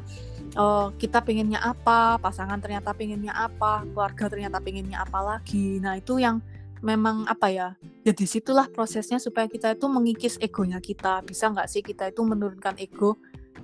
eh, 0.54 0.86
kita 1.00 1.22
pengennya 1.22 1.60
apa, 1.62 2.20
pasangan 2.20 2.60
ternyata 2.60 2.92
pengennya 2.92 3.32
apa, 3.32 3.84
keluarga 3.88 4.30
ternyata 4.30 4.58
pengennya 4.60 5.02
apa 5.02 5.20
lagi. 5.22 5.78
Nah 5.80 5.98
itu 5.98 6.20
yang 6.20 6.40
memang 6.84 7.24
apa 7.26 7.48
ya, 7.48 7.68
ya 8.04 8.12
di 8.12 8.28
situlah 8.28 8.68
prosesnya 8.68 9.16
supaya 9.16 9.48
kita 9.48 9.72
itu 9.72 9.86
mengikis 9.88 10.36
egonya 10.38 10.78
kita. 10.78 11.24
Bisa 11.24 11.48
nggak 11.48 11.68
sih 11.68 11.80
kita 11.80 12.12
itu 12.12 12.20
menurunkan 12.22 12.76
ego? 12.78 13.16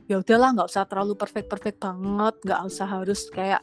Ya 0.09 0.19
udahlah, 0.19 0.57
nggak 0.57 0.69
usah 0.73 0.89
terlalu 0.89 1.15
perfect-perfect 1.15 1.79
banget, 1.79 2.35
nggak 2.43 2.61
usah 2.67 2.87
harus 2.89 3.29
kayak 3.31 3.63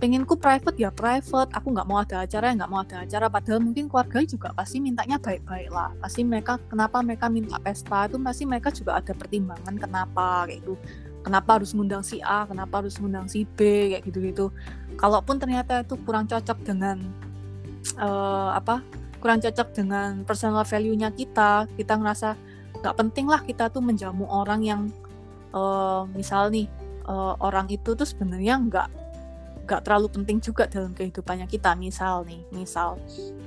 pengenku 0.00 0.34
private 0.40 0.80
ya 0.80 0.88
private. 0.88 1.52
Aku 1.52 1.76
nggak 1.76 1.86
mau 1.86 2.00
ada 2.00 2.24
acara 2.24 2.50
ya 2.50 2.54
nggak 2.64 2.70
mau 2.72 2.80
ada 2.80 3.04
acara. 3.04 3.28
Padahal 3.28 3.60
mungkin 3.60 3.86
keluarga 3.86 4.24
juga 4.24 4.48
pasti 4.56 4.80
mintanya 4.80 5.20
baik-baik 5.20 5.68
lah. 5.68 5.92
Pasti 6.00 6.24
mereka 6.24 6.56
kenapa 6.72 7.04
mereka 7.04 7.28
minta 7.28 7.60
pesta 7.60 8.08
itu 8.08 8.16
pasti 8.18 8.48
mereka 8.48 8.72
juga 8.72 8.96
ada 8.96 9.12
pertimbangan 9.12 9.76
kenapa 9.76 10.48
kayak 10.48 10.64
gitu. 10.64 10.74
Kenapa 11.20 11.60
harus 11.60 11.76
ngundang 11.76 12.00
si 12.00 12.16
A 12.24 12.48
kenapa 12.48 12.80
harus 12.80 12.96
ngundang 12.96 13.28
si 13.28 13.44
B 13.44 13.92
kayak 13.92 14.08
gitu-gitu. 14.08 14.48
Kalaupun 14.96 15.36
ternyata 15.36 15.84
itu 15.84 16.00
kurang 16.00 16.24
cocok 16.24 16.58
dengan 16.64 16.96
eh, 18.00 18.50
apa 18.56 18.80
kurang 19.20 19.44
cocok 19.44 19.68
dengan 19.76 20.24
personal 20.24 20.64
value-nya 20.64 21.12
kita 21.12 21.68
kita 21.76 22.00
ngerasa 22.00 22.40
nggak 22.80 22.96
penting 22.96 23.28
lah 23.28 23.44
kita 23.44 23.68
tuh 23.68 23.84
menjamu 23.84 24.24
orang 24.24 24.64
yang 24.64 24.82
eh, 25.52 26.02
misal 26.16 26.48
nih 26.48 26.64
eh, 27.04 27.34
orang 27.44 27.68
itu 27.68 27.92
tuh 27.92 28.08
sebenarnya 28.08 28.56
nggak 28.64 28.88
gak 29.66 29.86
terlalu 29.86 30.08
penting 30.10 30.38
juga 30.40 30.66
dalam 30.66 30.92
kehidupannya 30.94 31.46
kita. 31.46 31.74
Misal 31.76 32.24
nih 32.28 32.40
misal 32.52 33.00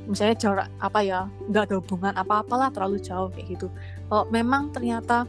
misalnya 0.03 0.35
jarak 0.35 0.67
apa 0.83 0.99
ya 0.99 1.19
nggak 1.47 1.63
ada 1.71 1.75
hubungan 1.79 2.13
apa-apalah 2.17 2.69
terlalu 2.75 2.99
jauh 2.99 3.31
kayak 3.31 3.55
gitu. 3.55 3.67
Kalau 4.07 4.25
memang 4.29 4.71
ternyata 4.75 5.23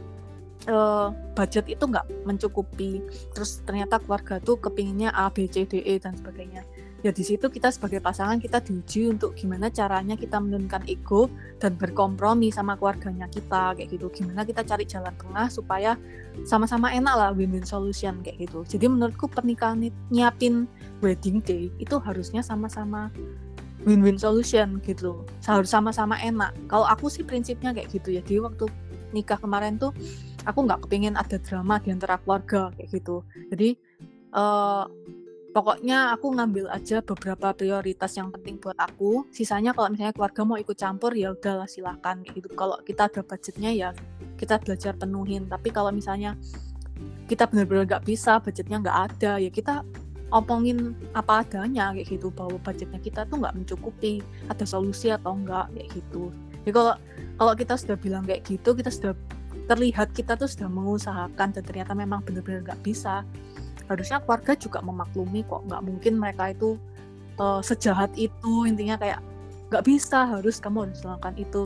uh, 0.67 1.11
budget 1.35 1.65
itu 1.67 1.83
nggak 1.83 2.07
mencukupi 2.23 3.03
terus 3.35 3.61
ternyata 3.63 3.99
keluarga 3.99 4.39
tuh 4.39 4.57
kepinginnya 4.59 5.11
A 5.11 5.27
B 5.29 5.47
C 5.51 5.67
D 5.67 5.83
E 5.83 5.99
dan 5.99 6.15
sebagainya 6.15 6.63
ya 7.05 7.13
di 7.13 7.21
situ 7.21 7.53
kita 7.53 7.69
sebagai 7.69 8.01
pasangan 8.01 8.41
kita 8.41 8.65
diuji 8.65 9.13
untuk 9.13 9.37
gimana 9.37 9.69
caranya 9.69 10.17
kita 10.17 10.41
menurunkan 10.41 10.89
ego 10.89 11.29
dan 11.61 11.77
berkompromi 11.77 12.49
sama 12.49 12.73
keluarganya 12.81 13.29
kita 13.29 13.77
kayak 13.77 13.93
gitu. 13.93 14.09
Gimana 14.09 14.41
kita 14.41 14.65
cari 14.65 14.89
jalan 14.89 15.13
tengah 15.13 15.45
supaya 15.53 15.93
sama-sama 16.49 16.89
enak 16.89 17.13
lah 17.13 17.29
win-win 17.37 17.61
solution 17.61 18.25
kayak 18.25 18.49
gitu. 18.49 18.65
Jadi 18.65 18.89
menurutku 18.89 19.29
pernikahan 19.29 19.85
nyiapin 20.09 20.65
wedding 21.05 21.45
day 21.45 21.69
itu 21.77 21.93
harusnya 22.01 22.41
sama-sama 22.41 23.13
win-win 23.85 24.17
solution 24.17 24.81
gitu. 24.81 25.21
Harus 25.45 25.69
sama-sama 25.69 26.17
enak. 26.17 26.57
Kalau 26.65 26.89
aku 26.89 27.05
sih 27.13 27.21
prinsipnya 27.21 27.69
kayak 27.69 27.93
gitu 27.93 28.17
ya. 28.17 28.25
Di 28.25 28.41
waktu 28.41 28.65
nikah 29.13 29.37
kemarin 29.37 29.77
tuh 29.77 29.93
aku 30.49 30.65
nggak 30.65 30.89
kepingin 30.89 31.13
ada 31.13 31.37
drama 31.37 31.77
di 31.77 31.93
antara 31.93 32.17
keluarga 32.17 32.73
kayak 32.73 32.89
gitu. 32.97 33.21
Jadi 33.53 33.77
uh, 34.33 34.89
pokoknya 35.55 36.11
aku 36.11 36.35
ngambil 36.35 36.67
aja 36.67 36.99
beberapa 36.99 37.55
prioritas 37.55 38.19
yang 38.19 38.27
penting 38.27 38.59
buat 38.59 38.75
aku. 38.75 39.31
Sisanya 39.31 39.71
kalau 39.71 39.87
misalnya 39.87 40.11
keluarga 40.11 40.41
mau 40.43 40.59
ikut 40.59 40.75
campur 40.75 41.15
ya 41.15 41.31
udahlah 41.31 41.63
silakan. 41.63 42.27
Gitu. 42.27 42.51
Kalau 42.51 42.75
kita 42.83 43.07
ada 43.07 43.23
budgetnya 43.23 43.71
ya 43.71 43.89
kita 44.35 44.59
belajar 44.59 44.99
penuhin. 44.99 45.47
Tapi 45.47 45.71
kalau 45.71 45.95
misalnya 45.95 46.35
kita 47.31 47.47
benar-benar 47.47 47.87
nggak 47.87 48.03
bisa 48.03 48.43
budgetnya 48.43 48.83
nggak 48.83 48.99
ada 49.15 49.31
ya 49.39 49.47
kita 49.47 49.87
omongin 50.35 50.91
apa 51.15 51.47
adanya 51.47 51.95
kayak 51.95 52.19
gitu. 52.19 52.27
Bahwa 52.35 52.59
budgetnya 52.59 52.99
kita 52.99 53.23
tuh 53.23 53.39
nggak 53.39 53.55
mencukupi. 53.55 54.19
Ada 54.51 54.67
solusi 54.67 55.07
atau 55.15 55.39
enggak 55.39 55.71
kayak 55.71 55.87
gitu. 55.95 56.35
Jadi 56.67 56.71
kalau 56.75 56.99
kalau 57.39 57.53
kita 57.55 57.79
sudah 57.79 57.95
bilang 57.95 58.27
kayak 58.27 58.43
gitu 58.43 58.75
kita 58.75 58.91
sudah 58.91 59.15
terlihat 59.71 60.11
kita 60.11 60.35
tuh 60.35 60.51
sudah 60.51 60.67
mengusahakan 60.67 61.55
dan 61.55 61.63
ternyata 61.63 61.95
memang 61.95 62.21
benar-benar 62.27 62.61
nggak 62.69 62.81
bisa 62.85 63.23
harusnya 63.85 64.17
keluarga 64.23 64.53
juga 64.57 64.79
memaklumi 64.81 65.45
kok 65.45 65.61
nggak 65.69 65.81
mungkin 65.85 66.13
mereka 66.17 66.51
itu 66.53 66.77
uh, 67.37 67.61
sejahat 67.61 68.13
itu. 68.17 68.65
Intinya 68.65 68.97
kayak 68.97 69.19
nggak 69.69 69.83
bisa 69.85 70.25
harus 70.25 70.57
kamu 70.57 70.89
harus 70.89 71.01
melakukan 71.05 71.35
itu. 71.37 71.61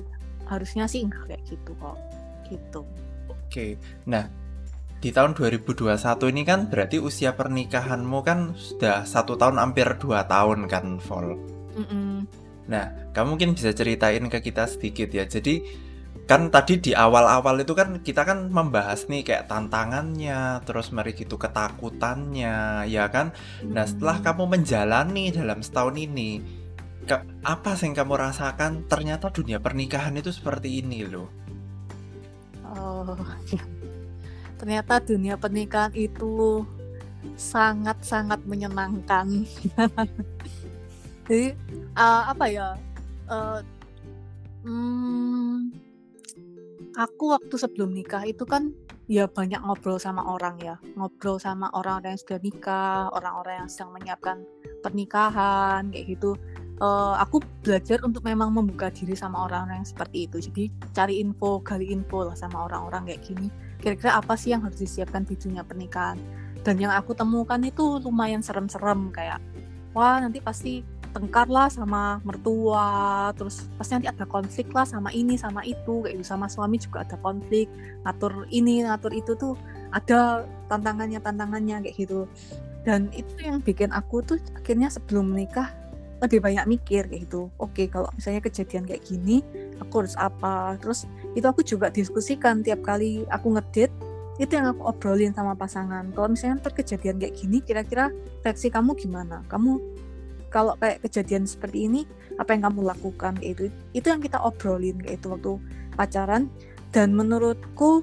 Harusnya 0.50 0.86
sih 0.90 1.06
enggak 1.06 1.30
kayak 1.30 1.44
gitu 1.48 1.72
kok. 1.78 1.98
Gitu. 2.50 2.82
Oke. 3.30 3.66
Nah 4.10 4.28
di 5.00 5.16
tahun 5.16 5.32
2021 5.32 5.96
ini 6.36 6.44
kan 6.44 6.68
berarti 6.68 7.00
usia 7.00 7.32
pernikahanmu 7.32 8.20
kan 8.20 8.52
sudah 8.60 9.08
satu 9.08 9.40
tahun 9.40 9.56
hampir 9.56 9.88
dua 9.96 10.28
tahun 10.28 10.68
kan 10.68 11.00
Vol? 11.00 11.40
Mm 11.80 11.86
-mm. 11.88 12.16
nah 12.68 12.92
kamu 13.16 13.38
mungkin 13.38 13.50
bisa 13.56 13.72
ceritain 13.72 14.28
ke 14.28 14.44
kita 14.44 14.68
sedikit 14.68 15.08
ya. 15.10 15.24
Jadi 15.24 15.64
kan 16.30 16.54
tadi 16.54 16.78
di 16.78 16.92
awal-awal 16.94 17.58
itu 17.58 17.74
kan 17.74 18.06
kita 18.06 18.22
kan 18.22 18.54
membahas 18.54 19.10
nih 19.10 19.26
kayak 19.26 19.50
tantangannya, 19.50 20.62
terus 20.62 20.94
mari 20.94 21.18
gitu 21.18 21.42
ketakutannya, 21.42 22.86
ya 22.86 23.10
kan? 23.10 23.34
Nah 23.66 23.90
setelah 23.90 24.22
kamu 24.22 24.46
menjalani 24.46 25.34
dalam 25.34 25.66
setahun 25.66 25.98
ini, 25.98 26.38
ke, 27.10 27.18
apa 27.42 27.74
sih 27.74 27.90
yang 27.90 27.98
kamu 27.98 28.14
rasakan? 28.30 28.86
Ternyata 28.86 29.34
dunia 29.34 29.58
pernikahan 29.58 30.14
itu 30.22 30.30
seperti 30.30 30.86
ini 30.86 31.02
loh. 31.10 31.34
Oh, 32.78 33.18
ternyata 34.62 35.02
dunia 35.02 35.34
pernikahan 35.34 35.98
itu 35.98 36.62
sangat-sangat 37.34 38.46
menyenangkan. 38.46 39.50
Jadi 41.26 41.58
uh, 41.98 42.22
apa 42.30 42.46
ya? 42.54 42.78
Uh, 43.26 43.66
hmm, 44.62 45.89
aku 47.00 47.32
waktu 47.32 47.56
sebelum 47.56 47.96
nikah 47.96 48.28
itu 48.28 48.44
kan 48.44 48.76
ya 49.08 49.26
banyak 49.26 49.64
ngobrol 49.64 49.96
sama 49.96 50.22
orang 50.28 50.60
ya. 50.60 50.76
Ngobrol 51.00 51.40
sama 51.40 51.72
orang-orang 51.72 52.14
yang 52.14 52.22
sudah 52.22 52.40
nikah 52.44 53.08
orang-orang 53.16 53.64
yang 53.64 53.70
sedang 53.72 53.96
menyiapkan 53.96 54.38
pernikahan 54.84 55.88
kayak 55.96 56.20
gitu. 56.20 56.36
Uh, 56.80 57.12
aku 57.20 57.44
belajar 57.60 58.00
untuk 58.08 58.24
memang 58.24 58.56
membuka 58.56 58.88
diri 58.88 59.12
sama 59.12 59.48
orang-orang 59.48 59.84
yang 59.84 59.90
seperti 59.90 60.28
itu. 60.28 60.38
Jadi 60.52 60.64
cari 60.92 61.24
info 61.24 61.64
gali 61.64 61.92
info 61.92 62.28
lah 62.28 62.36
sama 62.36 62.68
orang-orang 62.68 63.08
kayak 63.08 63.24
gini. 63.24 63.48
Kira-kira 63.80 64.20
apa 64.20 64.36
sih 64.36 64.52
yang 64.52 64.64
harus 64.68 64.80
disiapkan 64.80 65.24
di 65.24 65.40
dunia 65.40 65.64
pernikahan? 65.64 66.20
Dan 66.64 66.76
yang 66.80 66.92
aku 66.92 67.16
temukan 67.16 67.60
itu 67.64 68.04
lumayan 68.04 68.44
serem-serem 68.44 69.16
kayak 69.16 69.40
wah 69.96 70.20
nanti 70.20 70.44
pasti 70.44 70.84
tengkar 71.12 71.50
lah 71.50 71.68
sama 71.70 72.22
mertua 72.22 73.30
terus 73.34 73.66
pasti 73.76 73.98
nanti 73.98 74.10
ada 74.10 74.26
konflik 74.30 74.70
lah 74.72 74.86
sama 74.86 75.10
ini 75.14 75.36
sama 75.36 75.66
itu 75.66 76.06
kayak 76.06 76.22
gitu. 76.22 76.26
Sama 76.26 76.46
suami 76.48 76.78
juga 76.78 77.06
ada 77.06 77.18
konflik. 77.20 77.70
Ngatur 78.06 78.46
ini 78.54 78.86
ngatur 78.86 79.12
itu 79.14 79.34
tuh 79.36 79.54
ada 79.90 80.46
tantangannya 80.70 81.20
tantangannya 81.22 81.86
kayak 81.86 81.96
gitu. 81.98 82.30
Dan 82.86 83.12
itu 83.12 83.34
yang 83.42 83.60
bikin 83.60 83.92
aku 83.92 84.24
tuh 84.24 84.38
akhirnya 84.56 84.88
sebelum 84.88 85.34
menikah 85.36 85.74
lebih 86.20 86.44
banyak 86.44 86.66
mikir 86.68 87.08
kayak 87.08 87.28
gitu. 87.28 87.48
Oke 87.58 87.88
kalau 87.88 88.12
misalnya 88.16 88.44
kejadian 88.44 88.84
kayak 88.86 89.04
gini 89.04 89.42
aku 89.80 90.06
harus 90.06 90.16
apa? 90.20 90.76
Terus 90.78 91.08
itu 91.34 91.46
aku 91.46 91.64
juga 91.64 91.88
diskusikan 91.90 92.62
tiap 92.62 92.84
kali 92.84 93.24
aku 93.32 93.56
ngedit 93.56 93.92
itu 94.40 94.56
yang 94.56 94.72
aku 94.72 94.88
obrolin 94.88 95.36
sama 95.36 95.52
pasangan. 95.52 96.16
Kalau 96.16 96.32
misalnya 96.32 96.64
terkejadian 96.64 97.20
kayak 97.20 97.36
gini 97.36 97.60
kira-kira 97.60 98.08
reaksi 98.40 98.72
kamu 98.72 98.96
gimana? 98.96 99.44
Kamu 99.52 99.80
kalau 100.50 100.76
kayak 100.82 101.06
kejadian 101.06 101.46
seperti 101.46 101.86
ini 101.86 102.02
apa 102.42 102.54
yang 102.56 102.70
kamu 102.72 102.90
lakukan 102.90 103.38
itu 103.40 103.70
itu 103.94 104.08
yang 104.10 104.22
kita 104.22 104.42
obrolin 104.42 104.98
kayak 105.02 105.22
itu 105.22 105.28
waktu 105.30 105.54
pacaran. 105.96 106.50
Dan 106.90 107.14
menurutku 107.14 108.02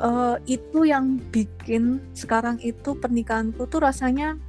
uh, 0.00 0.40
itu 0.48 0.88
yang 0.88 1.20
bikin 1.28 2.00
sekarang 2.16 2.56
itu 2.64 2.96
pernikahanku 2.96 3.68
tuh 3.68 3.84
rasanya 3.84 4.40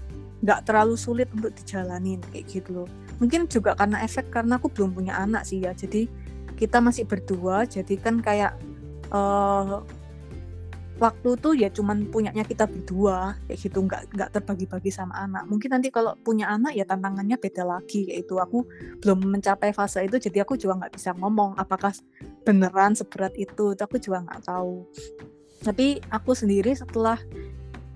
nggak 0.44 0.68
terlalu 0.68 0.96
sulit 0.96 1.28
untuk 1.36 1.52
dijalanin 1.52 2.24
kayak 2.32 2.48
gitu 2.48 2.84
loh. 2.84 2.90
Mungkin 3.20 3.52
juga 3.52 3.76
karena 3.76 4.00
efek 4.04 4.32
karena 4.32 4.56
aku 4.56 4.72
belum 4.72 4.96
punya 4.96 5.20
anak 5.20 5.44
sih 5.44 5.60
ya. 5.64 5.76
Jadi 5.76 6.08
kita 6.56 6.80
masih 6.80 7.04
berdua 7.04 7.68
jadi 7.68 7.96
kan 8.00 8.24
kayak 8.24 8.56
uh, 9.12 9.84
waktu 11.02 11.30
tuh 11.42 11.54
ya 11.58 11.74
cuman 11.74 12.06
punyanya 12.14 12.46
kita 12.46 12.70
berdua 12.70 13.34
kayak 13.50 13.60
gitu 13.60 13.82
nggak 13.82 14.14
nggak 14.14 14.30
terbagi-bagi 14.34 14.94
sama 14.94 15.26
anak. 15.26 15.50
Mungkin 15.50 15.74
nanti 15.74 15.90
kalau 15.90 16.14
punya 16.22 16.50
anak 16.54 16.78
ya 16.78 16.86
tantangannya 16.86 17.38
beda 17.38 17.66
lagi 17.66 18.06
kayak 18.06 18.30
itu. 18.30 18.36
Aku 18.38 18.66
belum 19.02 19.26
mencapai 19.26 19.74
fase 19.74 20.06
itu 20.06 20.22
jadi 20.22 20.46
aku 20.46 20.56
juga 20.56 20.86
nggak 20.86 20.94
bisa 20.94 21.12
ngomong 21.18 21.58
apakah 21.58 21.92
beneran 22.46 22.94
seberat 22.94 23.34
itu 23.36 23.74
itu 23.74 23.84
aku 23.84 23.98
juga 23.98 24.22
nggak 24.26 24.42
tahu. 24.46 24.86
Tapi 25.64 26.04
aku 26.12 26.32
sendiri 26.36 26.76
setelah 26.76 27.18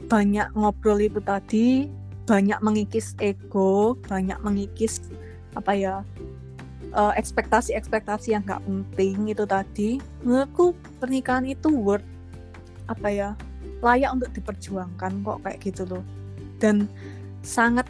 banyak 0.07 0.55
ngobrol 0.55 1.03
itu 1.03 1.19
tadi 1.19 1.91
banyak 2.27 2.59
mengikis 2.59 3.15
ego 3.23 3.95
banyak 4.07 4.39
mengikis 4.43 4.99
apa 5.55 5.71
ya 5.75 5.95
uh, 6.95 7.13
ekspektasi-ekspektasi 7.15 8.35
yang 8.35 8.43
nggak 8.43 8.63
penting 8.63 9.31
itu 9.31 9.43
tadi 9.47 9.89
menurutku 10.23 10.75
pernikahan 10.99 11.47
itu 11.47 11.71
worth 11.71 12.05
apa 12.87 13.07
ya 13.11 13.29
layak 13.83 14.09
untuk 14.17 14.31
diperjuangkan 14.33 15.21
kok 15.21 15.39
kayak 15.45 15.59
gitu 15.61 15.83
loh. 15.85 16.03
Dan 16.57 16.89
sangat 17.45 17.85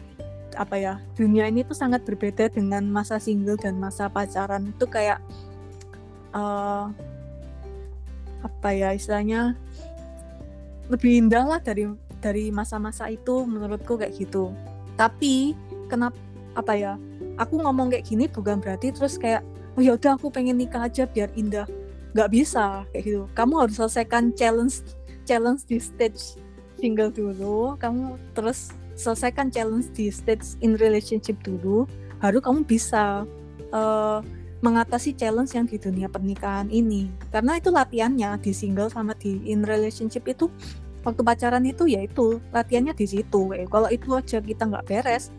apa 0.58 0.74
ya 0.74 0.94
dunia 1.14 1.46
ini 1.46 1.62
tuh 1.62 1.76
sangat 1.76 2.02
berbeda 2.04 2.50
dengan 2.50 2.84
masa 2.90 3.16
single 3.22 3.56
dan 3.56 3.78
masa 3.80 4.10
pacaran. 4.10 4.68
Itu 4.74 4.90
kayak 4.90 5.22
uh, 6.34 6.90
apa 8.44 8.68
ya 8.70 8.94
istilahnya 8.94 9.58
lebih 10.88 11.26
indah 11.26 11.44
lah 11.44 11.60
dari 11.60 11.88
dari 12.18 12.50
masa-masa 12.50 13.06
itu 13.08 13.46
menurutku 13.46 13.96
kayak 13.96 14.14
gitu. 14.18 14.52
Tapi 14.98 15.54
kenapa 15.86 16.18
apa 16.58 16.74
ya 16.74 16.92
aku 17.38 17.62
ngomong 17.62 17.94
kayak 17.94 18.04
gini 18.04 18.26
bukan 18.26 18.58
berarti 18.58 18.90
terus 18.90 19.14
kayak 19.14 19.46
oh 19.78 19.82
ya 19.82 19.94
udah 19.94 20.18
aku 20.18 20.26
pengen 20.28 20.58
nikah 20.58 20.90
aja 20.90 21.06
biar 21.06 21.30
indah 21.38 21.70
nggak 22.12 22.30
bisa 22.32 22.84
kayak 22.92 23.04
gitu. 23.04 23.22
Kamu 23.36 23.54
harus 23.64 23.76
selesaikan 23.76 24.32
challenge 24.32 24.84
challenge 25.28 25.64
di 25.68 25.76
stage 25.80 26.40
single 26.80 27.12
dulu. 27.12 27.76
Kamu 27.76 28.16
terus 28.32 28.72
selesaikan 28.98 29.52
challenge 29.52 29.92
di 29.92 30.08
stage 30.08 30.56
in 30.64 30.78
relationship 30.80 31.36
dulu. 31.44 31.84
Baru 32.18 32.42
kamu 32.42 32.66
bisa 32.66 33.28
uh, 33.70 34.20
mengatasi 34.58 35.14
challenge 35.14 35.54
yang 35.54 35.70
di 35.70 35.78
dunia 35.78 36.10
pernikahan 36.10 36.66
ini. 36.72 37.06
Karena 37.30 37.60
itu 37.60 37.70
latihannya 37.70 38.40
di 38.42 38.50
single 38.50 38.90
sama 38.90 39.14
di 39.14 39.38
in 39.46 39.62
relationship 39.62 40.26
itu 40.26 40.50
waktu 41.06 41.22
pacaran 41.22 41.62
itu 41.62 41.86
ya 41.86 42.02
itu 42.02 42.42
latihannya 42.50 42.96
di 42.96 43.06
situ. 43.06 43.54
Kalau 43.54 43.88
itu 43.92 44.08
aja 44.18 44.42
kita 44.42 44.66
nggak 44.66 44.86
beres 44.90 45.30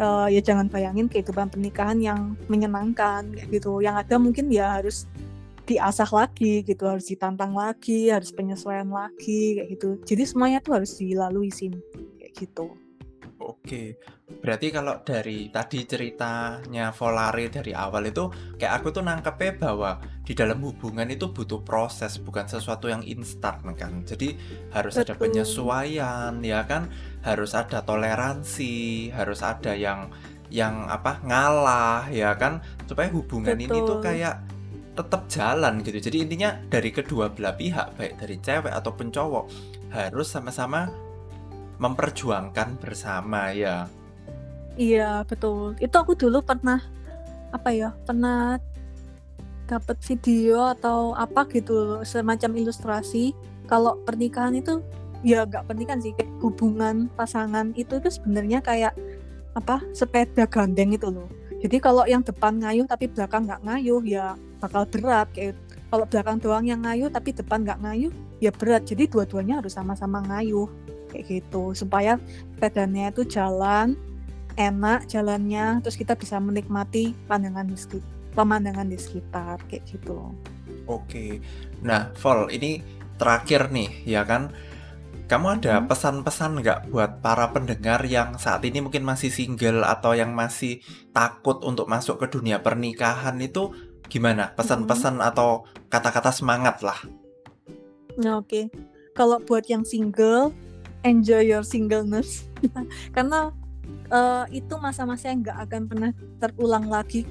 uh, 0.00 0.26
ya 0.32 0.40
jangan 0.40 0.72
bayangin 0.72 1.06
kehidupan 1.10 1.52
pernikahan 1.52 1.98
yang 2.00 2.20
menyenangkan 2.48 3.28
gitu. 3.52 3.84
Yang 3.84 4.06
ada 4.06 4.14
mungkin 4.16 4.48
ya 4.48 4.80
harus 4.80 5.04
diasah 5.68 6.08
lagi 6.08 6.64
gitu 6.64 6.88
harus 6.88 7.12
ditantang 7.12 7.52
lagi 7.52 8.08
harus 8.08 8.32
penyesuaian 8.32 8.88
lagi 8.88 9.60
kayak 9.60 9.68
gitu 9.76 9.88
jadi 10.08 10.22
semuanya 10.24 10.58
tuh 10.64 10.80
harus 10.80 10.96
dilalui 10.96 11.52
sih 11.52 11.68
kayak 12.16 12.32
gitu 12.32 12.72
Oke, 13.38 13.94
berarti 14.42 14.74
kalau 14.74 14.98
dari 15.06 15.46
tadi 15.54 15.86
ceritanya 15.86 16.90
Volare 16.90 17.46
dari 17.46 17.70
awal 17.70 18.10
itu 18.10 18.26
kayak 18.58 18.82
aku 18.82 18.90
tuh 18.90 19.06
nangkepnya 19.06 19.54
bahwa 19.62 20.02
di 20.26 20.34
dalam 20.34 20.58
hubungan 20.66 21.06
itu 21.06 21.30
butuh 21.30 21.62
proses, 21.62 22.18
bukan 22.18 22.50
sesuatu 22.50 22.90
yang 22.90 23.06
instan 23.06 23.62
kan. 23.78 24.02
Jadi 24.02 24.34
harus 24.74 24.98
ada 24.98 25.14
Betul. 25.14 25.38
penyesuaian, 25.38 26.34
ya 26.42 26.66
kan? 26.66 26.90
Harus 27.22 27.54
ada 27.54 27.86
toleransi, 27.86 29.14
harus 29.14 29.38
ada 29.46 29.70
yang 29.70 30.10
yang 30.50 30.90
apa 30.90 31.22
ngalah, 31.22 32.10
ya 32.10 32.34
kan? 32.34 32.58
Supaya 32.90 33.06
hubungan 33.14 33.54
ini 33.54 33.70
tuh 33.86 34.02
Betul. 34.02 34.18
kayak 34.18 34.34
tetap 34.98 35.30
jalan 35.30 35.78
gitu. 35.86 36.02
Jadi 36.02 36.26
intinya 36.26 36.58
dari 36.66 36.90
kedua 36.90 37.30
belah 37.30 37.54
pihak, 37.54 37.94
baik 37.94 38.18
dari 38.18 38.36
cewek 38.42 38.74
ataupun 38.74 39.14
cowok, 39.14 39.44
harus 39.94 40.26
sama-sama 40.26 40.90
memperjuangkan 41.78 42.82
bersama 42.82 43.54
ya. 43.54 43.86
Iya, 44.74 45.22
betul. 45.22 45.78
Itu 45.78 45.94
aku 45.94 46.18
dulu 46.18 46.42
pernah 46.42 46.82
apa 47.54 47.70
ya? 47.70 47.94
Pernah 48.02 48.58
dapat 49.68 50.00
video 50.02 50.74
atau 50.74 51.12
apa 51.14 51.44
gitu 51.52 52.00
semacam 52.02 52.56
ilustrasi 52.56 53.36
kalau 53.68 54.00
pernikahan 54.08 54.56
itu 54.56 54.80
ya 55.20 55.44
nggak 55.44 55.68
pernikahan 55.68 56.00
sih 56.00 56.16
kayak 56.16 56.32
hubungan 56.40 57.12
pasangan 57.12 57.76
itu 57.76 58.00
itu 58.00 58.08
sebenarnya 58.08 58.64
kayak 58.64 58.96
apa 59.52 59.84
sepeda 59.92 60.48
gandeng 60.48 60.96
itu 60.96 61.12
loh 61.12 61.28
jadi 61.60 61.76
kalau 61.84 62.08
yang 62.08 62.24
depan 62.24 62.56
ngayuh 62.56 62.88
tapi 62.88 63.12
belakang 63.12 63.44
nggak 63.44 63.60
ngayuh 63.60 64.00
ya 64.08 64.40
bakal 64.58 64.84
berat 64.86 65.30
kayak 65.32 65.56
kalau 65.88 66.04
belakang 66.04 66.38
doang 66.38 66.64
yang 66.68 66.84
ngayuh 66.84 67.08
tapi 67.08 67.32
depan 67.32 67.64
nggak 67.64 67.80
ngayuh 67.80 68.12
ya 68.38 68.52
berat 68.52 68.84
jadi 68.84 69.08
dua-duanya 69.08 69.64
harus 69.64 69.74
sama-sama 69.74 70.20
ngayuh 70.26 70.68
kayak 71.08 71.24
gitu 71.40 71.72
supaya 71.72 72.20
sepedanya 72.54 73.08
itu 73.08 73.24
jalan 73.24 73.96
enak 74.58 75.08
jalannya 75.08 75.80
terus 75.80 75.96
kita 75.96 76.18
bisa 76.18 76.36
menikmati 76.36 77.16
pandangan 77.30 77.64
di 77.64 77.78
sekitar 77.78 78.18
pemandangan 78.38 78.86
di 78.86 78.94
sekitar 78.94 79.58
kayak 79.66 79.82
gitu 79.90 80.14
loh. 80.14 80.30
Oke. 80.86 81.42
Nah, 81.82 82.14
Vol, 82.14 82.54
ini 82.54 82.78
terakhir 83.18 83.74
nih, 83.74 84.06
ya 84.06 84.22
kan? 84.22 84.54
Kamu 85.28 85.60
ada 85.60 85.84
Hmm. 85.84 85.90
pesan-pesan 85.90 86.64
nggak 86.64 86.80
buat 86.88 87.20
para 87.20 87.52
pendengar 87.52 88.00
yang 88.08 88.40
saat 88.40 88.64
ini 88.64 88.80
mungkin 88.80 89.04
masih 89.04 89.28
single 89.28 89.84
atau 89.84 90.16
yang 90.16 90.32
masih 90.32 90.80
takut 91.12 91.60
untuk 91.66 91.84
masuk 91.84 92.16
ke 92.16 92.32
dunia 92.32 92.64
pernikahan 92.64 93.36
itu 93.42 93.74
gimana? 94.08 94.50
Pesan-pesan 94.56 95.20
atau 95.20 95.68
kata-kata 95.92 96.32
semangat 96.32 96.80
lah. 96.82 96.98
Nah, 98.18 98.42
oke. 98.42 98.72
Kalau 99.14 99.38
buat 99.44 99.68
yang 99.70 99.86
single, 99.86 100.50
enjoy 101.06 101.46
your 101.46 101.62
singleness. 101.62 102.48
Karena 103.14 103.54
eh, 104.10 104.44
itu 104.58 104.74
masa-masa 104.80 105.30
yang 105.30 105.44
nggak 105.44 105.58
akan 105.68 105.82
pernah 105.86 106.10
terulang 106.40 106.88
lagi 106.90 107.28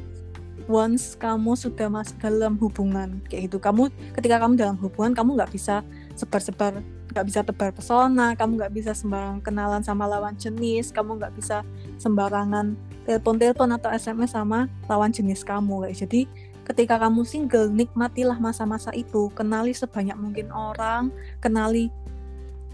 once 0.68 1.16
kamu 1.16 1.56
sudah 1.56 1.88
masuk 1.88 2.20
dalam 2.20 2.60
hubungan 2.60 3.24
kayak 3.32 3.50
gitu. 3.50 3.58
Kamu 3.58 3.88
ketika 4.20 4.42
kamu 4.44 4.60
dalam 4.60 4.78
hubungan, 4.78 5.16
kamu 5.16 5.40
nggak 5.40 5.52
bisa 5.56 5.82
sebar-sebar, 6.14 6.84
nggak 7.16 7.26
bisa 7.26 7.40
tebar 7.42 7.72
pesona, 7.72 8.36
kamu 8.36 8.60
nggak 8.60 8.74
bisa 8.76 8.92
sembarang 8.92 9.40
kenalan 9.40 9.82
sama 9.82 10.06
lawan 10.06 10.36
jenis, 10.36 10.92
kamu 10.92 11.18
nggak 11.18 11.34
bisa 11.40 11.64
sembarangan 11.98 12.76
telepon-telepon 13.08 13.72
atau 13.80 13.90
SMS 13.90 14.36
sama 14.36 14.68
lawan 14.92 15.16
jenis 15.16 15.42
kamu 15.48 15.88
kayak. 15.88 15.98
Jadi 16.04 16.22
ketika 16.68 17.00
kamu 17.00 17.24
single, 17.24 17.72
nikmatilah 17.72 18.36
masa-masa 18.44 18.92
itu, 18.92 19.32
kenali 19.32 19.72
sebanyak 19.72 20.20
mungkin 20.20 20.52
orang, 20.52 21.16
kenali 21.40 21.88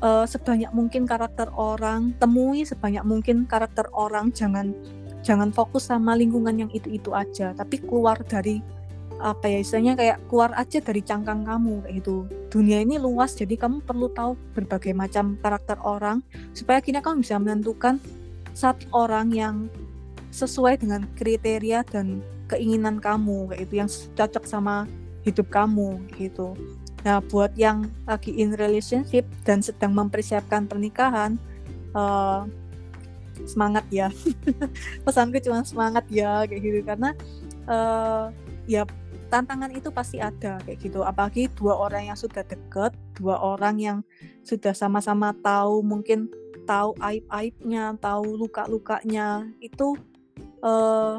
eh, 0.01 0.25
sebanyak 0.25 0.73
mungkin 0.73 1.05
karakter 1.05 1.53
orang, 1.53 2.17
temui 2.17 2.65
sebanyak 2.65 3.05
mungkin 3.05 3.45
karakter 3.45 3.85
orang, 3.93 4.33
jangan 4.33 4.73
jangan 5.21 5.53
fokus 5.53 5.87
sama 5.87 6.17
lingkungan 6.17 6.65
yang 6.65 6.71
itu-itu 6.73 7.13
aja, 7.13 7.53
tapi 7.53 7.79
keluar 7.79 8.17
dari 8.25 8.59
apa 9.23 9.47
ya 9.47 9.63
istilahnya 9.63 9.93
kayak 9.95 10.17
keluar 10.27 10.51
aja 10.57 10.83
dari 10.83 10.99
cangkang 10.99 11.47
kamu 11.47 11.85
kayak 11.85 11.95
gitu. 12.01 12.27
Dunia 12.49 12.83
ini 12.83 12.99
luas 12.99 13.37
jadi 13.37 13.55
kamu 13.55 13.85
perlu 13.85 14.11
tahu 14.11 14.35
berbagai 14.51 14.91
macam 14.91 15.39
karakter 15.39 15.79
orang 15.79 16.19
supaya 16.51 16.83
akhirnya 16.83 16.99
kamu 16.99 17.23
bisa 17.23 17.39
menentukan 17.39 18.03
satu 18.51 18.83
orang 18.91 19.31
yang 19.31 19.71
sesuai 20.33 20.81
dengan 20.81 21.07
kriteria 21.15 21.87
dan 21.87 22.19
keinginan 22.51 22.99
kamu 22.99 23.51
kayak 23.51 23.61
itu 23.65 23.73
yang 23.79 23.89
cocok 23.89 24.43
sama 24.45 24.85
hidup 25.23 25.47
kamu 25.49 26.03
gitu. 26.19 26.53
Nah, 27.03 27.19
buat 27.19 27.51
yang 27.59 27.91
lagi 28.07 28.31
in 28.31 28.55
relationship 28.55 29.27
dan 29.43 29.59
sedang 29.59 29.91
mempersiapkan 29.91 30.67
pernikahan, 30.67 31.35
eh, 31.95 32.41
semangat 33.43 33.83
ya. 33.91 34.07
Pesanku 35.03 35.39
cuma 35.43 35.63
semangat 35.67 36.07
ya 36.07 36.47
kayak 36.47 36.61
gitu 36.63 36.79
karena 36.83 37.11
eh, 37.67 38.25
ya 38.67 38.83
tantangan 39.27 39.71
itu 39.75 39.89
pasti 39.91 40.23
ada 40.23 40.61
kayak 40.63 40.79
gitu. 40.79 41.03
Apalagi 41.03 41.51
dua 41.57 41.75
orang 41.75 42.13
yang 42.13 42.17
sudah 42.19 42.43
deket, 42.47 42.95
dua 43.19 43.35
orang 43.39 43.75
yang 43.79 43.97
sudah 44.47 44.71
sama-sama 44.71 45.35
tahu 45.43 45.83
mungkin 45.83 46.31
tahu 46.63 46.95
aib-aibnya, 47.03 47.99
tahu 47.99 48.39
luka-lukanya 48.39 49.43
itu 49.59 49.99
eh 50.63 51.17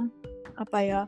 apa 0.57 0.78
ya? 0.82 1.02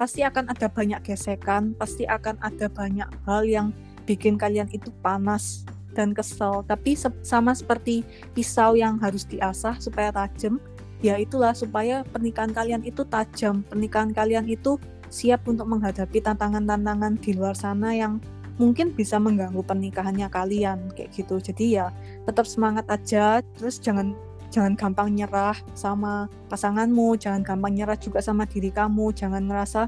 Pasti 0.00 0.24
akan 0.24 0.48
ada 0.48 0.66
banyak 0.72 1.04
gesekan, 1.04 1.76
pasti 1.76 2.08
akan 2.08 2.40
ada 2.40 2.72
banyak 2.72 3.08
hal 3.28 3.44
yang 3.44 3.68
bikin 4.08 4.40
kalian 4.40 4.66
itu 4.72 4.88
panas 5.04 5.68
dan 5.92 6.16
kesel. 6.16 6.64
Tapi 6.64 6.96
se- 6.96 7.20
sama 7.20 7.52
seperti 7.52 8.00
pisau 8.32 8.78
yang 8.78 8.96
harus 8.96 9.28
diasah 9.28 9.76
supaya 9.76 10.08
tajam, 10.08 10.56
ya 11.04 11.20
itulah 11.20 11.52
supaya 11.52 12.00
pernikahan 12.08 12.50
kalian 12.50 12.82
itu 12.86 13.04
tajam, 13.06 13.60
pernikahan 13.68 14.16
kalian 14.16 14.48
itu 14.48 14.80
siap 15.10 15.44
untuk 15.44 15.66
menghadapi 15.68 16.22
tantangan-tantangan 16.22 17.18
di 17.20 17.36
luar 17.36 17.52
sana 17.52 17.92
yang 17.92 18.22
mungkin 18.56 18.92
bisa 18.92 19.16
mengganggu 19.16 19.64
pernikahannya 19.64 20.28
kalian 20.28 20.92
kayak 20.96 21.10
gitu. 21.12 21.40
Jadi 21.40 21.80
ya 21.80 21.92
tetap 22.24 22.48
semangat 22.48 22.86
aja, 22.88 23.44
terus 23.56 23.80
jangan 23.82 24.14
jangan 24.50 24.74
gampang 24.74 25.14
nyerah 25.14 25.56
sama 25.72 26.26
pasanganmu, 26.50 27.16
jangan 27.16 27.46
gampang 27.46 27.72
nyerah 27.78 27.96
juga 27.96 28.20
sama 28.20 28.44
diri 28.44 28.74
kamu, 28.74 29.14
jangan 29.14 29.46
ngerasa 29.46 29.86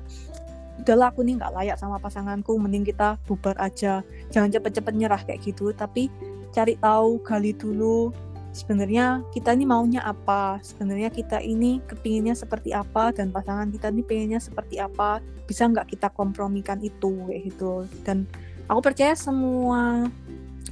udahlah 0.82 1.14
aku 1.14 1.22
nih 1.22 1.38
nggak 1.38 1.52
layak 1.54 1.76
sama 1.78 1.98
pasanganku, 2.02 2.56
mending 2.58 2.82
kita 2.86 3.20
bubar 3.28 3.54
aja. 3.58 4.02
Jangan 4.34 4.50
cepet-cepet 4.50 4.94
nyerah 4.96 5.20
kayak 5.22 5.42
gitu, 5.44 5.70
tapi 5.74 6.08
cari 6.50 6.74
tahu, 6.78 7.22
gali 7.22 7.52
dulu 7.54 8.10
sebenarnya 8.52 9.24
kita 9.32 9.56
ini 9.56 9.64
maunya 9.64 10.04
apa, 10.04 10.60
sebenarnya 10.60 11.08
kita 11.08 11.40
ini 11.40 11.80
kepinginnya 11.88 12.36
seperti 12.36 12.76
apa 12.76 13.10
dan 13.10 13.32
pasangan 13.32 13.72
kita 13.72 13.88
ini 13.88 14.04
pengennya 14.04 14.40
seperti 14.40 14.78
apa, 14.78 15.24
bisa 15.48 15.66
nggak 15.66 15.96
kita 15.96 16.12
kompromikan 16.12 16.78
itu 16.84 17.16
kayak 17.26 17.42
gitu. 17.48 17.88
Dan 18.04 18.28
aku 18.68 18.92
percaya 18.92 19.16
semua 19.16 20.06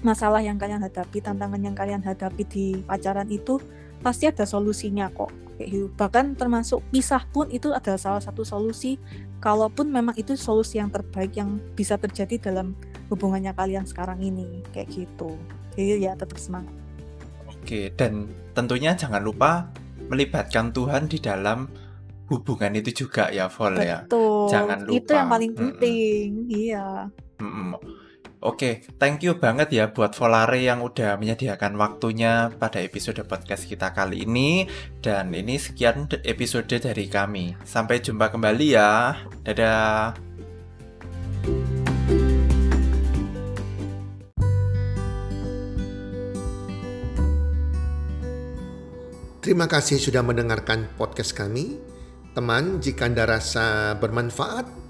masalah 0.01 0.41
yang 0.41 0.57
kalian 0.57 0.81
hadapi, 0.81 1.21
tantangan 1.21 1.61
yang 1.61 1.77
kalian 1.77 2.03
hadapi 2.05 2.43
di 2.49 2.67
pacaran 2.85 3.29
itu 3.29 3.61
pasti 4.01 4.29
ada 4.29 4.49
solusinya 4.49 5.13
kok. 5.13 5.29
Kayak 5.61 5.69
gitu. 5.77 5.87
Bahkan 5.93 6.41
termasuk 6.41 6.81
pisah 6.89 7.25
pun 7.29 7.53
itu 7.53 7.73
adalah 7.73 8.01
salah 8.01 8.23
satu 8.25 8.43
solusi. 8.45 8.97
Kalaupun 9.41 9.89
memang 9.89 10.17
itu 10.21 10.37
solusi 10.37 10.77
yang 10.77 10.93
terbaik 10.93 11.33
yang 11.37 11.61
bisa 11.73 11.97
terjadi 11.97 12.53
dalam 12.53 12.77
hubungannya 13.09 13.57
kalian 13.57 13.89
sekarang 13.89 14.21
ini, 14.21 14.61
kayak 14.73 14.93
gitu. 14.93 15.37
Jadi 15.77 16.05
ya 16.05 16.13
tetap 16.13 16.37
semangat. 16.37 16.73
Oke, 17.49 17.93
dan 17.97 18.29
tentunya 18.57 18.93
jangan 18.97 19.21
lupa 19.21 19.69
melibatkan 20.09 20.73
Tuhan 20.73 21.09
di 21.09 21.21
dalam 21.21 21.69
hubungan 22.29 22.73
itu 22.77 23.05
juga 23.05 23.29
ya, 23.29 23.49
Vol 23.49 23.81
ya. 23.81 24.05
Betul. 24.07 24.49
Jangan 24.49 24.79
Itu 24.89 25.13
yang 25.13 25.29
lupa. 25.29 25.35
paling 25.37 25.53
penting. 25.57 26.29
Iya. 26.49 26.87
Mm-mm. 27.41 28.00
Oke, 28.41 28.89
thank 28.97 29.21
you 29.21 29.37
banget 29.37 29.69
ya 29.69 29.93
buat 29.93 30.17
Volare 30.17 30.65
yang 30.65 30.81
udah 30.81 31.21
menyediakan 31.21 31.77
waktunya 31.77 32.49
pada 32.57 32.81
episode 32.81 33.21
podcast 33.29 33.69
kita 33.69 33.93
kali 33.93 34.25
ini. 34.25 34.65
Dan 35.05 35.37
ini 35.37 35.61
sekian 35.61 36.09
de- 36.09 36.25
episode 36.25 36.73
dari 36.73 37.05
kami. 37.05 37.53
Sampai 37.69 38.01
jumpa 38.01 38.33
kembali 38.33 38.67
ya. 38.73 39.13
Dadah. 39.45 40.17
Terima 49.45 49.69
kasih 49.69 50.01
sudah 50.01 50.25
mendengarkan 50.25 50.89
podcast 50.97 51.37
kami. 51.37 51.77
Teman, 52.33 52.81
jika 52.81 53.05
Anda 53.05 53.29
rasa 53.29 53.93
bermanfaat 54.01 54.90